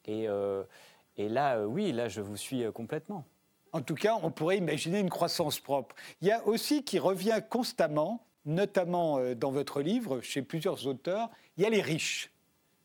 Et 0.06 0.28
et 1.16 1.28
là, 1.28 1.58
euh, 1.58 1.64
oui, 1.64 1.92
là, 1.92 2.08
je 2.08 2.20
vous 2.20 2.36
suis 2.36 2.64
euh, 2.64 2.72
complètement. 2.72 3.24
En 3.72 3.80
tout 3.80 3.94
cas, 3.94 4.18
on 4.22 4.30
pourrait 4.30 4.58
imaginer 4.58 5.00
une 5.00 5.10
croissance 5.10 5.60
propre. 5.60 5.94
Il 6.20 6.28
y 6.28 6.32
a 6.32 6.46
aussi 6.46 6.84
qui 6.84 6.98
revient 6.98 7.40
constamment, 7.48 8.24
notamment 8.44 9.18
euh, 9.18 9.34
dans 9.34 9.50
votre 9.50 9.80
livre, 9.80 10.20
chez 10.20 10.42
plusieurs 10.42 10.86
auteurs, 10.86 11.30
il 11.56 11.62
y 11.62 11.66
a 11.66 11.70
les 11.70 11.82
riches. 11.82 12.30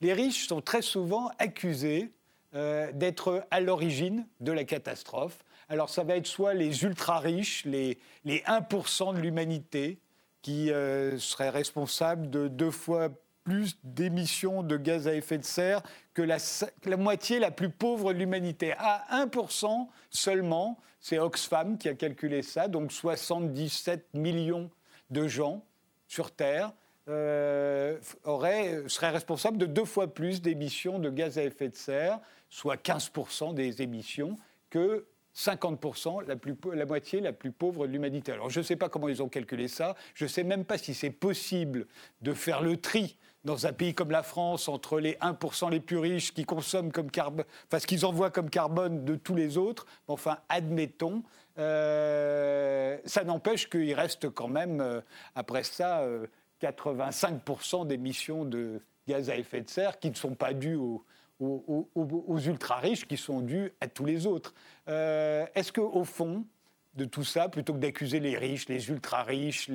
Les 0.01 0.13
riches 0.13 0.47
sont 0.47 0.61
très 0.61 0.81
souvent 0.81 1.31
accusés 1.39 2.11
d'être 2.51 3.45
à 3.51 3.59
l'origine 3.59 4.25
de 4.39 4.51
la 4.51 4.63
catastrophe. 4.63 5.37
Alors 5.67 5.87
ça 5.91 6.03
va 6.03 6.15
être 6.15 6.25
soit 6.25 6.55
les 6.55 6.83
ultra-riches, 6.83 7.63
les, 7.65 7.99
les 8.25 8.39
1% 8.39 9.13
de 9.13 9.19
l'humanité, 9.19 9.99
qui 10.41 10.69
seraient 10.69 11.51
responsables 11.51 12.27
de 12.31 12.47
deux 12.47 12.71
fois 12.71 13.09
plus 13.43 13.77
d'émissions 13.83 14.63
de 14.63 14.77
gaz 14.77 15.07
à 15.07 15.13
effet 15.13 15.37
de 15.37 15.43
serre 15.43 15.83
que 16.19 16.89
la, 16.89 16.97
moitié 16.97 17.39
la 17.39 17.49
plus 17.49 17.69
pauvre 17.69 18.11
de 18.11 18.19
l'humanité. 18.19 18.73
À 18.77 19.25
1% 19.25 19.87
seulement, 20.09 20.77
c'est 20.99 21.17
Oxfam 21.17 21.77
qui 21.77 21.87
a 21.87 21.93
calculé 21.93 22.41
ça, 22.41 22.67
donc 22.67 22.91
77 22.91 24.13
millions 24.13 24.69
de 25.11 25.27
gens 25.27 25.63
sur 26.09 26.31
Terre 26.31 26.73
euh, 27.07 27.97
seraient 28.25 29.11
responsables 29.11 29.57
de 29.57 29.65
deux 29.65 29.85
fois 29.85 30.13
plus 30.13 30.41
d'émissions 30.41 30.99
de 30.99 31.09
gaz 31.09 31.37
à 31.37 31.43
effet 31.43 31.69
de 31.69 31.75
serre, 31.75 32.19
soit 32.49 32.75
15% 32.75 33.53
des 33.53 33.81
émissions, 33.81 34.35
que 34.69 35.05
50%, 35.33 36.27
la, 36.27 36.35
la 36.75 36.85
moitié 36.85 37.21
la 37.21 37.31
plus 37.31 37.51
pauvre 37.51 37.87
de 37.87 37.93
l'humanité. 37.93 38.33
Alors 38.33 38.49
je 38.49 38.59
ne 38.59 38.65
sais 38.65 38.75
pas 38.75 38.89
comment 38.89 39.07
ils 39.07 39.23
ont 39.23 39.29
calculé 39.29 39.69
ça, 39.69 39.95
je 40.15 40.25
ne 40.25 40.29
sais 40.29 40.43
même 40.43 40.65
pas 40.65 40.77
si 40.77 40.93
c'est 40.93 41.11
possible 41.11 41.87
de 42.21 42.33
faire 42.33 42.61
le 42.61 42.75
tri 42.75 43.15
dans 43.45 43.65
un 43.65 43.73
pays 43.73 43.93
comme 43.93 44.11
la 44.11 44.23
France, 44.23 44.67
entre 44.67 44.99
les 44.99 45.13
1% 45.15 45.71
les 45.71 45.79
plus 45.79 45.97
riches 45.97 46.33
qui 46.33 46.43
consomment 46.43 46.91
comme 46.91 47.09
carbone, 47.09 47.45
enfin 47.67 47.79
ce 47.79 47.87
qu'ils 47.87 48.05
envoient 48.05 48.31
comme 48.31 48.49
carbone 48.49 49.05
de 49.05 49.15
tous 49.15 49.35
les 49.35 49.57
autres, 49.57 49.85
enfin 50.07 50.39
admettons, 50.49 51.23
euh, 51.57 52.97
ça 53.05 53.23
n'empêche 53.23 53.69
qu'il 53.69 53.93
reste 53.93 54.29
quand 54.29 54.47
même, 54.47 54.81
euh, 54.81 55.01
après 55.35 55.63
ça, 55.63 56.05
85% 56.61 57.81
euh, 57.81 57.85
d'émissions 57.85 58.45
de 58.45 58.81
gaz 59.07 59.29
à 59.29 59.37
effet 59.37 59.61
de 59.61 59.69
serre 59.69 59.99
qui 59.99 60.09
ne 60.09 60.15
sont 60.15 60.35
pas 60.35 60.53
dues 60.53 60.75
aux, 60.75 61.03
ultra-riches, 62.39 63.07
qui 63.07 63.17
sont 63.17 63.41
dues 63.41 63.71
à 63.79 63.87
tous 63.87 64.05
les 64.05 64.25
autres. 64.27 64.53
Est-ce 64.87 65.71
qu'au 65.71 66.03
fond, 66.03 66.45
de 66.95 67.05
tout 67.05 67.23
ça, 67.23 67.47
plutôt 67.47 67.73
que 67.73 67.79
d'accuser 67.79 68.19
les 68.19 68.37
riches, 68.37 68.67
les 68.67 68.89
ultra-riches, 68.89 69.71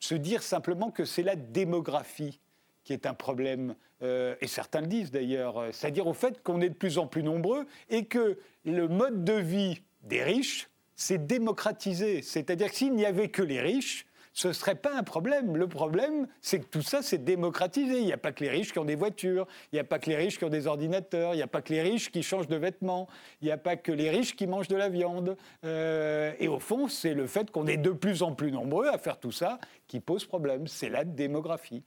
se 0.00 0.14
dire 0.14 0.42
simplement 0.42 0.90
que 0.90 1.04
c'est 1.04 1.22
la 1.22 1.36
démographie 1.36 2.40
qui 2.84 2.92
est 2.92 3.06
un 3.06 3.14
problème, 3.14 3.74
euh, 4.02 4.36
et 4.40 4.46
certains 4.46 4.82
le 4.82 4.86
disent 4.86 5.10
d'ailleurs, 5.10 5.58
euh, 5.58 5.72
c'est-à-dire 5.72 6.06
au 6.06 6.14
fait 6.14 6.42
qu'on 6.42 6.60
est 6.60 6.68
de 6.68 6.74
plus 6.74 6.98
en 6.98 7.06
plus 7.06 7.22
nombreux 7.22 7.66
et 7.88 8.04
que 8.04 8.38
le 8.64 8.88
mode 8.88 9.24
de 9.24 9.34
vie 9.34 9.82
des 10.02 10.22
riches 10.22 10.68
s'est 10.94 11.18
démocratisé. 11.18 12.22
C'est-à-dire 12.22 12.70
que 12.70 12.76
s'il 12.76 12.94
n'y 12.94 13.06
avait 13.06 13.28
que 13.28 13.42
les 13.42 13.60
riches, 13.60 14.06
ce 14.34 14.48
ne 14.48 14.52
serait 14.52 14.74
pas 14.74 14.94
un 14.94 15.04
problème. 15.04 15.56
Le 15.56 15.68
problème, 15.68 16.26
c'est 16.40 16.58
que 16.58 16.66
tout 16.66 16.82
ça 16.82 17.02
s'est 17.02 17.18
démocratisé. 17.18 17.98
Il 18.00 18.04
n'y 18.04 18.12
a 18.12 18.18
pas 18.18 18.32
que 18.32 18.42
les 18.42 18.50
riches 18.50 18.72
qui 18.72 18.80
ont 18.80 18.84
des 18.84 18.96
voitures, 18.96 19.46
il 19.72 19.76
n'y 19.76 19.80
a 19.80 19.84
pas 19.84 20.00
que 20.00 20.10
les 20.10 20.16
riches 20.16 20.38
qui 20.38 20.44
ont 20.44 20.50
des 20.50 20.66
ordinateurs, 20.66 21.34
il 21.34 21.36
n'y 21.36 21.42
a 21.42 21.46
pas 21.46 21.62
que 21.62 21.72
les 21.72 21.82
riches 21.82 22.10
qui 22.10 22.22
changent 22.22 22.48
de 22.48 22.56
vêtements, 22.56 23.08
il 23.40 23.46
n'y 23.46 23.52
a 23.52 23.58
pas 23.58 23.76
que 23.76 23.92
les 23.92 24.10
riches 24.10 24.34
qui 24.34 24.48
mangent 24.48 24.68
de 24.68 24.76
la 24.76 24.88
viande. 24.88 25.36
Euh, 25.64 26.32
et 26.40 26.48
au 26.48 26.58
fond, 26.58 26.88
c'est 26.88 27.14
le 27.14 27.28
fait 27.28 27.50
qu'on 27.52 27.68
est 27.68 27.76
de 27.76 27.90
plus 27.90 28.22
en 28.22 28.34
plus 28.34 28.50
nombreux 28.50 28.88
à 28.88 28.98
faire 28.98 29.18
tout 29.18 29.32
ça 29.32 29.60
qui 29.86 30.00
pose 30.00 30.24
problème. 30.24 30.66
C'est 30.66 30.88
la 30.88 31.04
démographie. 31.04 31.84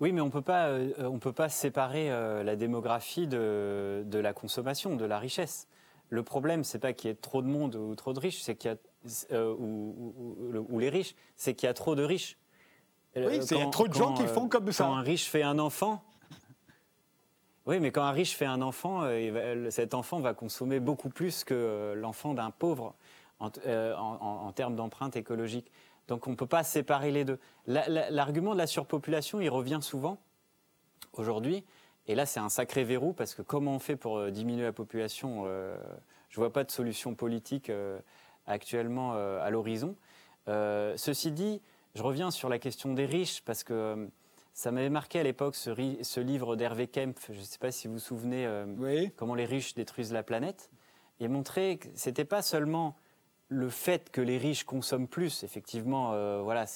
Oui, 0.00 0.12
mais 0.12 0.20
on 0.20 0.30
peut 0.30 0.42
pas, 0.42 0.70
on 0.98 1.18
peut 1.18 1.32
pas 1.32 1.48
séparer 1.48 2.08
la 2.08 2.54
démographie 2.54 3.26
de, 3.26 4.04
de, 4.06 4.18
la 4.18 4.32
consommation, 4.32 4.94
de 4.94 5.04
la 5.04 5.18
richesse. 5.18 5.66
Le 6.08 6.22
problème, 6.22 6.62
c'est 6.62 6.78
pas 6.78 6.92
qu'il 6.92 7.08
y 7.08 7.12
ait 7.12 7.16
trop 7.16 7.42
de 7.42 7.48
monde 7.48 7.74
ou 7.74 7.94
trop 7.96 8.12
de 8.12 8.20
riches, 8.20 8.40
c'est 8.40 8.54
qu'il 8.54 8.70
y 8.70 8.74
a 8.74 8.76
ou, 9.50 10.78
les 10.78 10.88
riches, 10.88 11.16
c'est 11.36 11.54
qu'il 11.54 11.66
y 11.66 11.70
a 11.70 11.74
trop 11.74 11.96
de 11.96 12.04
riches. 12.04 12.38
Oui, 13.16 13.40
il 13.50 13.58
y 13.58 13.60
a 13.60 13.66
trop 13.66 13.88
de 13.88 13.94
gens 13.94 14.14
qui 14.14 14.26
font 14.26 14.48
comme 14.48 14.70
ça. 14.70 14.84
Quand 14.84 14.94
un 14.94 15.02
riche 15.02 15.28
fait 15.28 15.42
un 15.42 15.58
enfant, 15.58 16.04
oui, 17.68 17.80
mais 17.80 17.90
quand 17.90 18.02
un 18.02 18.12
riche 18.12 18.34
fait 18.34 18.46
un 18.46 18.62
enfant, 18.62 19.02
euh, 19.02 19.70
cet 19.70 19.92
enfant 19.92 20.20
va 20.20 20.32
consommer 20.32 20.80
beaucoup 20.80 21.10
plus 21.10 21.44
que 21.44 21.52
euh, 21.52 21.94
l'enfant 21.94 22.32
d'un 22.32 22.50
pauvre 22.50 22.94
euh, 23.66 23.94
en, 23.94 24.50
termes 24.52 24.74
d'empreinte 24.74 25.16
écologique. 25.16 25.70
Donc 26.08 26.26
on 26.26 26.30
ne 26.30 26.36
peut 26.36 26.46
pas 26.46 26.64
séparer 26.64 27.10
les 27.10 27.24
deux. 27.24 27.38
L'argument 27.66 28.52
de 28.52 28.58
la 28.58 28.66
surpopulation, 28.66 29.40
il 29.40 29.50
revient 29.50 29.80
souvent 29.82 30.18
aujourd'hui. 31.12 31.64
Et 32.06 32.14
là, 32.14 32.26
c'est 32.26 32.40
un 32.40 32.48
sacré 32.48 32.84
verrou 32.84 33.12
parce 33.12 33.34
que 33.34 33.42
comment 33.42 33.74
on 33.74 33.78
fait 33.78 33.96
pour 33.96 34.30
diminuer 34.30 34.64
la 34.64 34.72
population 34.72 35.44
Je 35.44 36.38
ne 36.38 36.42
vois 36.42 36.52
pas 36.52 36.64
de 36.64 36.70
solution 36.70 37.14
politique 37.14 37.70
actuellement 38.46 39.12
à 39.12 39.50
l'horizon. 39.50 39.94
ceci 40.46 41.30
dit, 41.30 41.60
je 41.94 42.02
reviens 42.02 42.30
sur 42.30 42.48
la 42.48 42.58
question 42.58 42.94
des 42.94 43.04
riches 43.04 43.42
parce 43.42 43.62
que 43.62 44.08
ça 44.58 44.72
m'avait 44.72 44.90
marqué 44.90 45.20
à 45.20 45.22
l'époque 45.22 45.54
ce, 45.54 46.20
livre 46.20 46.56
d'Hervé 46.56 46.88
Kempf, 46.88 47.30
je 47.32 47.38
ne 47.38 47.44
sais 47.44 47.60
pas 47.60 47.70
si 47.70 47.86
vous 47.86 47.94
vous 47.94 48.00
souvenez, 48.00 48.44
euh, 48.44 49.06
comment 49.14 49.36
les 49.36 49.44
riches 49.44 49.74
détruisent 49.74 50.12
la 50.12 50.24
planète. 50.24 50.68
Et 51.20 51.28
montrer 51.28 51.78
que 51.78 51.86
ce 51.94 52.08
n'était 52.08 52.24
pas 52.24 52.42
seulement 52.42 52.96
le 53.48 53.70
fait 53.70 54.10
que 54.10 54.20
les 54.20 54.38
riches 54.38 54.64
consomment 54.64 55.08
plus, 55.08 55.42
effectivement, 55.42 56.12
euh, 56.12 56.40
voilà, 56.42 56.66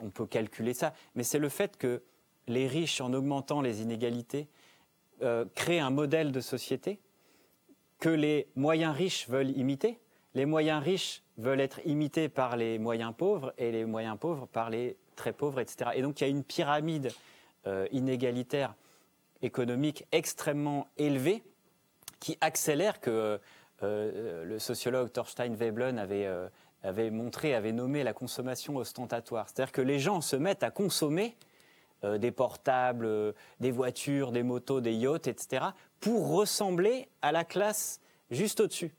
on 0.00 0.10
peut 0.10 0.26
calculer 0.26 0.74
ça, 0.74 0.92
mais 1.14 1.24
c'est 1.24 1.38
le 1.38 1.48
fait 1.48 1.76
que 1.76 2.02
les 2.46 2.66
riches, 2.66 3.00
en 3.00 3.12
augmentant 3.12 3.60
les 3.60 3.82
inégalités, 3.82 4.48
euh, 5.22 5.44
créent 5.54 5.80
un 5.80 5.90
modèle 5.90 6.32
de 6.32 6.40
société 6.40 7.00
que 7.98 8.08
les 8.08 8.46
moyens 8.54 8.94
riches 8.94 9.28
veulent 9.28 9.56
imiter. 9.56 9.98
Les 10.34 10.46
moyens 10.46 10.82
riches 10.82 11.22
veulent 11.36 11.60
être 11.60 11.80
imités 11.84 12.28
par 12.28 12.56
les 12.56 12.78
moyens 12.78 13.12
pauvres 13.16 13.52
et 13.58 13.72
les 13.72 13.84
moyens 13.84 14.16
pauvres 14.18 14.46
par 14.46 14.70
les 14.70 14.96
très 15.16 15.32
pauvres, 15.32 15.60
etc. 15.60 15.90
Et 15.94 16.02
donc 16.02 16.20
il 16.20 16.24
y 16.24 16.26
a 16.26 16.30
une 16.30 16.44
pyramide 16.44 17.10
euh, 17.66 17.88
inégalitaire 17.90 18.74
économique 19.42 20.04
extrêmement 20.12 20.86
élevée 20.96 21.42
qui 22.20 22.38
accélère 22.40 23.00
que 23.00 23.40
le 23.82 24.58
sociologue 24.58 25.12
Thorstein 25.12 25.54
Veblen 25.54 25.98
avait, 25.98 26.28
avait 26.82 27.10
montré, 27.10 27.54
avait 27.54 27.72
nommé 27.72 28.02
la 28.02 28.12
consommation 28.12 28.76
ostentatoire. 28.76 29.48
C'est-à-dire 29.48 29.72
que 29.72 29.82
les 29.82 29.98
gens 29.98 30.20
se 30.20 30.36
mettent 30.36 30.62
à 30.62 30.70
consommer 30.70 31.36
des 32.02 32.30
portables, 32.30 33.34
des 33.60 33.70
voitures, 33.70 34.32
des 34.32 34.42
motos, 34.42 34.80
des 34.80 34.94
yachts, 34.94 35.26
etc., 35.26 35.66
pour 36.00 36.28
ressembler 36.28 37.08
à 37.22 37.32
la 37.32 37.44
classe 37.44 38.00
juste 38.30 38.60
au-dessus. 38.60 38.92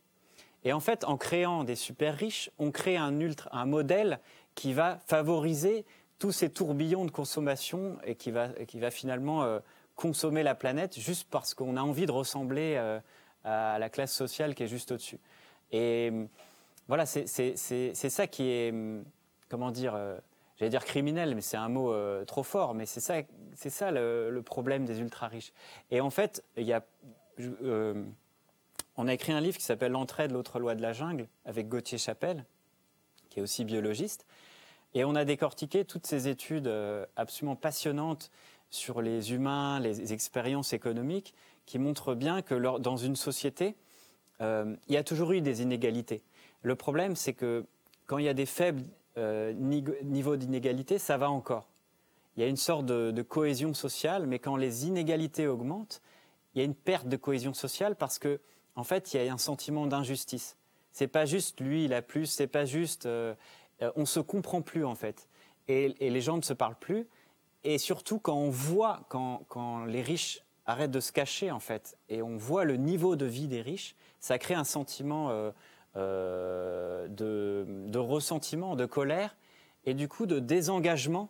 Et 0.64 0.74
en 0.74 0.80
fait, 0.80 1.04
en 1.06 1.18
créant 1.18 1.64
des 1.64 1.76
super 1.76 2.16
riches, 2.16 2.52
on 2.60 2.72
crée 2.72 2.98
un, 2.98 3.18
un 3.52 3.66
modèle 3.66 4.20
qui 4.56 4.74
va 4.74 5.00
favoriser 5.08 5.86
tous 6.18 6.34
ces 6.34 6.50
tourbillons 6.50 7.06
de 7.06 7.12
consommation 7.12 7.98
et 8.04 8.16
qui 8.16 8.32
va, 8.32 8.92
finalement 8.92 9.44
euh, 9.44 9.60
consommer 9.96 10.44
la 10.44 10.54
planète 10.54 11.00
juste 11.00 11.28
parce 11.30 11.54
qu'on 11.54 11.78
a 11.78 11.82
envie 11.82 12.06
de 12.06 12.12
ressembler 12.12 12.76
euh, 12.78 13.00
à 13.44 13.80
la 13.80 13.90
classe 13.90 14.14
sociale 14.14 14.56
qui 14.56 14.64
est 14.64 14.68
juste 14.68 14.92
au-dessus. 14.92 15.20
Et 15.72 16.10
euh, 16.12 16.26
voilà, 16.88 17.06
c'est 17.06 17.56
ça 17.56 18.28
qui 18.28 18.44
est, 18.50 18.74
comment 19.50 19.72
dire, 19.72 19.98
j'allais 20.58 20.72
dire 20.72 20.86
criminel, 20.86 21.36
mais 21.36 21.42
c'est 21.42 21.58
un 21.58 21.70
mot 21.70 21.94
trop 22.26 22.44
fort, 22.44 22.74
mais 22.74 22.86
c'est 22.86 23.00
ça, 23.00 23.22
c'est 23.54 23.70
ça 23.70 23.92
le, 23.92 24.42
problème 24.44 24.86
des 24.86 25.00
ultra-riches. 25.00 25.54
Et 25.92 26.02
en 26.02 26.10
fait, 26.10 26.44
il 26.58 26.64
y 26.64 26.74
a, 26.74 26.84
on 28.98 29.08
a 29.08 29.14
écrit 29.14 29.34
un 29.34 29.40
livre 29.40 29.58
qui 29.58 29.64
s'appelle 29.64 29.92
L'entraide, 29.92 30.32
l'autre 30.32 30.60
loi 30.60 30.74
de 30.74 30.82
la 30.82 30.94
jungle, 30.94 31.28
avec 31.46 31.70
Gauthier 31.70 31.98
Chapelle, 31.98 32.44
qui 33.30 33.40
est 33.40 33.42
aussi 33.44 33.66
biologiste. 33.66 34.26
Et 34.94 35.06
on 35.06 35.16
a 35.16 35.26
décortiqué 35.26 35.86
toutes 35.86 36.08
ces 36.08 36.28
études 36.28 36.68
euh, 36.68 37.06
absolument 37.16 37.56
passionnantes 37.56 38.32
sur 38.72 39.02
les 39.02 39.34
humains, 39.34 39.80
les 39.80 40.14
expériences 40.14 40.74
économiques, 40.74 41.34
qui 41.70 41.78
montrent 41.78 42.16
bien 42.16 42.42
que 42.42 42.56
dans 42.80 42.98
une 42.98 43.16
société, 43.16 43.76
euh, 44.42 44.76
il 44.88 44.96
y 44.96 44.98
a 44.98 45.04
toujours 45.04 45.34
eu 45.34 45.42
des 45.42 45.62
inégalités. 45.62 46.24
Le 46.64 46.74
problème, 46.76 47.16
c'est 47.16 47.34
que 47.34 47.64
quand 48.08 48.18
il 48.18 48.26
y 48.26 48.28
a 48.28 48.34
des 48.34 48.48
faibles 48.48 48.84
euh, 49.20 49.54
niveaux 49.54 50.36
d'inégalité, 50.36 50.98
ça 50.98 51.18
va 51.18 51.30
encore. 51.30 51.68
Il 52.36 52.42
y 52.42 52.44
a 52.44 52.48
une 52.48 52.58
sorte 52.58 52.88
de, 52.88 53.22
cohésion 53.22 53.76
sociale, 53.76 54.26
mais 54.26 54.40
quand 54.40 54.56
les 54.56 54.88
inégalités 54.88 55.46
augmentent, 55.46 56.02
il 56.56 56.58
y 56.58 56.62
a 56.62 56.66
une 56.66 56.74
perte 56.74 57.08
de 57.08 57.18
cohésion 57.18 57.54
sociale 57.54 57.96
parce 57.96 58.18
que, 58.18 58.40
en 58.76 58.84
fait, 58.84 59.14
il 59.14 59.24
y 59.24 59.30
a 59.30 59.32
un 59.32 59.38
sentiment 59.38 59.86
d'injustice. 59.86 60.58
C'est 60.92 61.08
pas 61.08 61.26
juste 61.26 61.60
lui, 61.60 61.86
il 61.86 61.94
a 61.94 62.02
plus, 62.02 62.26
c'est 62.26 62.48
pas 62.48 62.66
juste 62.66 63.06
euh, 63.06 63.36
on 63.96 64.08
se 64.08 64.20
comprend 64.20 64.64
plus 64.64 64.86
en 64.86 64.96
fait. 64.96 65.30
Et, 65.68 65.90
les 66.00 66.22
gens 66.22 66.38
ne 66.38 66.42
se 66.42 66.54
parlent 66.54 66.80
plus. 66.80 67.08
Et 67.64 67.78
surtout 67.78 68.18
quand 68.18 68.38
on 68.38 68.50
voit, 68.50 69.02
quand, 69.10 69.86
les 69.86 70.02
riches 70.02 70.42
arrêtent 70.70 70.92
de 70.92 71.00
se 71.00 71.12
cacher 71.12 71.52
en 71.52 71.60
fait, 71.60 71.98
et 72.10 72.22
on 72.22 72.38
voit 72.38 72.64
le 72.64 72.76
niveau 72.76 73.16
de 73.16 73.26
vie 73.26 73.48
des 73.48 73.62
riches, 73.62 73.96
ça 74.20 74.38
crée 74.38 74.54
un 74.54 74.64
sentiment 74.64 75.30
euh, 75.32 75.52
euh, 75.96 77.08
de, 77.08 77.98
ressentiment, 77.98 78.76
de 78.76 78.86
colère, 78.86 79.36
et 79.86 79.94
du 79.94 80.08
coup 80.08 80.26
de 80.26 80.40
désengagement 80.40 81.30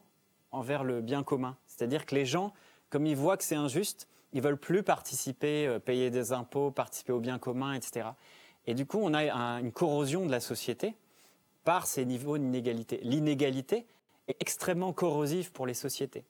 envers 0.52 0.84
le 0.84 1.02
bien 1.02 1.24
commun. 1.24 1.56
C'est-à-dire 1.68 2.06
que 2.06 2.16
les 2.16 2.26
gens, 2.26 2.54
comme 2.90 3.06
ils 3.06 3.16
voient 3.16 3.38
que 3.38 3.44
c'est 3.44 3.56
injuste, 3.56 4.08
ils 4.34 4.42
veulent 4.42 4.58
plus 4.58 4.84
participer, 4.84 5.80
payer 5.86 6.10
des 6.10 6.34
impôts, 6.34 6.72
participer 6.72 7.14
au 7.14 7.20
bien 7.20 7.40
commun, 7.40 7.74
etc. 7.74 8.10
Et 8.68 8.74
du 8.74 8.86
coup, 8.86 9.00
on 9.02 9.14
a 9.14 9.32
une 9.60 9.72
corrosion 9.72 10.26
de 10.26 10.32
la 10.32 10.40
société 10.40 10.96
par 11.64 11.88
ces 11.88 12.06
niveaux 12.06 12.38
d'inégalité. 12.38 13.00
L'inégalité 13.04 13.86
est 14.28 14.36
extrêmement 14.40 14.94
corrosive 14.94 15.52
pour 15.52 15.66
les 15.66 15.74
sociétés. 15.74 16.24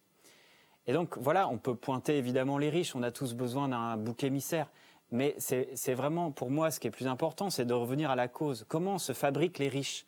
Et 0.90 0.92
donc 0.92 1.20
voilà, 1.20 1.48
on 1.50 1.60
peut 1.60 1.76
pointer 1.76 2.18
évidemment 2.18 2.58
les 2.58 2.72
riches, 2.72 2.96
on 2.96 3.04
a 3.04 3.12
tous 3.12 3.36
besoin 3.36 3.68
d'un 3.68 3.96
bouc 3.96 4.24
émissaire, 4.24 4.72
mais 5.12 5.36
c'est 5.38 5.94
vraiment 5.94 6.32
pour 6.32 6.50
moi 6.50 6.72
ce 6.72 6.80
qui 6.80 6.88
est 6.88 6.92
plus 6.92 7.06
important, 7.06 7.52
c'est 7.52 7.66
de 7.66 7.76
revenir 7.76 8.10
à 8.10 8.16
la 8.16 8.28
cause. 8.28 8.66
Comment 8.68 8.98
se 8.98 9.14
fabriquent 9.14 9.60
les 9.60 9.68
riches? 9.68 10.08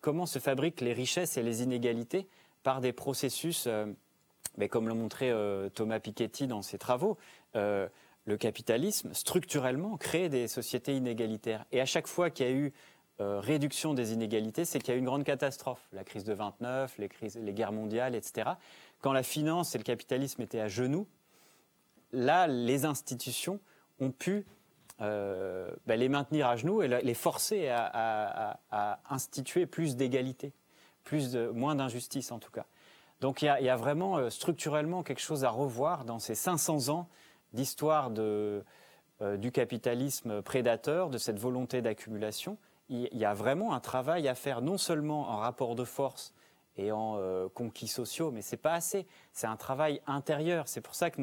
Comment 0.00 0.26
se 0.26 0.38
fabriquent 0.38 0.82
les 0.82 0.92
richesses 0.92 1.36
et 1.36 1.42
les 1.42 1.64
inégalités 1.64 2.28
par 2.62 2.80
des 2.80 2.92
processus, 2.92 3.64
euh, 3.66 3.86
mais 4.56 4.68
comme 4.68 4.86
l'a 4.86 4.94
montré 4.94 5.32
euh, 5.32 5.68
Thomas 5.68 5.98
Piketty 5.98 6.46
dans 6.46 6.62
ses 6.62 6.78
travaux, 6.78 7.18
euh, 7.56 7.88
le 8.24 8.36
capitalisme 8.36 9.12
structurellement 9.14 9.96
crée 9.96 10.28
des 10.28 10.46
sociétés 10.46 10.94
inégalitaires. 10.94 11.64
Et 11.72 11.80
à 11.80 11.86
chaque 11.86 12.06
fois 12.06 12.30
qu'il 12.30 12.46
y 12.46 12.48
a 12.48 12.52
eu 12.52 12.72
réduction 13.18 13.92
des 13.92 14.14
inégalités, 14.14 14.64
c'est 14.64 14.78
qu'il 14.78 14.88
y 14.88 14.92
a 14.92 14.94
eu 14.94 14.98
une 14.98 15.04
grande 15.04 15.24
catastrophe. 15.24 15.86
La 15.92 16.04
crise 16.04 16.24
de 16.24 16.32
29, 16.32 16.96
les, 16.96 17.10
crises, 17.10 17.38
les 17.38 17.52
guerres 17.52 17.72
mondiales, 17.72 18.14
etc. 18.14 18.52
Quand 19.00 19.12
la 19.12 19.22
finance 19.22 19.74
et 19.74 19.78
le 19.78 19.84
capitalisme 19.84 20.42
étaient 20.42 20.60
à 20.60 20.68
genoux, 20.68 21.06
là, 22.12 22.46
les 22.46 22.84
institutions 22.84 23.60
ont 24.00 24.10
pu 24.10 24.46
euh, 25.00 25.70
ben, 25.86 25.98
les 25.98 26.08
maintenir 26.08 26.46
à 26.46 26.56
genoux 26.56 26.82
et 26.82 26.88
les 26.88 27.14
forcer 27.14 27.68
à, 27.68 28.58
instituer 29.08 29.66
plus 29.66 29.96
d'égalité, 29.96 30.52
plus 31.04 31.30
de, 31.32 31.48
moins 31.48 31.74
d'injustice 31.74 32.32
en 32.32 32.38
tout 32.38 32.50
cas. 32.50 32.66
Donc 33.20 33.42
il 33.42 33.46
y, 33.46 33.68
a, 33.68 33.76
vraiment 33.76 34.16
euh, 34.16 34.30
structurellement 34.30 35.02
quelque 35.02 35.20
chose 35.20 35.44
à 35.44 35.50
revoir 35.50 36.04
dans 36.04 36.18
ces 36.18 36.34
500 36.34 36.88
ans 36.88 37.08
d'histoire 37.52 38.10
du 38.10 39.52
capitalisme 39.52 40.40
prédateur, 40.40 41.10
de 41.10 41.18
cette 41.18 41.38
volonté 41.38 41.82
d'accumulation 41.82 42.56
il 42.90 43.16
y 43.16 43.24
a 43.24 43.34
vraiment 43.34 43.72
un 43.72 43.80
travail 43.80 44.28
à 44.28 44.34
faire, 44.34 44.60
non 44.60 44.76
seulement 44.76 45.30
en 45.30 45.36
rapport 45.36 45.76
de 45.76 45.84
force 45.84 46.34
et 46.76 46.92
en 46.92 47.16
euh, 47.18 47.48
conquis 47.48 47.88
sociaux, 47.88 48.30
mais 48.30 48.42
c'est 48.42 48.56
pas 48.56 48.74
assez. 48.74 49.06
C'est 49.32 49.46
un 49.46 49.56
travail 49.56 50.00
intérieur. 50.06 50.68
C'est 50.68 50.80
pour 50.80 50.94
ça 50.94 51.10
que 51.10 51.20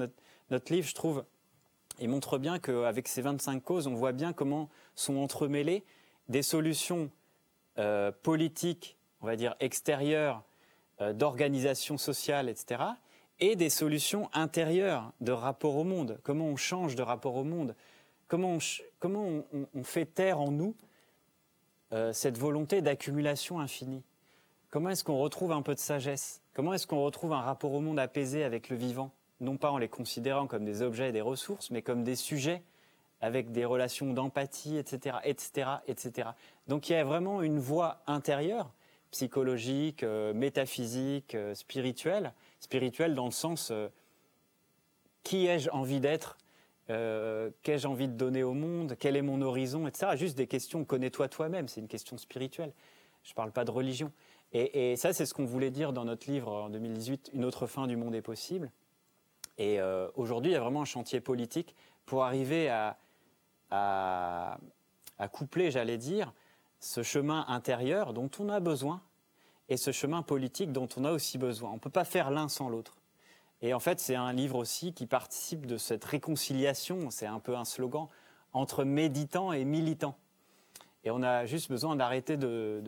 notre, 0.49 0.73
livre, 0.73 0.87
je 0.87 0.95
trouve, 0.95 1.25
il 1.99 2.09
montre 2.09 2.37
bien 2.37 2.59
qu'avec 2.59 3.07
ces 3.07 3.21
25 3.21 3.63
causes, 3.63 3.87
on 3.87 3.95
voit 3.95 4.11
bien 4.11 4.33
comment 4.33 4.69
sont 4.95 5.17
entremêlées 5.17 5.83
des 6.29 6.41
solutions 6.41 7.09
euh, 7.79 8.11
politiques, 8.23 8.97
on 9.21 9.27
va 9.27 9.35
dire 9.35 9.55
extérieures, 9.59 10.43
euh, 11.01 11.13
d'organisation 11.13 11.97
sociale, 11.97 12.49
etc., 12.49 12.83
et 13.39 13.55
des 13.55 13.69
solutions 13.69 14.31
intérieures 14.33 15.13
de 15.21 15.31
rapport 15.31 15.75
au 15.75 15.83
monde. 15.83 16.19
Comment 16.23 16.45
on 16.45 16.55
change 16.55 16.95
de 16.95 17.03
rapport 17.03 17.35
au 17.35 17.43
monde 17.43 17.75
Comment 18.27 18.57
on, 18.99 19.83
fait 19.83 20.05
taire 20.05 20.41
en 20.41 20.51
nous 20.51 20.75
euh, 21.93 22.11
cette 22.13 22.37
volonté 22.37 22.81
d'accumulation 22.81 23.59
infinie 23.59 24.03
Comment 24.69 24.89
est-ce 24.89 25.03
qu'on 25.03 25.17
retrouve 25.17 25.53
un 25.53 25.61
peu 25.61 25.73
de 25.73 25.79
sagesse? 25.79 26.41
Comment 26.53 26.73
est-ce 26.73 26.87
qu'on 26.87 27.03
retrouve 27.03 27.31
un 27.31 27.41
rapport 27.41 27.71
au 27.71 27.79
monde 27.79 27.99
apaisé 27.99 28.43
avec 28.43 28.69
le 28.69 28.75
vivant? 28.75 29.11
Non 29.39 29.55
pas 29.55 29.71
en 29.71 29.77
les 29.77 29.87
considérant 29.87 30.47
comme 30.47 30.65
des 30.65 30.81
objets 30.81 31.09
et 31.09 31.11
des 31.11 31.21
ressources, 31.21 31.71
mais 31.71 31.81
comme 31.81 32.03
des 32.03 32.15
sujets 32.15 32.63
avec 33.21 33.51
des 33.51 33.65
relations 33.65 34.13
d'empathie, 34.13 34.77
etc., 34.77 35.17
etc., 35.23 35.69
etc. 35.87 36.29
Donc 36.67 36.89
il 36.89 36.93
y 36.93 36.95
a 36.95 37.03
vraiment 37.03 37.41
une 37.41 37.59
voie 37.59 38.01
intérieure 38.07 38.71
psychologique, 39.11 40.03
métaphysique, 40.03 41.37
spirituel. 41.53 42.33
Spirituel 42.59 43.15
dans 43.15 43.25
le 43.25 43.31
sens 43.31 43.71
qui 45.23 45.47
ai-je 45.47 45.69
envie 45.69 45.99
d'être 45.99 46.37
Qu'ai-je 46.87 47.87
envie 47.87 48.07
de 48.07 48.13
donner 48.13 48.43
au 48.43 48.53
monde 48.53 48.95
Quel 48.99 49.15
est 49.15 49.21
mon 49.21 49.41
horizon 49.41 49.87
Etc. 49.87 50.07
Juste 50.15 50.37
des 50.37 50.47
questions, 50.47 50.85
connais-toi 50.85 51.27
toi-même, 51.27 51.67
c'est 51.67 51.81
une 51.81 51.87
question 51.87 52.17
spirituelle. 52.17 52.71
Je 53.23 53.31
ne 53.31 53.35
parle 53.35 53.51
pas 53.51 53.65
de 53.65 53.71
religion. 53.71 54.11
Et, 54.53 54.95
ça, 54.95 55.13
c'est 55.13 55.25
ce 55.25 55.33
qu'on 55.33 55.45
voulait 55.45 55.71
dire 55.71 55.93
dans 55.93 56.05
notre 56.05 56.31
livre 56.31 56.51
en 56.51 56.69
2018, 56.69 57.31
Une 57.33 57.45
autre 57.45 57.67
fin 57.67 57.85
du 57.85 57.97
monde 57.97 58.15
est 58.15 58.21
possible. 58.21 58.71
Et 59.57 59.79
euh, 59.79 60.07
aujourd'hui, 60.15 60.51
il 60.51 60.53
y 60.53 60.57
a 60.57 60.61
vraiment 60.61 60.83
un 60.83 60.85
chantier 60.85 61.19
politique 61.19 61.75
pour 62.05 62.23
arriver 62.23 62.69
à, 62.69 62.97
à, 63.71 64.57
coupler, 65.31 65.71
j'allais 65.71 65.97
dire, 65.97 66.33
ce 66.79 67.03
chemin 67.03 67.45
intérieur 67.47 68.13
dont 68.13 68.29
on 68.39 68.49
a 68.49 68.59
besoin 68.59 69.01
et 69.69 69.77
ce 69.77 69.91
chemin 69.91 70.21
politique 70.21 70.71
dont 70.71 70.87
on 70.95 71.03
a 71.03 71.11
aussi 71.11 71.37
besoin. 71.37 71.71
On 71.71 71.75
ne 71.75 71.79
peut 71.79 71.89
pas 71.89 72.05
faire 72.05 72.31
l'un 72.31 72.47
sans 72.47 72.69
l'autre. 72.69 72.97
Et 73.61 73.73
en 73.73 73.79
fait, 73.79 73.99
c'est 73.99 74.15
un 74.15 74.31
livre 74.31 74.57
aussi 74.57 74.93
qui 74.93 75.07
participe 75.07 75.65
de 75.65 75.77
cette 75.77 76.05
réconciliation, 76.05 77.09
c'est 77.09 77.25
un 77.25 77.39
peu 77.39 77.57
un 77.57 77.65
slogan, 77.65 78.07
entre 78.53 78.83
méditants 78.83 79.51
et 79.51 79.65
militants. 79.65 80.17
Et 81.07 81.09
on 81.09 81.23
a 81.23 81.45
juste 81.45 81.69
besoin 81.69 81.95
d'arrêter 81.95 82.35
de, 82.35 82.81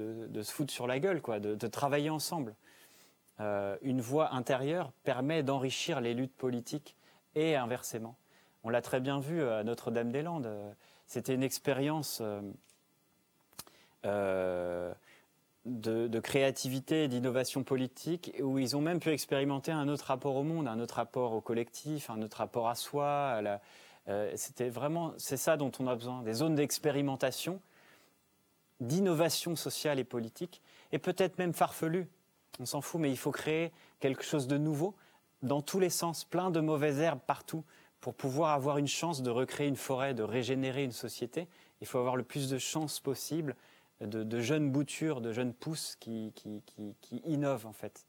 se 0.44 0.52
foutre 0.52 0.74
sur 0.74 0.88
la 0.88 1.00
gueule, 1.00 1.22
de, 1.22 1.68
travailler 1.68 2.10
ensemble. 2.10 2.54
Euh, 3.40 3.78
une 3.82 4.02
voix 4.02 4.34
intérieure 4.34 4.92
permet 5.06 5.42
d'enrichir 5.42 6.02
les 6.02 6.14
luttes 6.14 6.36
politiques 6.36 6.98
et 7.36 7.56
inversement. 7.56 8.18
On 8.66 8.70
l'a 8.70 8.82
très 8.82 9.00
bien 9.00 9.22
vu 9.22 9.42
à 9.42 9.64
Notre-Dame-des-Landes. 9.64 10.52
C'était 11.08 11.34
une 11.34 11.44
expérience 11.44 12.22
euh, 14.06 14.94
de, 15.64 16.20
créativité 16.20 17.06
et 17.06 17.08
d'innovation 17.08 17.64
politique 17.64 18.34
où 18.42 18.60
ils 18.60 18.76
ont 18.76 18.82
même 18.82 19.00
pu 19.00 19.12
expérimenter 19.12 19.72
un 19.72 19.88
autre 19.88 20.04
rapport 20.04 20.36
au 20.36 20.44
monde, 20.44 20.68
un 20.68 20.82
autre 20.82 20.96
rapport 20.96 21.32
au 21.32 21.40
collectif, 21.40 22.10
un 22.10 22.22
autre 22.22 22.40
rapport 22.40 22.68
à 22.68 22.76
soi. 22.76 23.42
Euh, 24.10 24.34
c'était 24.36 24.68
vraiment, 24.68 25.14
c'est 25.16 25.38
ça 25.38 25.56
dont 25.56 25.72
on 25.80 25.88
a 25.88 25.96
besoin, 25.96 26.22
des 26.22 26.34
zones 26.34 26.56
d'expérimentation 26.56 27.62
d'innovation 28.80 29.56
sociale 29.56 30.00
et 30.00 30.04
politique, 30.04 30.62
et 30.92 31.00
peut-être 31.00 31.38
même 31.38 31.54
farfelu. 31.54 32.08
On 32.60 32.66
s'en 32.66 32.82
fout, 32.82 33.00
mais 33.00 33.12
il 33.12 33.18
faut 33.18 33.32
créer 33.32 33.72
quelque 34.00 34.24
chose 34.24 34.48
de 34.48 34.58
nouveau, 34.58 34.96
dans 35.42 35.62
tous 35.62 35.80
les 35.80 35.90
sens, 35.90 36.24
plein 36.26 36.52
de 36.52 36.60
mauvaises 36.60 37.00
herbes 37.00 37.22
partout, 37.26 37.64
pour 38.02 38.14
pouvoir 38.14 38.54
avoir 38.54 38.78
une 38.78 38.88
chance 38.88 39.22
de 39.22 39.30
recréer 39.30 39.68
une 39.68 39.76
forêt, 39.76 40.14
de 40.14 40.24
régénérer 40.24 40.84
une 40.84 40.92
société. 40.92 41.48
Il 41.82 41.88
faut 41.88 42.00
avoir 42.00 42.16
le 42.16 42.24
plus 42.24 42.50
de 42.50 42.58
chances 42.58 43.00
possible 43.00 43.56
de, 44.02 44.40
jeunes 44.40 44.72
boutures, 44.72 45.20
de 45.20 45.34
jeunes 45.34 45.54
pousses 45.54 45.98
qui, 46.00 46.32
qui, 46.36 46.62
qui 47.02 47.18
innovent 47.26 47.66
en 47.66 47.74
fait. 47.74 48.06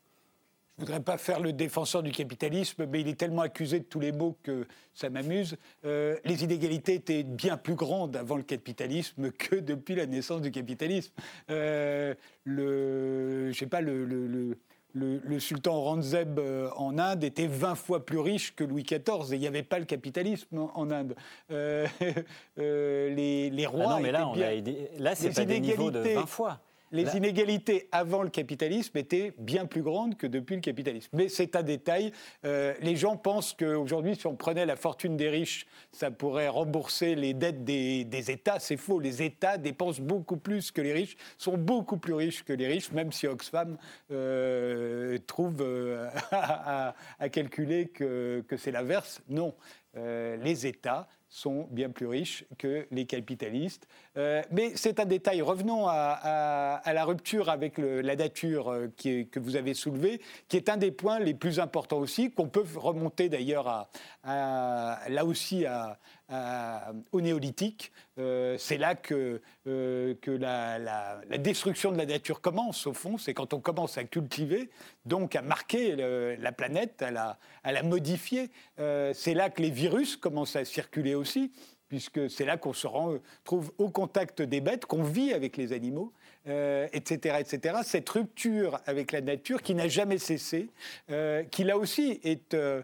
Je 0.80 0.84
ne 0.84 0.86
voudrais 0.86 1.04
pas 1.04 1.18
faire 1.18 1.40
le 1.40 1.52
défenseur 1.52 2.02
du 2.02 2.10
capitalisme, 2.10 2.86
mais 2.86 3.02
il 3.02 3.08
est 3.08 3.14
tellement 3.14 3.42
accusé 3.42 3.80
de 3.80 3.84
tous 3.84 4.00
les 4.00 4.12
maux 4.12 4.38
que 4.42 4.66
ça 4.94 5.10
m'amuse. 5.10 5.58
Euh, 5.84 6.16
les 6.24 6.42
inégalités 6.42 6.94
étaient 6.94 7.22
bien 7.22 7.58
plus 7.58 7.74
grandes 7.74 8.16
avant 8.16 8.38
le 8.38 8.42
capitalisme 8.42 9.30
que 9.30 9.56
depuis 9.56 9.94
la 9.94 10.06
naissance 10.06 10.40
du 10.40 10.50
capitalisme. 10.50 11.12
Euh, 11.50 12.14
le, 12.44 13.52
je 13.52 13.58
sais 13.58 13.66
pas, 13.66 13.82
le, 13.82 14.06
le, 14.06 14.56
le 14.94 15.38
sultan 15.38 15.76
Aurangzeb 15.76 16.38
euh, 16.38 16.70
en 16.76 16.96
Inde 16.96 17.24
était 17.24 17.46
20 17.46 17.74
fois 17.74 18.06
plus 18.06 18.18
riche 18.18 18.56
que 18.56 18.64
Louis 18.64 18.84
XIV 18.84 19.32
et 19.32 19.36
il 19.36 19.40
n'y 19.40 19.46
avait 19.46 19.62
pas 19.62 19.80
le 19.80 19.84
capitalisme 19.84 20.66
en, 20.74 20.90
Inde. 20.90 21.14
les, 22.56 23.50
les, 23.50 23.66
rois. 23.66 23.84
Ah 23.86 23.96
non, 23.96 24.00
mais 24.00 24.12
là, 24.12 24.26
on 24.26 24.32
a 24.32 24.54
là 24.98 25.14
c'est 25.14 25.34
pas 25.34 25.44
des 25.44 25.60
niveaux 25.60 25.90
de 25.90 25.98
20 25.98 26.24
fois 26.24 26.58
les 26.92 27.16
inégalités 27.16 27.88
avant 27.92 28.22
le 28.22 28.30
capitalisme 28.30 28.96
étaient 28.98 29.32
bien 29.38 29.66
plus 29.66 29.82
grandes 29.82 30.16
que 30.16 30.26
depuis 30.26 30.56
le 30.56 30.60
capitalisme. 30.60 31.10
Mais 31.12 31.28
c'est 31.28 31.54
un 31.56 31.62
détail. 31.62 32.12
Euh, 32.44 32.74
les 32.80 32.96
gens 32.96 33.16
pensent 33.16 33.54
qu'aujourd'hui, 33.58 34.16
si 34.16 34.26
on 34.26 34.34
prenait 34.34 34.66
la 34.66 34.76
fortune 34.76 35.16
des 35.16 35.28
riches, 35.28 35.66
ça 35.92 36.10
pourrait 36.10 36.48
rembourser 36.48 37.14
les 37.14 37.34
dettes 37.34 37.64
des, 37.64 38.30
États. 38.30 38.58
C'est 38.58 38.76
faux. 38.76 38.98
Les 39.00 39.22
États 39.22 39.56
dépensent 39.56 40.02
beaucoup 40.02 40.36
plus 40.36 40.70
que 40.70 40.80
les 40.80 40.92
riches, 40.92 41.16
sont 41.38 41.56
beaucoup 41.56 41.96
plus 41.96 42.14
riches 42.14 42.44
que 42.44 42.52
les 42.52 42.66
riches, 42.66 42.92
même 42.92 43.12
si 43.12 43.26
Oxfam 43.26 43.76
euh, 44.10 45.18
trouve 45.26 45.58
euh, 45.60 46.08
à, 46.32 46.94
calculer 47.30 47.88
que, 47.88 48.44
que 48.46 48.56
c'est 48.56 48.72
l'inverse. 48.72 49.22
Non. 49.28 49.54
les 49.94 50.66
États 50.66 51.08
sont 51.28 51.68
bien 51.70 51.90
plus 51.90 52.06
riches 52.06 52.44
que 52.58 52.86
les 52.90 53.06
capitalistes. 53.06 53.86
Euh, 54.16 54.42
mais 54.50 54.72
c'est 54.74 54.98
un 54.98 55.04
détail. 55.04 55.40
Revenons 55.40 55.86
à, 55.86 56.82
la 56.84 57.04
rupture 57.04 57.48
avec 57.48 57.78
la 57.78 58.16
nature 58.16 58.72
euh, 58.72 58.88
que 58.96 59.38
vous 59.38 59.56
avez 59.56 59.74
soulevée, 59.74 60.20
qui 60.48 60.56
est 60.56 60.68
un 60.68 60.76
des 60.76 60.90
points 60.90 61.20
les 61.20 61.34
plus 61.34 61.60
importants 61.60 61.98
aussi, 61.98 62.30
qu'on 62.32 62.48
peut 62.48 62.64
remonter 62.76 63.28
d'ailleurs 63.28 63.88
là 64.24 65.24
aussi 65.24 65.64
au 67.12 67.20
néolithique. 67.20 67.92
Euh, 68.18 68.56
c'est 68.58 68.78
là 68.78 68.94
que, 68.94 69.40
la, 69.64 71.20
destruction 71.38 71.92
de 71.92 71.98
la 71.98 72.06
nature 72.06 72.40
commence, 72.40 72.86
au 72.86 72.92
fond. 72.92 73.16
C'est 73.16 73.34
quand 73.34 73.54
on 73.54 73.60
commence 73.60 73.96
à 73.96 74.04
cultiver, 74.04 74.70
donc 75.04 75.36
à 75.36 75.42
marquer 75.42 75.94
la 76.36 76.52
planète, 76.52 77.00
à 77.02 77.12
la, 77.12 77.38
à 77.62 77.70
la 77.70 77.84
modifier. 77.84 78.50
c'est 78.76 79.34
là 79.34 79.50
que 79.50 79.62
les 79.62 79.70
virus 79.70 80.16
commencent 80.16 80.56
à 80.56 80.64
circuler 80.64 81.14
aussi 81.14 81.52
puisque 81.90 82.30
c'est 82.30 82.44
là 82.44 82.56
qu'on 82.56 82.72
se 82.72 82.86
trouve 83.42 83.72
au 83.76 83.90
contact 83.90 84.40
des 84.40 84.60
bêtes, 84.60 84.86
qu'on 84.86 85.02
vit 85.02 85.34
avec 85.34 85.56
les 85.56 85.72
animaux, 85.72 86.12
etc., 86.46 87.34
euh, 87.34 87.38
etc. 87.38 87.78
Cette 87.82 88.08
rupture 88.08 88.80
avec 88.86 89.10
la 89.10 89.20
nature 89.20 89.60
qui 89.60 89.74
n'a 89.74 89.88
jamais 89.88 90.18
cessé, 90.18 90.70
euh, 91.10 91.42
qui 91.42 91.64
là 91.64 91.76
aussi 91.76 92.20
est 92.22 92.54
euh, 92.54 92.82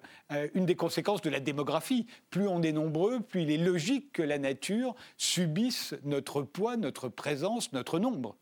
une 0.54 0.66
des 0.66 0.74
conséquences 0.74 1.22
de 1.22 1.30
la 1.30 1.38
démographie. 1.38 2.06
Plus 2.30 2.48
on 2.48 2.62
est 2.62 2.72
nombreux, 2.72 3.20
plus 3.20 3.42
il 3.42 3.52
est 3.52 3.58
logique 3.58 4.12
que 4.12 4.22
la 4.22 4.38
nature 4.38 4.96
subisse 5.16 5.94
notre 6.02 6.42
poids, 6.42 6.76
notre 6.76 7.08
présence, 7.08 7.72
notre 7.72 8.00
nombre. 8.00 8.36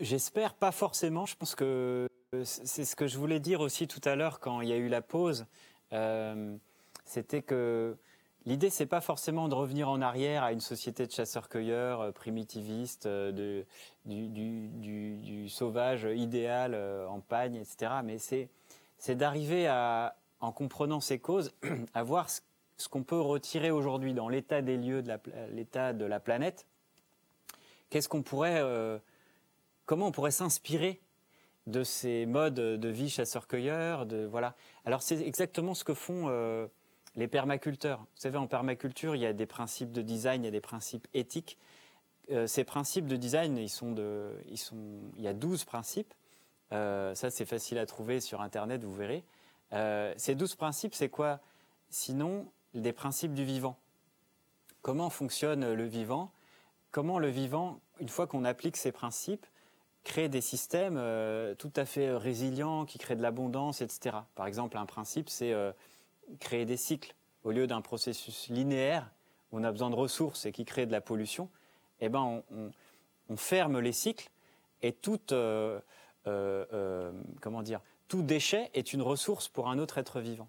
J'espère 0.00 0.54
pas 0.54 0.72
forcément. 0.72 1.26
Je 1.26 1.36
pense 1.36 1.54
que 1.54 2.08
c'est 2.44 2.84
ce 2.84 2.96
que 2.96 3.06
je 3.06 3.18
voulais 3.18 3.40
dire 3.40 3.60
aussi 3.60 3.86
tout 3.86 4.00
à 4.04 4.16
l'heure 4.16 4.40
quand 4.40 4.62
il 4.62 4.68
y 4.68 4.72
a 4.72 4.76
eu 4.76 4.88
la 4.88 5.02
pause. 5.02 5.46
Euh, 5.92 6.56
c'était 7.04 7.42
que 7.42 7.96
l'idée, 8.46 8.70
c'est 8.70 8.86
pas 8.86 9.00
forcément 9.00 9.48
de 9.48 9.54
revenir 9.54 9.88
en 9.88 10.00
arrière 10.00 10.42
à 10.42 10.52
une 10.52 10.60
société 10.60 11.06
de 11.06 11.12
chasseurs-cueilleurs 11.12 12.00
euh, 12.00 12.12
primitiviste, 12.12 13.06
euh, 13.06 13.62
du, 14.04 15.48
sauvage 15.48 16.04
idéal 16.04 16.74
en 17.08 17.20
pagne, 17.20 17.56
etc. 17.56 17.92
Mais 18.04 18.18
c'est, 18.18 18.48
d'arriver 19.14 19.66
à, 19.66 20.16
en 20.40 20.52
comprenant 20.52 21.00
ces 21.00 21.18
causes, 21.18 21.54
à 21.94 22.02
voir 22.02 22.30
ce, 22.30 22.40
qu'on 22.88 23.02
peut 23.02 23.20
retirer 23.20 23.70
aujourd'hui 23.70 24.14
dans 24.14 24.28
l'état 24.28 24.62
des 24.62 24.76
lieux, 24.76 25.02
de 25.02 25.12
l'état 25.52 25.92
de 25.92 26.04
la 26.04 26.20
planète. 26.20 26.66
Qu'est-ce 27.90 28.08
qu'on 28.08 28.22
pourrait, 28.22 28.62
comment 29.84 30.06
on 30.06 30.12
pourrait 30.12 30.30
s'inspirer 30.30 31.00
de 31.66 31.84
ces 31.84 32.26
modes 32.26 32.54
de 32.54 32.88
vie 32.88 33.08
chasseurs-cueilleurs, 33.08 34.06
de 34.06 34.24
voilà. 34.24 34.54
Alors 34.84 35.02
c'est 35.02 35.20
exactement 35.20 35.74
ce 35.74 35.84
que 35.84 35.94
font 35.94 36.24
euh, 36.28 36.66
les 37.14 37.28
permaculteurs. 37.28 38.00
Vous 38.00 38.20
savez, 38.20 38.38
en 38.38 38.46
permaculture, 38.46 39.14
il 39.14 39.22
y 39.22 39.26
a 39.26 39.32
des 39.32 39.46
principes 39.46 39.92
de 39.92 40.02
design, 40.02 40.42
il 40.42 40.46
y 40.46 40.48
a 40.48 40.52
des 40.52 40.60
principes 40.60 41.06
éthiques. 41.14 41.58
Euh, 42.30 42.46
ces 42.46 42.64
principes 42.64 43.06
de 43.06 43.16
design, 43.16 43.56
ils 43.58 43.68
sont, 43.68 43.94
il 45.16 45.22
y 45.22 45.28
a 45.28 45.34
12 45.34 45.64
principes. 45.64 46.14
Euh, 46.72 47.14
ça, 47.14 47.30
c'est 47.30 47.44
facile 47.44 47.78
à 47.78 47.86
trouver 47.86 48.20
sur 48.20 48.40
Internet, 48.40 48.82
vous 48.82 48.94
verrez. 48.94 49.24
ces 50.16 50.34
12 50.34 50.56
principes, 50.56 50.94
c'est 50.94 51.10
quoi? 51.10 51.40
Sinon, 51.90 52.46
des 52.74 52.92
principes 52.92 53.34
du 53.34 53.44
vivant. 53.44 53.76
Comment 54.80 55.10
fonctionne 55.10 55.74
le 55.74 55.84
vivant? 55.84 56.32
Comment 56.90 57.18
le 57.18 57.28
vivant, 57.28 57.80
une 58.00 58.08
fois 58.08 58.26
qu'on 58.26 58.44
applique 58.44 58.76
ces 58.76 58.92
principes, 58.92 59.46
créer 60.04 60.28
des 60.28 60.40
systèmes 60.40 60.96
euh, 60.98 61.54
tout 61.54 61.72
à 61.76 61.84
fait 61.84 62.12
résilients, 62.12 62.84
qui 62.84 62.98
créent 62.98 63.16
de 63.16 63.22
l'abondance, 63.22 63.80
etc. 63.80 64.16
Par 64.34 64.46
exemple, 64.46 64.76
un 64.76 64.86
principe, 64.86 65.28
c'est 65.28 65.52
euh, 65.52 65.72
créer 66.40 66.64
des 66.64 66.76
cycles. 66.76 67.14
Au 67.44 67.50
lieu 67.50 67.66
d'un 67.66 67.80
processus 67.80 68.48
linéaire, 68.48 69.10
où 69.50 69.58
on 69.58 69.64
a 69.64 69.72
besoin 69.72 69.90
de 69.90 69.96
ressources 69.96 70.46
et 70.46 70.52
qui 70.52 70.64
crée 70.64 70.86
de 70.86 70.92
la 70.92 71.00
pollution, 71.00 71.48
eh 72.00 72.08
ben, 72.08 72.42
on, 72.50 73.36
ferme 73.36 73.80
les 73.80 73.92
cycles 73.92 74.28
et 74.82 74.94
euh, 75.32 75.80
comment 77.40 77.62
dire, 77.62 77.80
tout 78.08 78.22
déchet 78.22 78.70
est 78.74 78.92
une 78.92 79.00
ressource 79.00 79.48
pour 79.48 79.70
un 79.70 79.78
autre 79.78 79.96
être 79.96 80.20
vivant. 80.20 80.48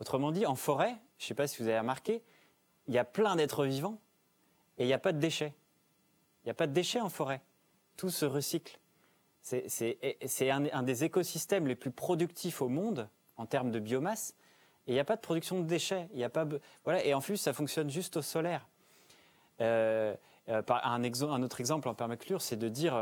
Autrement 0.00 0.32
dit, 0.32 0.44
en 0.44 0.56
forêt, 0.56 0.96
je 1.18 1.24
ne 1.24 1.28
sais 1.28 1.34
pas 1.34 1.46
si 1.46 1.62
vous 1.62 1.68
avez 1.68 1.78
remarqué, 1.78 2.22
il 2.88 2.94
y 2.94 2.98
a 2.98 3.04
plein 3.04 3.36
d'êtres 3.36 3.64
vivants 3.64 4.00
et 4.78 4.84
il 4.84 4.86
n'y 4.86 4.92
a 4.92 4.98
pas 4.98 5.12
de 5.12 5.18
déchets. 5.18 5.54
Il 6.42 6.46
n'y 6.46 6.50
a 6.50 6.54
pas 6.54 6.66
de 6.66 6.72
déchets 6.72 7.00
en 7.00 7.08
forêt 7.08 7.40
tout 7.98 8.08
se 8.08 8.24
recycle. 8.24 8.78
C'est 9.42 10.50
un, 10.50 10.82
des 10.82 11.04
écosystèmes 11.04 11.66
les 11.66 11.74
plus 11.74 11.90
productifs 11.90 12.62
au 12.62 12.68
monde 12.68 13.08
en 13.36 13.44
termes 13.44 13.70
de 13.70 13.78
biomasse. 13.78 14.34
Et 14.86 14.92
il 14.92 14.94
n'y 14.94 15.00
a 15.00 15.04
pas 15.04 15.16
de 15.16 15.20
production 15.20 15.60
de 15.60 15.66
déchets. 15.66 16.08
Il 16.14 16.24
a 16.24 16.30
pas, 16.30 16.46
voilà, 16.84 17.04
et 17.04 17.12
en 17.12 17.20
plus, 17.20 17.36
ça 17.36 17.52
fonctionne 17.52 17.90
juste 17.90 18.16
au 18.16 18.22
solaire. 18.22 18.66
Euh, 19.60 20.14
un, 20.46 20.62
un, 20.70 21.42
autre 21.42 21.60
exemple 21.60 21.88
en 21.88 21.94
permaculture, 21.94 22.40
c'est 22.40 22.56
de 22.56 22.68
dire 22.68 22.94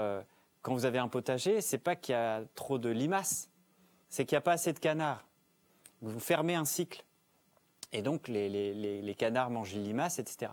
quand 0.62 0.72
vous 0.72 0.86
avez 0.86 0.98
un 0.98 1.08
potager, 1.08 1.60
c'est 1.60 1.78
pas 1.78 1.94
qu'il 1.94 2.14
y 2.14 2.16
a 2.16 2.42
trop 2.54 2.78
de 2.78 2.88
limaces, 2.88 3.50
c'est 4.08 4.24
qu'il 4.24 4.34
n'y 4.34 4.38
a 4.38 4.42
pas 4.42 4.52
assez 4.52 4.72
de 4.72 4.78
canards. 4.78 5.24
Vous 6.00 6.18
fermez 6.18 6.54
un 6.54 6.64
cycle. 6.64 7.04
Et 7.92 8.02
donc, 8.02 8.28
les 8.28 9.14
canards 9.18 9.50
mangent 9.50 9.74
les 9.74 9.82
limaces, 9.82 10.18
etc. 10.18 10.52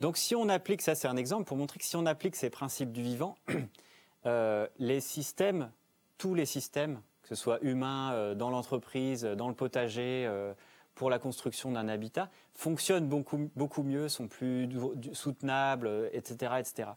Donc 0.00 0.16
si 0.16 0.34
on 0.34 0.48
applique, 0.48 0.80
ça 0.82 0.94
c'est 0.94 1.08
un 1.08 1.16
exemple 1.16 1.44
pour 1.44 1.56
montrer 1.56 1.78
que 1.78 1.84
si 1.84 1.96
on 1.96 2.06
applique 2.06 2.34
ces 2.34 2.50
principes 2.50 2.90
du 2.90 3.02
vivant, 3.02 3.36
euh, 4.26 4.66
les 4.78 5.00
systèmes, 5.00 5.70
tous 6.16 6.34
les 6.34 6.46
systèmes, 6.46 7.00
que 7.22 7.28
ce 7.28 7.34
soit 7.34 7.58
humains, 7.62 8.12
euh, 8.12 8.34
dans 8.34 8.50
l'entreprise, 8.50 9.24
dans 9.24 9.48
le 9.48 9.54
potager, 9.54 10.24
euh, 10.26 10.54
pour 10.94 11.10
la 11.10 11.18
construction 11.18 11.72
d'un 11.72 11.88
habitat, 11.88 12.30
fonctionnent 12.54 13.08
beaucoup, 13.08 13.50
beaucoup 13.56 13.82
mieux, 13.82 14.08
sont 14.08 14.26
plus 14.26 14.68
soutenables, 15.12 16.10
etc. 16.12 16.54
etc. 16.58 16.90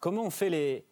comment 0.00 0.22
on 0.22 0.30
fait 0.30 0.50
les 0.50 0.84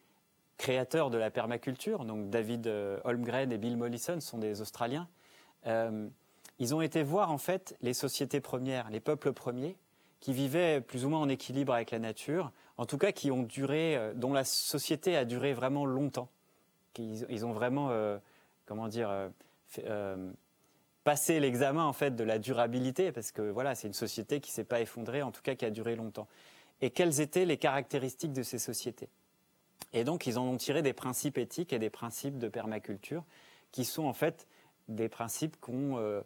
créateurs 0.57 1.11
de 1.11 1.18
la 1.18 1.31
permaculture, 1.31 2.05
donc 2.05 2.31
David 2.31 2.68
Holmgren 3.03 3.51
et 3.51 3.59
Bill 3.59 3.77
Mollison 3.77 4.20
sont 4.20 4.39
des 4.39 4.61
Australiens, 4.61 5.09
ils 5.64 6.74
ont 6.77 6.81
été 6.81 7.03
voir 7.03 7.33
en 7.33 7.39
fait 7.39 7.77
les 7.81 7.95
sociétés 7.95 8.41
premières, 8.41 8.89
les 8.91 9.01
peuples 9.01 9.33
premiers, 9.33 9.77
qui 10.21 10.33
vivaient 10.33 10.81
plus 10.81 11.05
ou 11.05 11.09
moins 11.09 11.21
en 11.21 11.29
équilibre 11.29 11.73
avec 11.73 11.91
la 11.91 11.99
nature, 11.99 12.53
en 12.77 12.87
tout 12.87 12.99
cas 12.99 13.12
qui 13.12 13.31
ont 13.31 13.43
duré, 13.43 13.97
euh, 13.97 14.14
dont 14.14 14.33
la 14.33 14.45
société 14.45 15.17
a 15.17 15.25
duré 15.25 15.53
vraiment 15.53 15.87
longtemps. 15.87 16.29
Ils, 16.99 17.45
ont 17.45 17.53
vraiment, 17.53 17.91
euh, 17.91 18.19
comment 18.64 18.89
dire, 18.89 19.11
euh, 19.79 20.33
passé 21.05 21.41
l'examen 21.41 21.85
en 21.85 21.93
fait 21.93 22.17
de 22.17 22.25
la 22.25 22.39
durabilité, 22.39 23.12
parce 23.12 23.33
que 23.33 23.43
voilà, 23.43 23.75
c'est 23.75 23.87
une 23.87 23.95
société 23.95 24.41
qui 24.41 24.51
s'est 24.51 24.64
pas 24.64 24.81
effondrée, 24.81 25.23
en 25.23 25.31
tout 25.31 25.43
cas 25.43 25.55
qui 25.55 25.67
a 25.67 25.71
duré 25.71 25.95
longtemps. 25.95 26.27
Et 26.81 26.91
quelles 26.91 27.21
étaient 27.21 27.45
les 27.45 27.59
caractéristiques 27.59 28.33
de 28.33 28.43
ces 28.43 28.59
sociétés? 28.59 29.11
Et 29.93 30.05
donc 30.05 30.27
ils 30.27 30.39
en 30.39 30.45
ont 30.45 30.57
tiré 30.57 30.81
des 30.81 30.95
principes 30.95 31.37
éthiques 31.37 31.75
et 31.75 31.79
des 31.79 31.91
principes 31.91 32.39
de 32.39 32.49
permaculture, 32.49 33.25
qui 33.73 33.85
sont 33.85 34.05
en 34.05 34.14
fait 34.14 34.47
des 34.89 35.11
principes 35.11 35.61
qu'on 35.61 36.23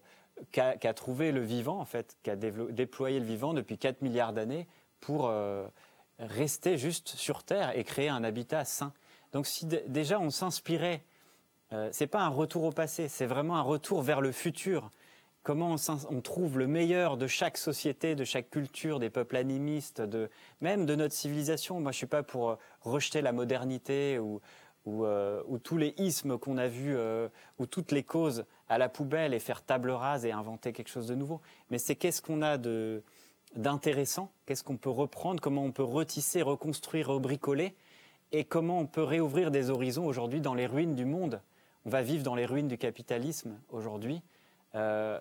qu'a 0.53 0.95
trouvé 0.95 1.33
le 1.33 1.43
vivant, 1.43 1.79
en 1.79 1.85
fait, 1.85 2.17
qui 2.23 2.31
a 2.31 2.37
déployé 2.37 3.19
le 3.21 3.27
vivant 3.27 3.55
depuis 3.55 3.79
4 3.79 4.03
milliards 4.03 4.33
d'années 4.33 4.67
pour 5.01 5.29
euh, 5.29 5.67
rester 6.19 6.79
juste 6.79 7.09
sur 7.09 7.43
Terre 7.43 7.77
et 7.77 7.85
créer 7.85 8.09
un 8.09 8.25
habitat 8.25 8.65
sain. 8.65 8.93
Donc 9.33 9.47
si 9.47 9.67
déjà 9.67 10.19
on 10.19 10.31
s'inspirait, 10.31 11.03
euh, 11.73 11.89
c'est 11.93 12.07
pas 12.07 12.21
un 12.21 12.29
retour 12.29 12.65
au 12.65 12.73
passé, 12.73 13.09
c'est 13.09 13.27
vraiment 13.27 13.57
un 13.57 13.63
retour 13.63 14.03
vers 14.03 14.21
le 14.21 14.33
futur. 14.33 14.91
Comment 15.43 15.77
on, 16.11 16.21
trouve 16.21 16.59
le 16.59 16.67
meilleur 16.67 17.17
de 17.17 17.27
chaque 17.27 17.57
société, 17.57 18.15
de 18.15 18.25
chaque 18.25 18.51
culture, 18.51 18.99
des 18.99 19.09
peuples 19.09 19.37
animistes, 19.37 20.03
même 20.61 20.85
de 20.85 20.95
notre 20.95 21.15
civilisation. 21.15 21.81
Moi, 21.81 21.93
je 21.93 21.97
suis 21.97 22.07
pas 22.07 22.23
pour 22.23 22.51
euh, 22.51 22.57
rejeter 22.83 23.23
la 23.23 23.33
modernité 23.33 24.19
ou, 24.19 24.43
euh, 24.87 25.43
ou, 25.47 25.59
tous 25.59 25.79
les 25.79 25.95
ismes 25.97 26.37
qu'on 26.37 26.59
a 26.59 26.69
vus, 26.69 26.95
ou 27.59 27.65
toutes 27.65 27.93
les 27.93 28.03
causes 28.03 28.45
à 28.71 28.79
la 28.79 28.89
poubelle 28.89 29.35
et 29.35 29.41
faire 29.41 29.63
table 29.63 29.91
rase 29.91 30.25
et 30.25 30.33
inventer 30.33 30.73
quelque 30.73 30.89
chose 30.89 31.09
de 31.09 31.15
nouveau. 31.15 31.41
Mais 31.71 31.79
c'est 31.79 31.97
qu'est-ce 31.97 32.23
qu'on 32.23 32.41
a 32.41 32.57
de, 32.57 33.03
d'intéressant, 33.57 34.31
qu'est-ce 34.47 34.63
qu'on 34.63 34.77
peut 34.77 34.91
reprendre, 34.91 35.41
comment 35.41 35.65
on 35.65 35.73
peut 35.73 35.83
retisser, 35.83 36.41
reconstruire, 36.41 37.09
rebricoler, 37.09 37.75
et 38.33 38.45
comment 38.45 38.79
on 38.79 38.87
peut 38.87 39.03
réouvrir 39.03 39.51
des 39.51 39.71
horizons 39.71 40.07
aujourd'hui 40.07 40.41
dans 40.41 40.55
les 40.55 40.67
ruines 40.67 40.95
du 40.95 41.05
monde? 41.05 41.43
On 41.85 41.91
va 41.91 42.03
vivre 42.03 42.23
dans 42.23 42.37
les 42.37 42.47
ruines 42.47 42.69
du 42.69 42.79
capitalisme 42.79 43.59
aujourd'hui. 43.71 44.23
Euh, 44.77 45.19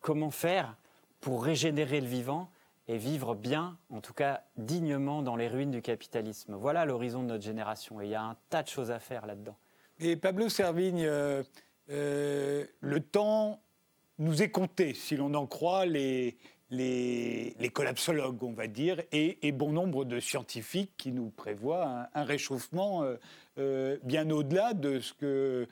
comment 0.00 0.30
faire 0.30 0.76
pour 1.20 1.42
régénérer 1.42 2.02
le 2.02 2.06
vivant 2.06 2.50
et 2.86 2.98
vivre 2.98 3.34
bien, 3.34 3.78
en 3.90 4.00
tout 4.02 4.12
cas 4.12 4.42
dignement, 4.58 5.22
dans 5.22 5.36
les 5.36 5.48
ruines 5.48 5.70
du 5.70 5.80
capitalisme? 5.80 6.54
Voilà 6.54 6.84
l'horizon 6.84 7.22
de 7.22 7.28
notre 7.28 7.44
génération. 7.44 8.02
Et 8.02 8.04
il 8.04 8.10
y 8.10 8.14
a 8.14 8.22
un 8.22 8.36
tas 8.50 8.62
de 8.62 8.68
choses 8.68 8.90
à 8.90 8.98
faire 8.98 9.24
là-dedans. 9.24 9.56
Et 10.00 10.16
Pablo 10.16 10.50
Servigne, 10.50 11.04
euh, 11.06 11.42
euh, 11.90 12.64
le 12.80 13.00
temps 13.00 13.60
nous 14.18 14.42
est 14.42 14.50
compté, 14.50 14.94
si 14.94 15.16
l'on 15.16 15.34
en 15.34 15.46
croit 15.46 15.86
les, 15.86 16.36
les, 16.70 17.70
collapsologues, 17.72 18.42
on 18.42 18.52
va 18.52 18.66
dire, 18.66 19.02
et, 19.12 19.52
bon 19.52 19.72
nombre 19.72 20.04
de 20.04 20.20
scientifiques 20.20 20.92
qui 20.96 21.12
nous 21.12 21.30
prévoient 21.30 22.08
un, 22.14 22.24
réchauffement 22.24 23.04
euh, 23.58 23.96
bien 24.02 24.28
au-delà 24.30 24.74
de 24.74 25.00
ce 25.00 25.12
que, 25.14 25.68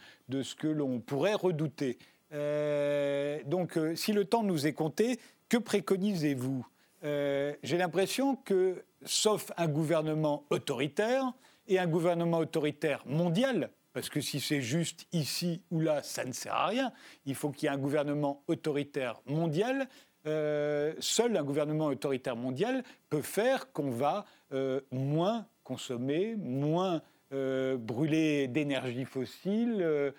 l'on 0.68 1.00
pourrait 1.00 1.34
redouter. 1.34 1.98
donc, 2.30 3.78
si 3.94 4.12
le 4.12 4.24
temps 4.24 4.42
nous 4.42 4.66
est 4.66 4.74
compté, 4.74 5.18
que 5.48 5.56
préconisez-vous? 5.56 6.66
Euh, 7.04 7.54
j'ai 7.62 7.76
l'impression 7.76 8.36
que, 8.36 8.82
sauf 9.04 9.52
un 9.56 9.68
gouvernement 9.68 10.44
autoritaire, 10.50 11.32
et 11.68 11.78
un 11.80 11.86
gouvernement 11.86 12.38
autoritaire 12.38 13.02
mondial, 13.06 13.70
parce 13.96 14.10
que 14.10 14.20
si 14.20 14.40
c'est 14.40 14.60
juste 14.60 15.06
ici 15.14 15.62
ou 15.70 15.80
là, 15.80 16.02
ça 16.02 16.26
ne 16.26 16.32
sert 16.32 16.52
à 16.52 16.66
rien, 16.66 16.92
il 17.24 17.34
faut 17.34 17.48
qu'il 17.48 17.64
y 17.64 17.72
ait 17.72 17.74
un 17.74 17.78
gouvernement 17.78 18.42
autoritaire 18.46 19.22
mondial. 19.24 19.88
Euh, 20.26 20.92
seul 20.98 21.34
un 21.34 21.42
gouvernement 21.42 21.86
autoritaire 21.86 22.36
mondial 22.36 22.84
peut 23.08 23.22
faire 23.22 23.72
qu'on 23.72 23.90
va 23.90 24.26
euh, 24.52 24.82
moins 24.92 25.46
consommer, 25.64 26.36
moins 26.36 27.00
brûler 27.30 28.48
d'énergie 28.48 29.04
fossile, 29.04 30.12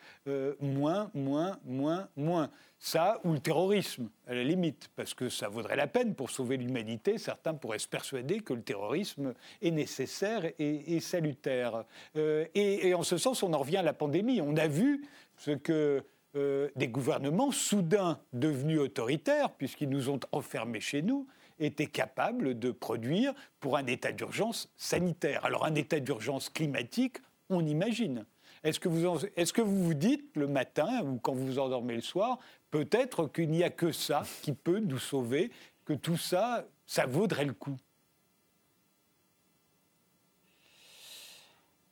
moins, 0.59 1.09
moins, 1.13 1.57
moins, 1.65 2.07
moins. 2.15 2.49
Ça 2.79 3.19
ou 3.23 3.33
le 3.33 3.39
terrorisme, 3.39 4.09
à 4.27 4.35
la 4.35 4.43
limite, 4.43 4.89
parce 4.95 5.15
que 5.15 5.29
ça 5.29 5.47
vaudrait 5.47 5.75
la 5.75 5.87
peine 5.87 6.13
pour 6.13 6.29
sauver 6.29 6.57
l'humanité. 6.57 7.17
Certains 7.17 7.55
pourraient 7.55 7.79
se 7.79 7.87
persuader 7.87 8.41
que 8.41 8.53
le 8.53 8.61
terrorisme 8.61 9.33
est 9.63 9.71
nécessaire 9.71 10.45
et, 10.59 10.99
salutaire. 10.99 11.85
Euh, 12.15 12.45
et, 12.53 12.93
en 12.93 13.01
ce 13.01 13.17
sens, 13.17 13.41
on 13.41 13.53
en 13.53 13.59
revient 13.59 13.77
à 13.77 13.83
la 13.83 13.93
pandémie. 13.93 14.41
On 14.41 14.55
a 14.57 14.67
vu 14.67 15.07
ce 15.37 15.51
que 15.51 16.03
euh, 16.35 16.69
des 16.75 16.87
gouvernements 16.87 17.51
soudain 17.51 18.19
devenus 18.31 18.79
autoritaires, 18.79 19.49
puisqu'ils 19.49 19.89
nous 19.89 20.09
ont 20.09 20.19
enfermés 20.31 20.81
chez 20.81 21.01
nous, 21.01 21.27
étaient 21.59 21.87
capables 21.87 22.57
de 22.57 22.71
produire 22.71 23.33
pour 23.59 23.77
un 23.77 23.85
état 23.85 24.11
d'urgence 24.11 24.71
sanitaire. 24.77 25.45
Alors 25.45 25.65
un 25.65 25.75
état 25.75 25.99
d'urgence 25.99 26.49
climatique, 26.49 27.17
on 27.49 27.65
imagine. 27.65 28.25
Est-ce 28.63 28.79
que, 28.79 28.89
vous 28.89 29.25
est-ce 29.35 29.53
que 29.53 29.61
vous 29.61 29.83
vous 29.83 29.93
dites 29.93 30.35
le 30.35 30.47
matin 30.47 31.01
ou 31.03 31.19
quand 31.19 31.33
vous 31.33 31.45
vous 31.45 31.59
endormez 31.59 31.95
le 31.95 32.01
soir, 32.01 32.39
peut-être 32.71 33.27
qu'il 33.27 33.49
n'y 33.49 33.63
a 33.63 33.69
que 33.69 33.91
ça 33.91 34.23
qui 34.41 34.51
peut 34.53 34.79
nous 34.79 34.99
sauver, 34.99 35.51
que 35.85 35.93
tout 35.93 36.17
ça, 36.17 36.65
ça 36.85 37.05
vaudrait 37.05 37.45
le 37.45 37.53
coup? 37.53 37.77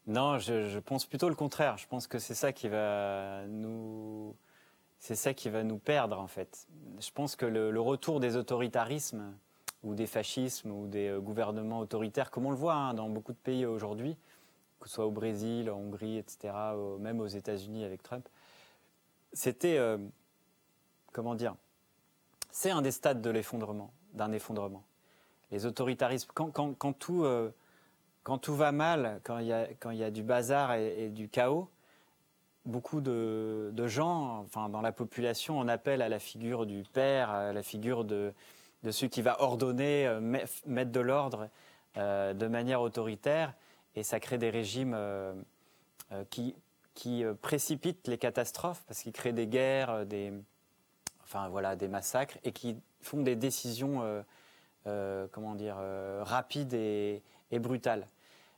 Non, 0.08 0.38
je, 0.38 0.78
pense 0.80 1.06
plutôt 1.06 1.30
le 1.30 1.36
contraire. 1.36 1.78
Je 1.78 1.88
pense 1.88 2.08
que 2.08 2.20
c'est 2.20 2.36
ça 2.36 2.54
qui 2.54 2.68
va 2.68 3.46
nous, 3.48 4.36
c'est 5.00 5.16
ça 5.16 5.34
qui 5.34 5.50
va 5.50 5.64
nous 5.64 5.80
perdre 5.80 6.20
en 6.20 6.28
fait. 6.28 6.68
Je 7.00 7.10
pense 7.12 7.36
que 7.36 7.46
le, 7.46 7.80
retour 7.80 8.20
des 8.20 8.38
autoritarismes 8.38 9.36
ou 9.86 9.94
des 9.94 10.08
fascismes 10.08 10.72
ou 10.72 10.88
des 10.88 11.08
euh, 11.08 11.20
gouvernements 11.22 11.80
autoritaires, 11.80 12.32
comme 12.32 12.48
on 12.48 12.52
le 12.52 12.58
voit 12.58 12.74
hein, 12.74 12.94
dans 12.94 13.08
beaucoup 13.08 13.32
de 13.32 13.38
pays 13.38 13.66
aujourd'hui, 13.66 14.18
que 14.82 14.90
ce 14.90 14.96
soit 14.96 15.06
au 15.06 15.12
Brésil, 15.12 15.70
en 15.70 15.78
Hongrie, 15.78 16.18
etc., 16.18 16.54
même 17.00 17.22
aux 17.22 17.28
États-Unis 17.28 17.86
avec 17.86 18.04
Trump, 18.04 18.28
c'était, 19.32 19.78
euh, 19.78 19.98
comment 21.14 21.36
dire, 21.36 21.56
c'est 22.52 22.72
un 22.72 22.82
des 22.82 22.92
stades 22.92 23.22
de 23.22 23.30
l'effondrement, 23.30 23.92
d'un 24.14 24.32
effondrement. 24.32 24.84
Les 25.52 25.66
autoritarismes, 25.66 26.32
quand, 26.34 26.52
tout, 26.94 27.24
euh, 27.24 27.52
quand 28.24 28.40
tout 28.40 28.56
va 28.56 28.72
mal, 28.72 29.22
quand 29.24 29.40
il 29.40 29.46
y 29.48 29.98
y 29.98 30.04
a 30.04 30.12
du 30.12 30.24
bazar 30.24 30.74
et, 30.74 31.10
du 31.10 31.30
chaos, 31.30 31.70
beaucoup 32.66 33.02
de, 33.02 33.70
de, 33.74 33.88
gens, 33.88 34.40
enfin 34.40 34.70
dans 34.70 34.82
la 34.82 34.92
population, 34.92 35.60
on 35.60 35.68
appelle 35.68 36.02
à 36.02 36.10
la 36.10 36.18
figure 36.18 36.66
du 36.66 36.84
père, 36.92 37.30
à 37.30 37.54
la 37.54 37.62
figure 37.62 38.04
de, 38.04 38.34
de 38.86 38.92
celui 38.92 39.10
qui 39.10 39.22
va 39.22 39.42
ordonner, 39.42 40.08
euh, 40.08 40.22
mettre 40.66 40.92
de 40.92 41.00
l'ordre 41.02 41.50
de 41.98 42.48
manière 42.48 42.82
autoritaire 42.82 43.54
et 43.96 44.04
ça 44.04 44.20
crée 44.20 44.38
des 44.38 44.50
régimes 44.50 44.94
euh, 44.96 45.34
euh, 46.12 46.24
qui, 46.30 46.56
qui 46.94 47.24
euh, 47.24 47.34
précipitent 47.34 48.08
les 48.08 48.18
catastrophes 48.18 48.84
parce 48.88 49.02
qu'ils 49.02 49.14
créent 49.14 49.34
des 49.34 49.48
guerres, 49.48 50.06
des, 50.06 50.34
enfin 51.24 51.48
voilà, 51.50 51.76
des 51.76 51.88
massacres 51.88 52.38
et 52.44 52.52
qui 52.52 52.78
font 53.02 53.22
des 53.22 53.36
décisions, 53.36 54.24
comment 55.32 55.54
dire, 55.54 55.78
rapides 56.22 56.74
et, 56.74 57.22
et 57.52 57.60
brutales. 57.60 58.08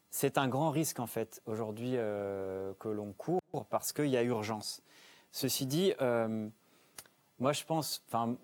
C'est 0.10 0.38
un 0.38 0.48
grand 0.48 0.72
risque 0.72 1.02
en 1.02 1.08
fait 1.08 1.42
aujourd'hui 1.46 1.92
que 1.92 2.88
l'on 2.88 3.12
court 3.12 3.42
parce 3.70 3.92
qu'il 3.92 4.08
y 4.08 4.16
a 4.16 4.24
urgence. 4.24 4.82
Ceci 5.34 5.66
dit, 5.66 5.94
moi 7.40 7.52
je 7.52 7.66
pense, 7.66 8.02
enfin, 8.08 8.38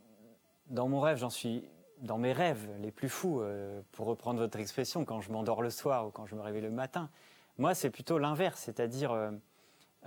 dans 0.67 0.87
mon 0.87 0.99
rêve, 0.99 1.17
j'en 1.17 1.29
suis 1.29 1.63
dans 2.03 2.17
mes 2.17 2.33
rêves 2.33 2.67
les 2.81 2.91
plus 2.91 3.09
fous, 3.09 3.41
euh, 3.41 3.81
pour 3.93 4.07
reprendre 4.07 4.39
votre 4.39 4.59
expression, 4.59 5.05
quand 5.05 5.21
je 5.21 5.31
m'endors 5.31 5.61
le 5.61 5.69
soir 5.69 6.07
ou 6.07 6.11
quand 6.11 6.25
je 6.25 6.35
me 6.35 6.41
réveille 6.41 6.61
le 6.61 6.71
matin. 6.71 7.09
Moi, 7.57 7.73
c'est 7.73 7.89
plutôt 7.89 8.17
l'inverse, 8.17 8.59
c'est-à-dire, 8.59 9.11
euh, 9.11 9.31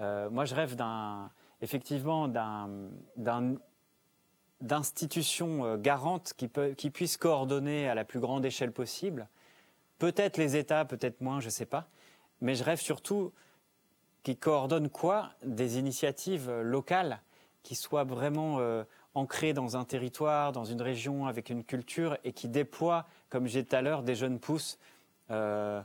euh, 0.00 0.30
moi, 0.30 0.44
je 0.44 0.54
rêve 0.54 0.76
d'un, 0.76 1.30
effectivement, 1.62 2.28
d'un, 2.28 2.90
d'institutions 4.60 5.76
garantes 5.76 6.34
qui, 6.36 6.50
qui 6.76 6.90
puissent 6.90 7.16
coordonner 7.16 7.88
à 7.88 7.94
la 7.94 8.04
plus 8.04 8.20
grande 8.20 8.44
échelle 8.44 8.72
possible. 8.72 9.28
Peut-être 9.98 10.36
les 10.36 10.56
États, 10.56 10.84
peut-être 10.84 11.20
moins, 11.22 11.40
je 11.40 11.46
ne 11.46 11.50
sais 11.50 11.66
pas. 11.66 11.88
Mais 12.42 12.54
je 12.54 12.64
rêve 12.64 12.80
surtout 12.80 13.32
qui 14.22 14.36
coordonnent 14.36 14.90
quoi? 14.90 15.30
Des 15.42 15.78
initiatives 15.78 16.50
locales 16.50 17.22
qui 17.62 17.74
soient 17.74 18.04
vraiment 18.04 18.58
ancrées 19.16 19.54
dans 19.54 19.76
un 19.76 19.84
territoire, 19.84 20.52
dans 20.52 20.64
une 20.64 20.82
région, 20.82 21.26
avec 21.26 21.48
une 21.48 21.64
culture, 21.64 22.18
et 22.22 22.32
qui 22.32 22.48
déploient, 22.48 23.06
comme 23.30 23.46
j'ai 23.46 23.64
tout 23.64 23.74
à 23.74 23.82
l'heure, 23.82 24.02
des 24.02 24.14
jeunes 24.14 24.38
pousses, 24.38 24.78
euh, 25.30 25.82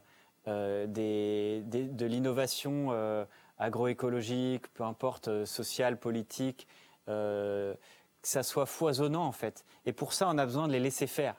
euh, 0.47 0.86
de 0.88 2.05
l'innovation 2.05 2.89
euh, 2.91 3.25
agroécologique, 3.57 4.67
peu 4.73 4.84
importe, 4.84 5.45
sociale, 5.45 5.97
politique, 5.97 6.67
que 7.05 7.75
ça 8.21 8.43
soit 8.43 8.65
foisonnant 8.65 9.25
en 9.25 9.32
fait. 9.32 9.65
Et 9.86 9.93
pour 9.93 10.13
ça, 10.13 10.29
on 10.29 10.38
a 10.38 10.45
besoin 10.45 10.67
de 10.67 10.73
les 10.73 10.79
laisser 10.79 11.07
faire. 11.07 11.36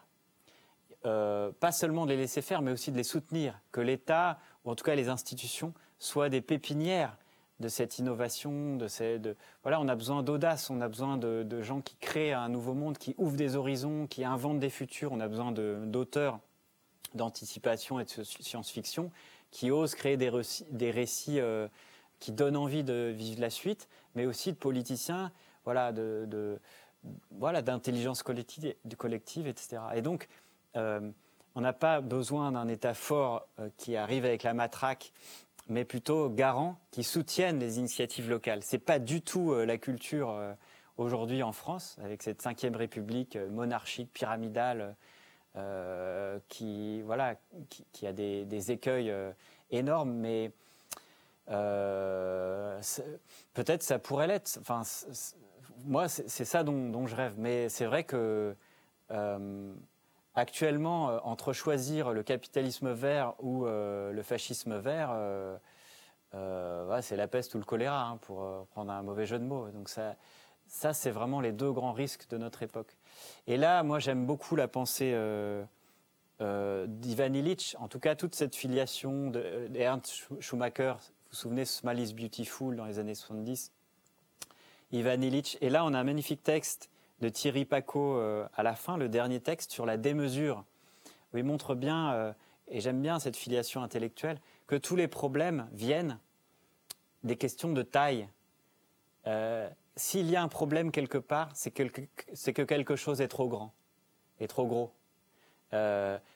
pas 1.03 1.73
seulement 1.73 2.07
de 2.07 2.11
les 2.11 2.17
laisser 2.17 2.43
faire, 2.43 2.63
mais 2.63 2.71
aussi 2.71 2.93
de 2.93 2.97
les 2.97 3.05
soutenir, 3.05 3.59
que 3.73 3.81
l'État, 3.81 4.39
ou 4.65 4.71
en 4.71 4.75
tout 4.75 4.85
cas 4.85 4.95
les 4.95 5.09
institutions, 5.09 5.73
soient 5.99 6.29
des 6.29 6.41
pépinières 6.41 7.17
de 7.61 7.69
cette 7.69 7.99
innovation, 7.99 8.77
de, 8.77 8.89
ces, 8.89 9.21
voilà, 9.63 9.81
on 9.81 9.89
a 9.89 9.95
besoin 9.95 10.23
d'audace, 10.23 10.71
on 10.71 10.81
a 10.81 10.89
besoin 10.89 11.17
de, 11.17 11.63
gens 11.63 11.81
qui 11.81 11.97
créent 11.97 12.33
un 12.33 12.49
nouveau 12.49 12.75
monde, 12.75 12.99
qui 12.99 13.15
ouvrent 13.19 13.37
des 13.37 13.57
horizons, 13.57 14.07
qui 14.07 14.25
inventent 14.25 14.59
des 14.59 14.71
futurs, 14.71 15.13
on 15.13 15.21
a 15.21 15.29
besoin 15.29 15.53
d'auteurs 15.53 16.41
d'anticipation 17.15 18.01
et 18.01 18.05
de 18.05 18.11
science-fiction 18.25 19.11
qui 19.51 19.71
osent 19.71 19.95
créer 19.95 20.17
des, 20.17 20.91
récits 20.91 21.39
euh, 21.39 21.69
qui 22.19 22.33
donnent 22.33 22.57
envie 22.57 22.83
de 22.83 23.13
vivre 23.15 23.41
la 23.41 23.51
suite, 23.51 23.87
mais 24.15 24.27
aussi 24.27 24.51
de 24.51 24.57
politiciens, 24.57 25.31
voilà, 25.65 25.93
de, 25.93 26.59
voilà, 27.33 27.63
d'intelligence 27.63 28.23
collective, 28.23 28.75
collective, 28.97 29.47
etc. 29.47 29.83
Et 29.95 30.03
donc, 30.03 30.29
euh, 30.77 31.01
on 31.55 31.61
n'a 31.61 31.75
pas 31.75 32.01
besoin 32.01 32.53
d'un 32.53 32.67
État 32.69 32.95
fort 32.95 33.47
euh, 33.59 33.69
qui 33.77 33.95
arrive 33.95 34.25
avec 34.25 34.43
la 34.43 34.55
matraque 34.55 35.13
mais 35.69 35.85
plutôt 35.85 36.29
garants 36.29 36.79
qui 36.91 37.05
soutiennent 37.05 37.59
les 37.59 37.79
initiatives 37.79 38.29
locales. 38.29 38.63
Ce 38.63 38.77
n'est 38.77 38.81
pas 38.81 38.99
du 38.99 39.23
tout 39.23 39.53
euh, 39.53 39.65
la 39.65 39.79
culture 39.79 40.31
euh, 40.31 40.53
aujourd'hui 40.97 41.43
en 41.43 41.53
France, 41.53 41.97
avec 42.03 42.23
cette 42.23 42.43
cinquième 42.43 42.77
république 42.77 43.37
euh, 43.37 43.49
monarchique, 43.49 44.13
pyramidale, 44.13 44.97
qui, 46.49 47.03
voilà, 47.03 47.35
qui, 47.93 48.07
a 48.07 48.15
des, 48.15 48.73
écueils 48.73 49.13
énormes, 49.71 50.15
mais 50.15 50.51
peut-être 53.53 53.83
ça 53.83 53.99
pourrait 53.99 54.29
l'être. 54.29 54.57
Enfin, 54.63 54.81
moi, 55.85 56.09
c'est 56.09 56.47
ça 56.47 56.65
dont, 56.65 57.07
je 57.07 57.15
rêve. 57.15 57.35
Mais 57.37 57.69
c'est 57.69 57.85
vrai 57.85 58.05
que 58.05 58.57
Actuellement, 60.35 61.11
euh, 61.11 61.19
entre 61.25 61.53
choisir 61.53 62.13
le 62.13 62.23
capitalisme 62.23 62.91
vert 62.93 63.35
ou 63.41 63.67
euh, 63.67 64.13
le 64.13 64.23
fascisme 64.23 64.79
vert, 64.79 65.11
euh, 65.13 65.59
c'est 67.03 67.17
la 67.17 67.29
peste 67.29 67.55
ou 67.55 67.59
le 67.59 67.65
choléra, 67.65 68.07
hein, 68.07 68.19
pour 68.23 68.67
prendre 68.69 68.91
un 68.93 69.03
mauvais 69.03 69.27
jeu 69.27 69.39
de 69.39 69.45
mots. 69.45 69.69
Donc 69.69 69.91
ça, 69.91 70.17
ça 70.67 70.95
c'est 70.95 71.11
vraiment 71.11 71.41
les 71.41 71.53
deux 71.53 71.71
grands 71.71 71.93
risques 71.93 72.29
de 72.31 72.39
notre 72.39 72.63
époque. 72.63 72.97
Et 73.47 73.59
là, 73.59 73.83
moi, 73.83 73.99
j'aime 73.99 74.25
beaucoup 74.25 74.57
la 74.57 74.69
pensée 74.69 75.15
d'Ivan 76.41 77.35
Illich, 77.35 77.77
en 77.79 77.89
tout 77.89 78.01
cas 78.01 78.15
toute 78.15 78.35
cette 78.35 78.57
filiation 78.57 79.31
d'Ernst 79.31 80.29
Schumacher. 80.41 80.95
Vous 80.99 81.31
vous 81.33 81.37
souvenez, 81.37 81.65
Smile 81.67 82.01
is 82.01 82.15
Beautiful 82.15 82.77
dans 82.77 82.87
les 82.87 82.99
années 82.99 83.15
70. 83.15 83.71
Ivan 84.93 85.21
Illich. 85.21 85.59
Et 85.61 85.69
là, 85.69 85.85
on 85.85 85.93
a 85.93 85.99
un 85.99 86.05
magnifique 86.05 86.43
texte 86.43 86.92
de 87.23 87.29
Thierry 87.29 87.65
Paco 87.65 88.17
euh, 88.17 88.45
à 88.53 88.65
la 88.65 88.75
fin, 88.75 88.97
le 88.97 89.09
dernier 89.09 89.39
texte 89.39 89.71
sur 89.71 89.87
la 89.87 89.97
démesure, 89.97 90.65
il 91.35 91.45
montre 91.45 91.77
bien, 91.77 92.13
euh, 92.13 92.33
et 92.67 92.81
j'aime 92.81 93.01
bien 93.01 93.21
cette 93.21 93.37
filiation 93.37 93.83
intellectuelle, 93.83 94.39
que 94.67 94.75
tous 94.75 94.97
les 94.97 95.07
problèmes 95.07 95.69
viennent 95.73 96.19
des 97.23 97.37
questions 97.37 97.73
de 97.73 97.83
taille. 97.83 98.29
Euh, 99.29 99.71
s'il 99.95 100.29
y 100.29 100.35
a 100.35 100.43
un 100.43 100.49
problème 100.49 100.91
quelque 100.91 101.17
part, 101.17 101.49
c'est 101.55 101.71
que, 101.71 101.85
que, 101.85 102.63
quelque 102.63 102.97
chose 102.97 103.21
est 103.21 103.29
trop 103.29 103.47
grand, 103.47 103.73
est 104.41 104.49
trop 104.49 104.67
gros. 104.67 104.93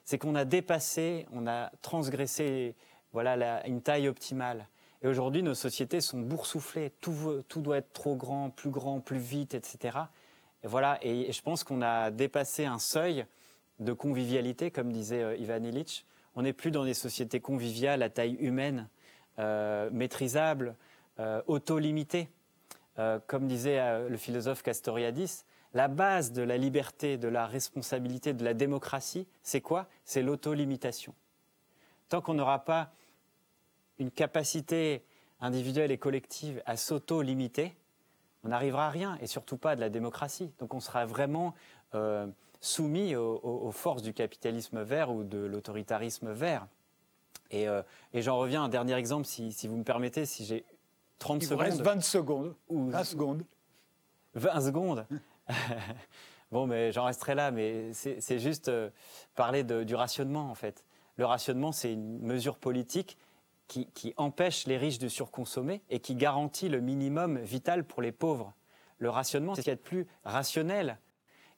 c'est 0.05 0.19
qu'on 0.19 0.37
a 0.37 0.45
dépassé, 0.45 1.27
on 1.33 1.49
a 1.49 1.73
transgressé 1.83 2.77
voilà, 3.13 3.67
une 3.67 3.83
taille 3.83 4.07
optimale. 4.07 4.69
Et 5.03 5.09
aujourd'hui, 5.09 5.43
nos 5.43 5.55
sociétés 5.55 6.01
sont 6.01 6.21
boursouflées. 6.21 6.93
Tout, 7.01 7.43
tout 7.49 7.61
doit 7.61 7.79
être 7.79 7.93
trop 7.93 8.15
grand, 8.15 8.51
plus 8.51 8.71
grand, 8.71 9.01
plus 9.01 9.19
vite, 9.19 9.55
etc. 9.55 9.99
Voilà, 10.67 10.99
et 11.01 11.31
je 11.31 11.43
pense 11.43 11.63
qu'on 11.63 11.81
a 11.81 12.11
dépassé 12.11 12.65
un 12.65 12.81
seuil 12.81 13.25
de 13.79 13.93
convivialité, 13.93 14.73
comme 14.73 14.91
disait 14.91 15.23
euh, 15.23 15.37
Ivan 15.37 15.63
Illich. 15.63 16.05
On 16.35 16.43
n'est 16.43 16.53
plus 16.53 16.73
dans 16.73 16.85
des 16.85 16.95
sociétés 16.95 17.39
conviviales 17.39 18.03
à 18.03 18.11
taille 18.11 18.35
humaine, 18.41 18.89
euh, 19.39 19.89
maîtrisables, 19.93 20.75
euh, 21.21 21.41
auto-limitées. 21.47 22.29
comme 23.27 23.47
disait 23.47 24.09
le 24.09 24.17
philosophe 24.17 24.63
Castoriadis, 24.63 25.45
la 25.75 25.87
base 25.87 26.33
de 26.33 26.43
la 26.43 26.57
liberté, 26.57 27.19
de 27.19 27.29
la 27.29 27.47
responsabilité, 27.47 28.33
de 28.33 28.43
la 28.43 28.55
démocratie, 28.55 29.27
c'est 29.43 29.61
quoi? 29.61 29.87
C'est 30.05 30.23
l'auto-limitation. 30.23 31.15
Tant 32.09 32.23
qu'on 32.23 32.33
n'aura 32.33 32.65
pas 32.65 32.91
une 33.99 34.11
capacité 34.11 35.05
individuelle 35.41 35.91
et 35.91 35.99
collective 35.99 36.63
à 36.65 36.79
s'auto-limiter, 36.79 37.77
on 38.47 38.51
n'arrivera 38.51 38.87
à 38.87 38.91
rien, 38.91 39.19
et 39.21 39.27
surtout 39.27 39.57
pas 39.57 39.75
de 39.75 39.81
la 39.81 39.89
démocratie. 39.89 40.53
Donc 40.61 40.73
on 40.73 40.79
sera 40.79 41.05
vraiment 41.05 41.55
euh, 41.95 42.29
soumis 42.61 43.17
aux, 43.17 43.73
forces 43.73 44.03
du 44.03 44.15
capitalisme 44.15 44.83
vert 44.83 45.11
ou 45.11 45.25
de 45.25 45.39
l'autoritarisme 45.39 46.33
vert. 46.33 46.69
Euh, 47.55 47.83
et, 48.13 48.23
j'en 48.23 48.39
reviens 48.39 48.63
à 48.63 48.67
un 48.67 48.69
dernier 48.69 48.95
exemple, 48.95 49.27
si, 49.27 49.51
vous 49.67 49.77
me 49.77 49.85
permettez, 49.85 50.27
si 50.27 50.45
j'ai 50.45 50.65
30 51.19 51.43
Il 51.43 51.47
secondes. 51.47 51.61
Il 51.61 51.71
reste 51.71 51.81
20 51.81 52.03
secondes. 52.03 52.55
Ou 52.69 52.89
20 52.89 53.05
secondes. 53.05 53.45
20 54.35 54.61
secondes 54.61 55.07
Bon, 56.53 56.69
mais 56.69 56.93
j'en 56.93 57.05
resterai 57.05 57.35
là, 57.35 57.51
mais 57.51 57.93
c'est 57.93 58.39
juste 58.39 58.69
euh, 58.69 58.91
parler 59.35 59.65
du 59.65 59.95
rationnement, 59.97 60.49
en 60.49 60.55
fait. 60.55 60.85
Le 61.17 61.27
rationnement, 61.27 61.73
c'est 61.73 61.93
une 61.93 62.21
mesure 62.21 62.59
politique 62.59 63.19
qui, 63.69 64.15
empêche 64.17 64.67
les 64.67 64.77
riches 64.77 64.99
de 64.99 65.09
surconsommer 65.09 65.83
et 65.91 66.01
qui 66.01 66.15
garantit 66.15 66.69
le 66.69 66.81
minimum 66.81 67.39
vital 67.39 67.85
pour 67.85 68.03
les 68.03 68.13
pauvres. 68.13 68.55
Le 68.99 69.11
rationnement, 69.11 69.55
c'est 69.55 69.63
ce 69.63 69.65
qui 69.65 69.71
est 69.71 69.77
plus 69.77 70.07
rationnel. 70.25 70.99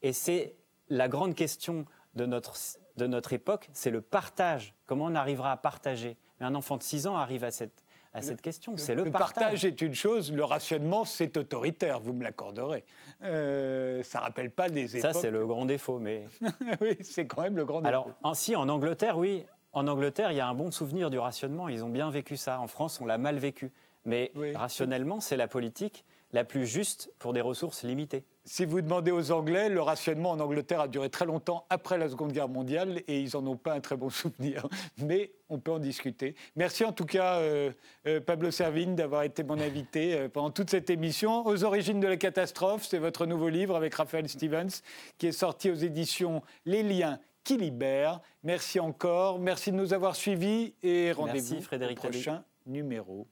Et 0.03 0.13
c'est 0.13 0.57
la 0.89 1.09
grande 1.09 1.35
question 1.35 1.85
de 2.15 2.27
notre, 2.27 2.57
de 2.97 3.07
notre 3.07 3.33
époque, 3.33 3.69
c'est 3.73 3.91
le 3.91 4.01
partage. 4.01 4.75
Comment 4.87 5.07
on 5.07 5.15
arrivera 5.15 5.53
à 5.53 5.57
partager? 5.57 6.17
Mais 6.41 6.47
un 6.47 6.55
enfant 6.55 6.77
de 6.77 6.83
6 6.83 7.07
ans 7.07 7.17
arrive 7.17 7.45
à 7.45 7.51
cette, 7.51 7.85
à 8.15 8.23
cette 8.23 8.43
question. 8.43 8.77
C'est 8.77 8.95
le, 8.95 9.05
le 9.05 9.11
partage. 9.11 9.65
est 9.65 9.81
une 9.81 9.95
chose, 9.95 10.33
le 10.33 10.45
rationnement, 10.45 11.05
c'est 11.05 11.37
autoritaire, 11.37 12.01
vous 12.01 12.13
me 12.13 12.25
l'accorderez. 12.25 12.85
Euh, 13.23 14.03
ça 14.03 14.19
ne 14.19 14.25
rappelle 14.25 14.51
pas 14.51 14.69
des 14.69 14.97
époques. 14.97 15.13
Ça, 15.13 15.21
c'est 15.21 15.31
le 15.31 15.47
grand 15.47 15.67
défaut, 15.67 15.99
mais. 15.99 16.27
oui, 16.81 16.97
c'est 17.03 17.27
quand 17.27 17.43
même 17.43 17.57
le 17.57 17.65
grand 17.65 17.81
défaut. 17.81 17.89
Alors, 18.23 18.37
si, 18.37 18.57
en 18.57 18.69
Angleterre, 18.69 19.19
oui, 19.19 19.45
en 19.79 19.89
Angleterre, 19.89 20.33
il 20.33 20.37
y 20.37 20.41
a 20.41 20.49
un 20.49 20.55
bon 20.55 20.71
souvenir 20.71 21.11
du 21.11 21.19
rationnement. 21.19 21.69
Ils 21.69 21.85
ont 21.85 21.89
bien 21.89 22.11
vécu 22.11 22.37
ça. 22.37 22.61
En 22.61 22.67
France, 22.67 23.01
on 23.01 23.07
l'a 23.07 23.19
mal 23.19 23.39
vécu. 23.39 23.73
Mais 24.05 24.33
rationnellement, 24.55 25.21
c'est 25.21 25.37
la 25.37 25.49
politique 25.49 26.05
la 26.33 26.45
plus 26.45 26.67
juste 26.67 27.11
pour 27.19 27.33
des 27.33 27.41
ressources 27.41 27.85
limitées. 27.85 28.25
Si 28.45 28.65
vous 28.65 28.81
demandez 28.81 29.11
aux 29.11 29.31
Anglais, 29.31 29.69
le 29.69 29.81
rationnement 29.81 30.31
en 30.31 30.41
Angleterre 30.41 30.81
a 30.81 30.89
duré 30.89 31.09
très 31.11 31.25
longtemps 31.25 31.67
après 31.71 31.97
la 31.99 32.09
Seconde 32.09 32.33
Guerre 32.33 32.49
mondiale 32.49 33.03
et 33.09 33.21
ils 33.21 33.31
n'en 33.35 33.47
ont 33.47 33.57
pas 33.57 33.75
un 33.75 33.81
très 33.81 33.97
bon 33.97 34.11
souvenir. 34.11 34.67
Mais 34.99 35.33
on 35.49 35.59
peut 35.59 35.73
en 35.73 35.79
discuter. 35.79 36.35
Merci 36.57 36.85
en 36.85 36.93
tout 36.93 37.07
cas, 37.07 37.37
euh, 37.37 37.73
euh, 38.07 38.21
Pablo 38.21 38.51
Servigne, 38.51 38.95
d'avoir 38.95 39.23
été 39.23 39.43
mon 39.43 39.59
invité 39.59 40.15
euh, 40.15 40.29
pendant 40.29 40.51
toute 40.51 40.71
cette 40.71 40.91
émission. 40.91 41.47
Aux 41.47 41.65
origines 41.65 42.01
de 42.01 42.09
la 42.09 42.17
catastrophe, 42.17 42.87
c'est 42.87 42.99
votre 42.99 43.27
nouveau 43.27 43.49
livre 43.49 43.77
avec 43.77 43.95
Raphaël 43.95 44.29
Stevens 44.29 44.83
qui 45.17 45.27
est 45.27 45.33
sorti 45.33 45.71
aux 45.71 45.75
éditions 45.75 46.43
Les 46.67 46.83
Liens 46.83 47.19
qui 47.49 47.57
libère. 47.57 48.21
Merci 48.43 48.79
encore, 48.79 49.39
merci 49.39 49.73
de 49.73 49.77
nous 49.77 49.95
avoir 49.95 50.17
suivis 50.17 50.75
et 50.83 51.13
rendez-vous 51.13 51.57
au 51.57 51.95
prochain 51.95 52.45
numéro. 52.67 53.27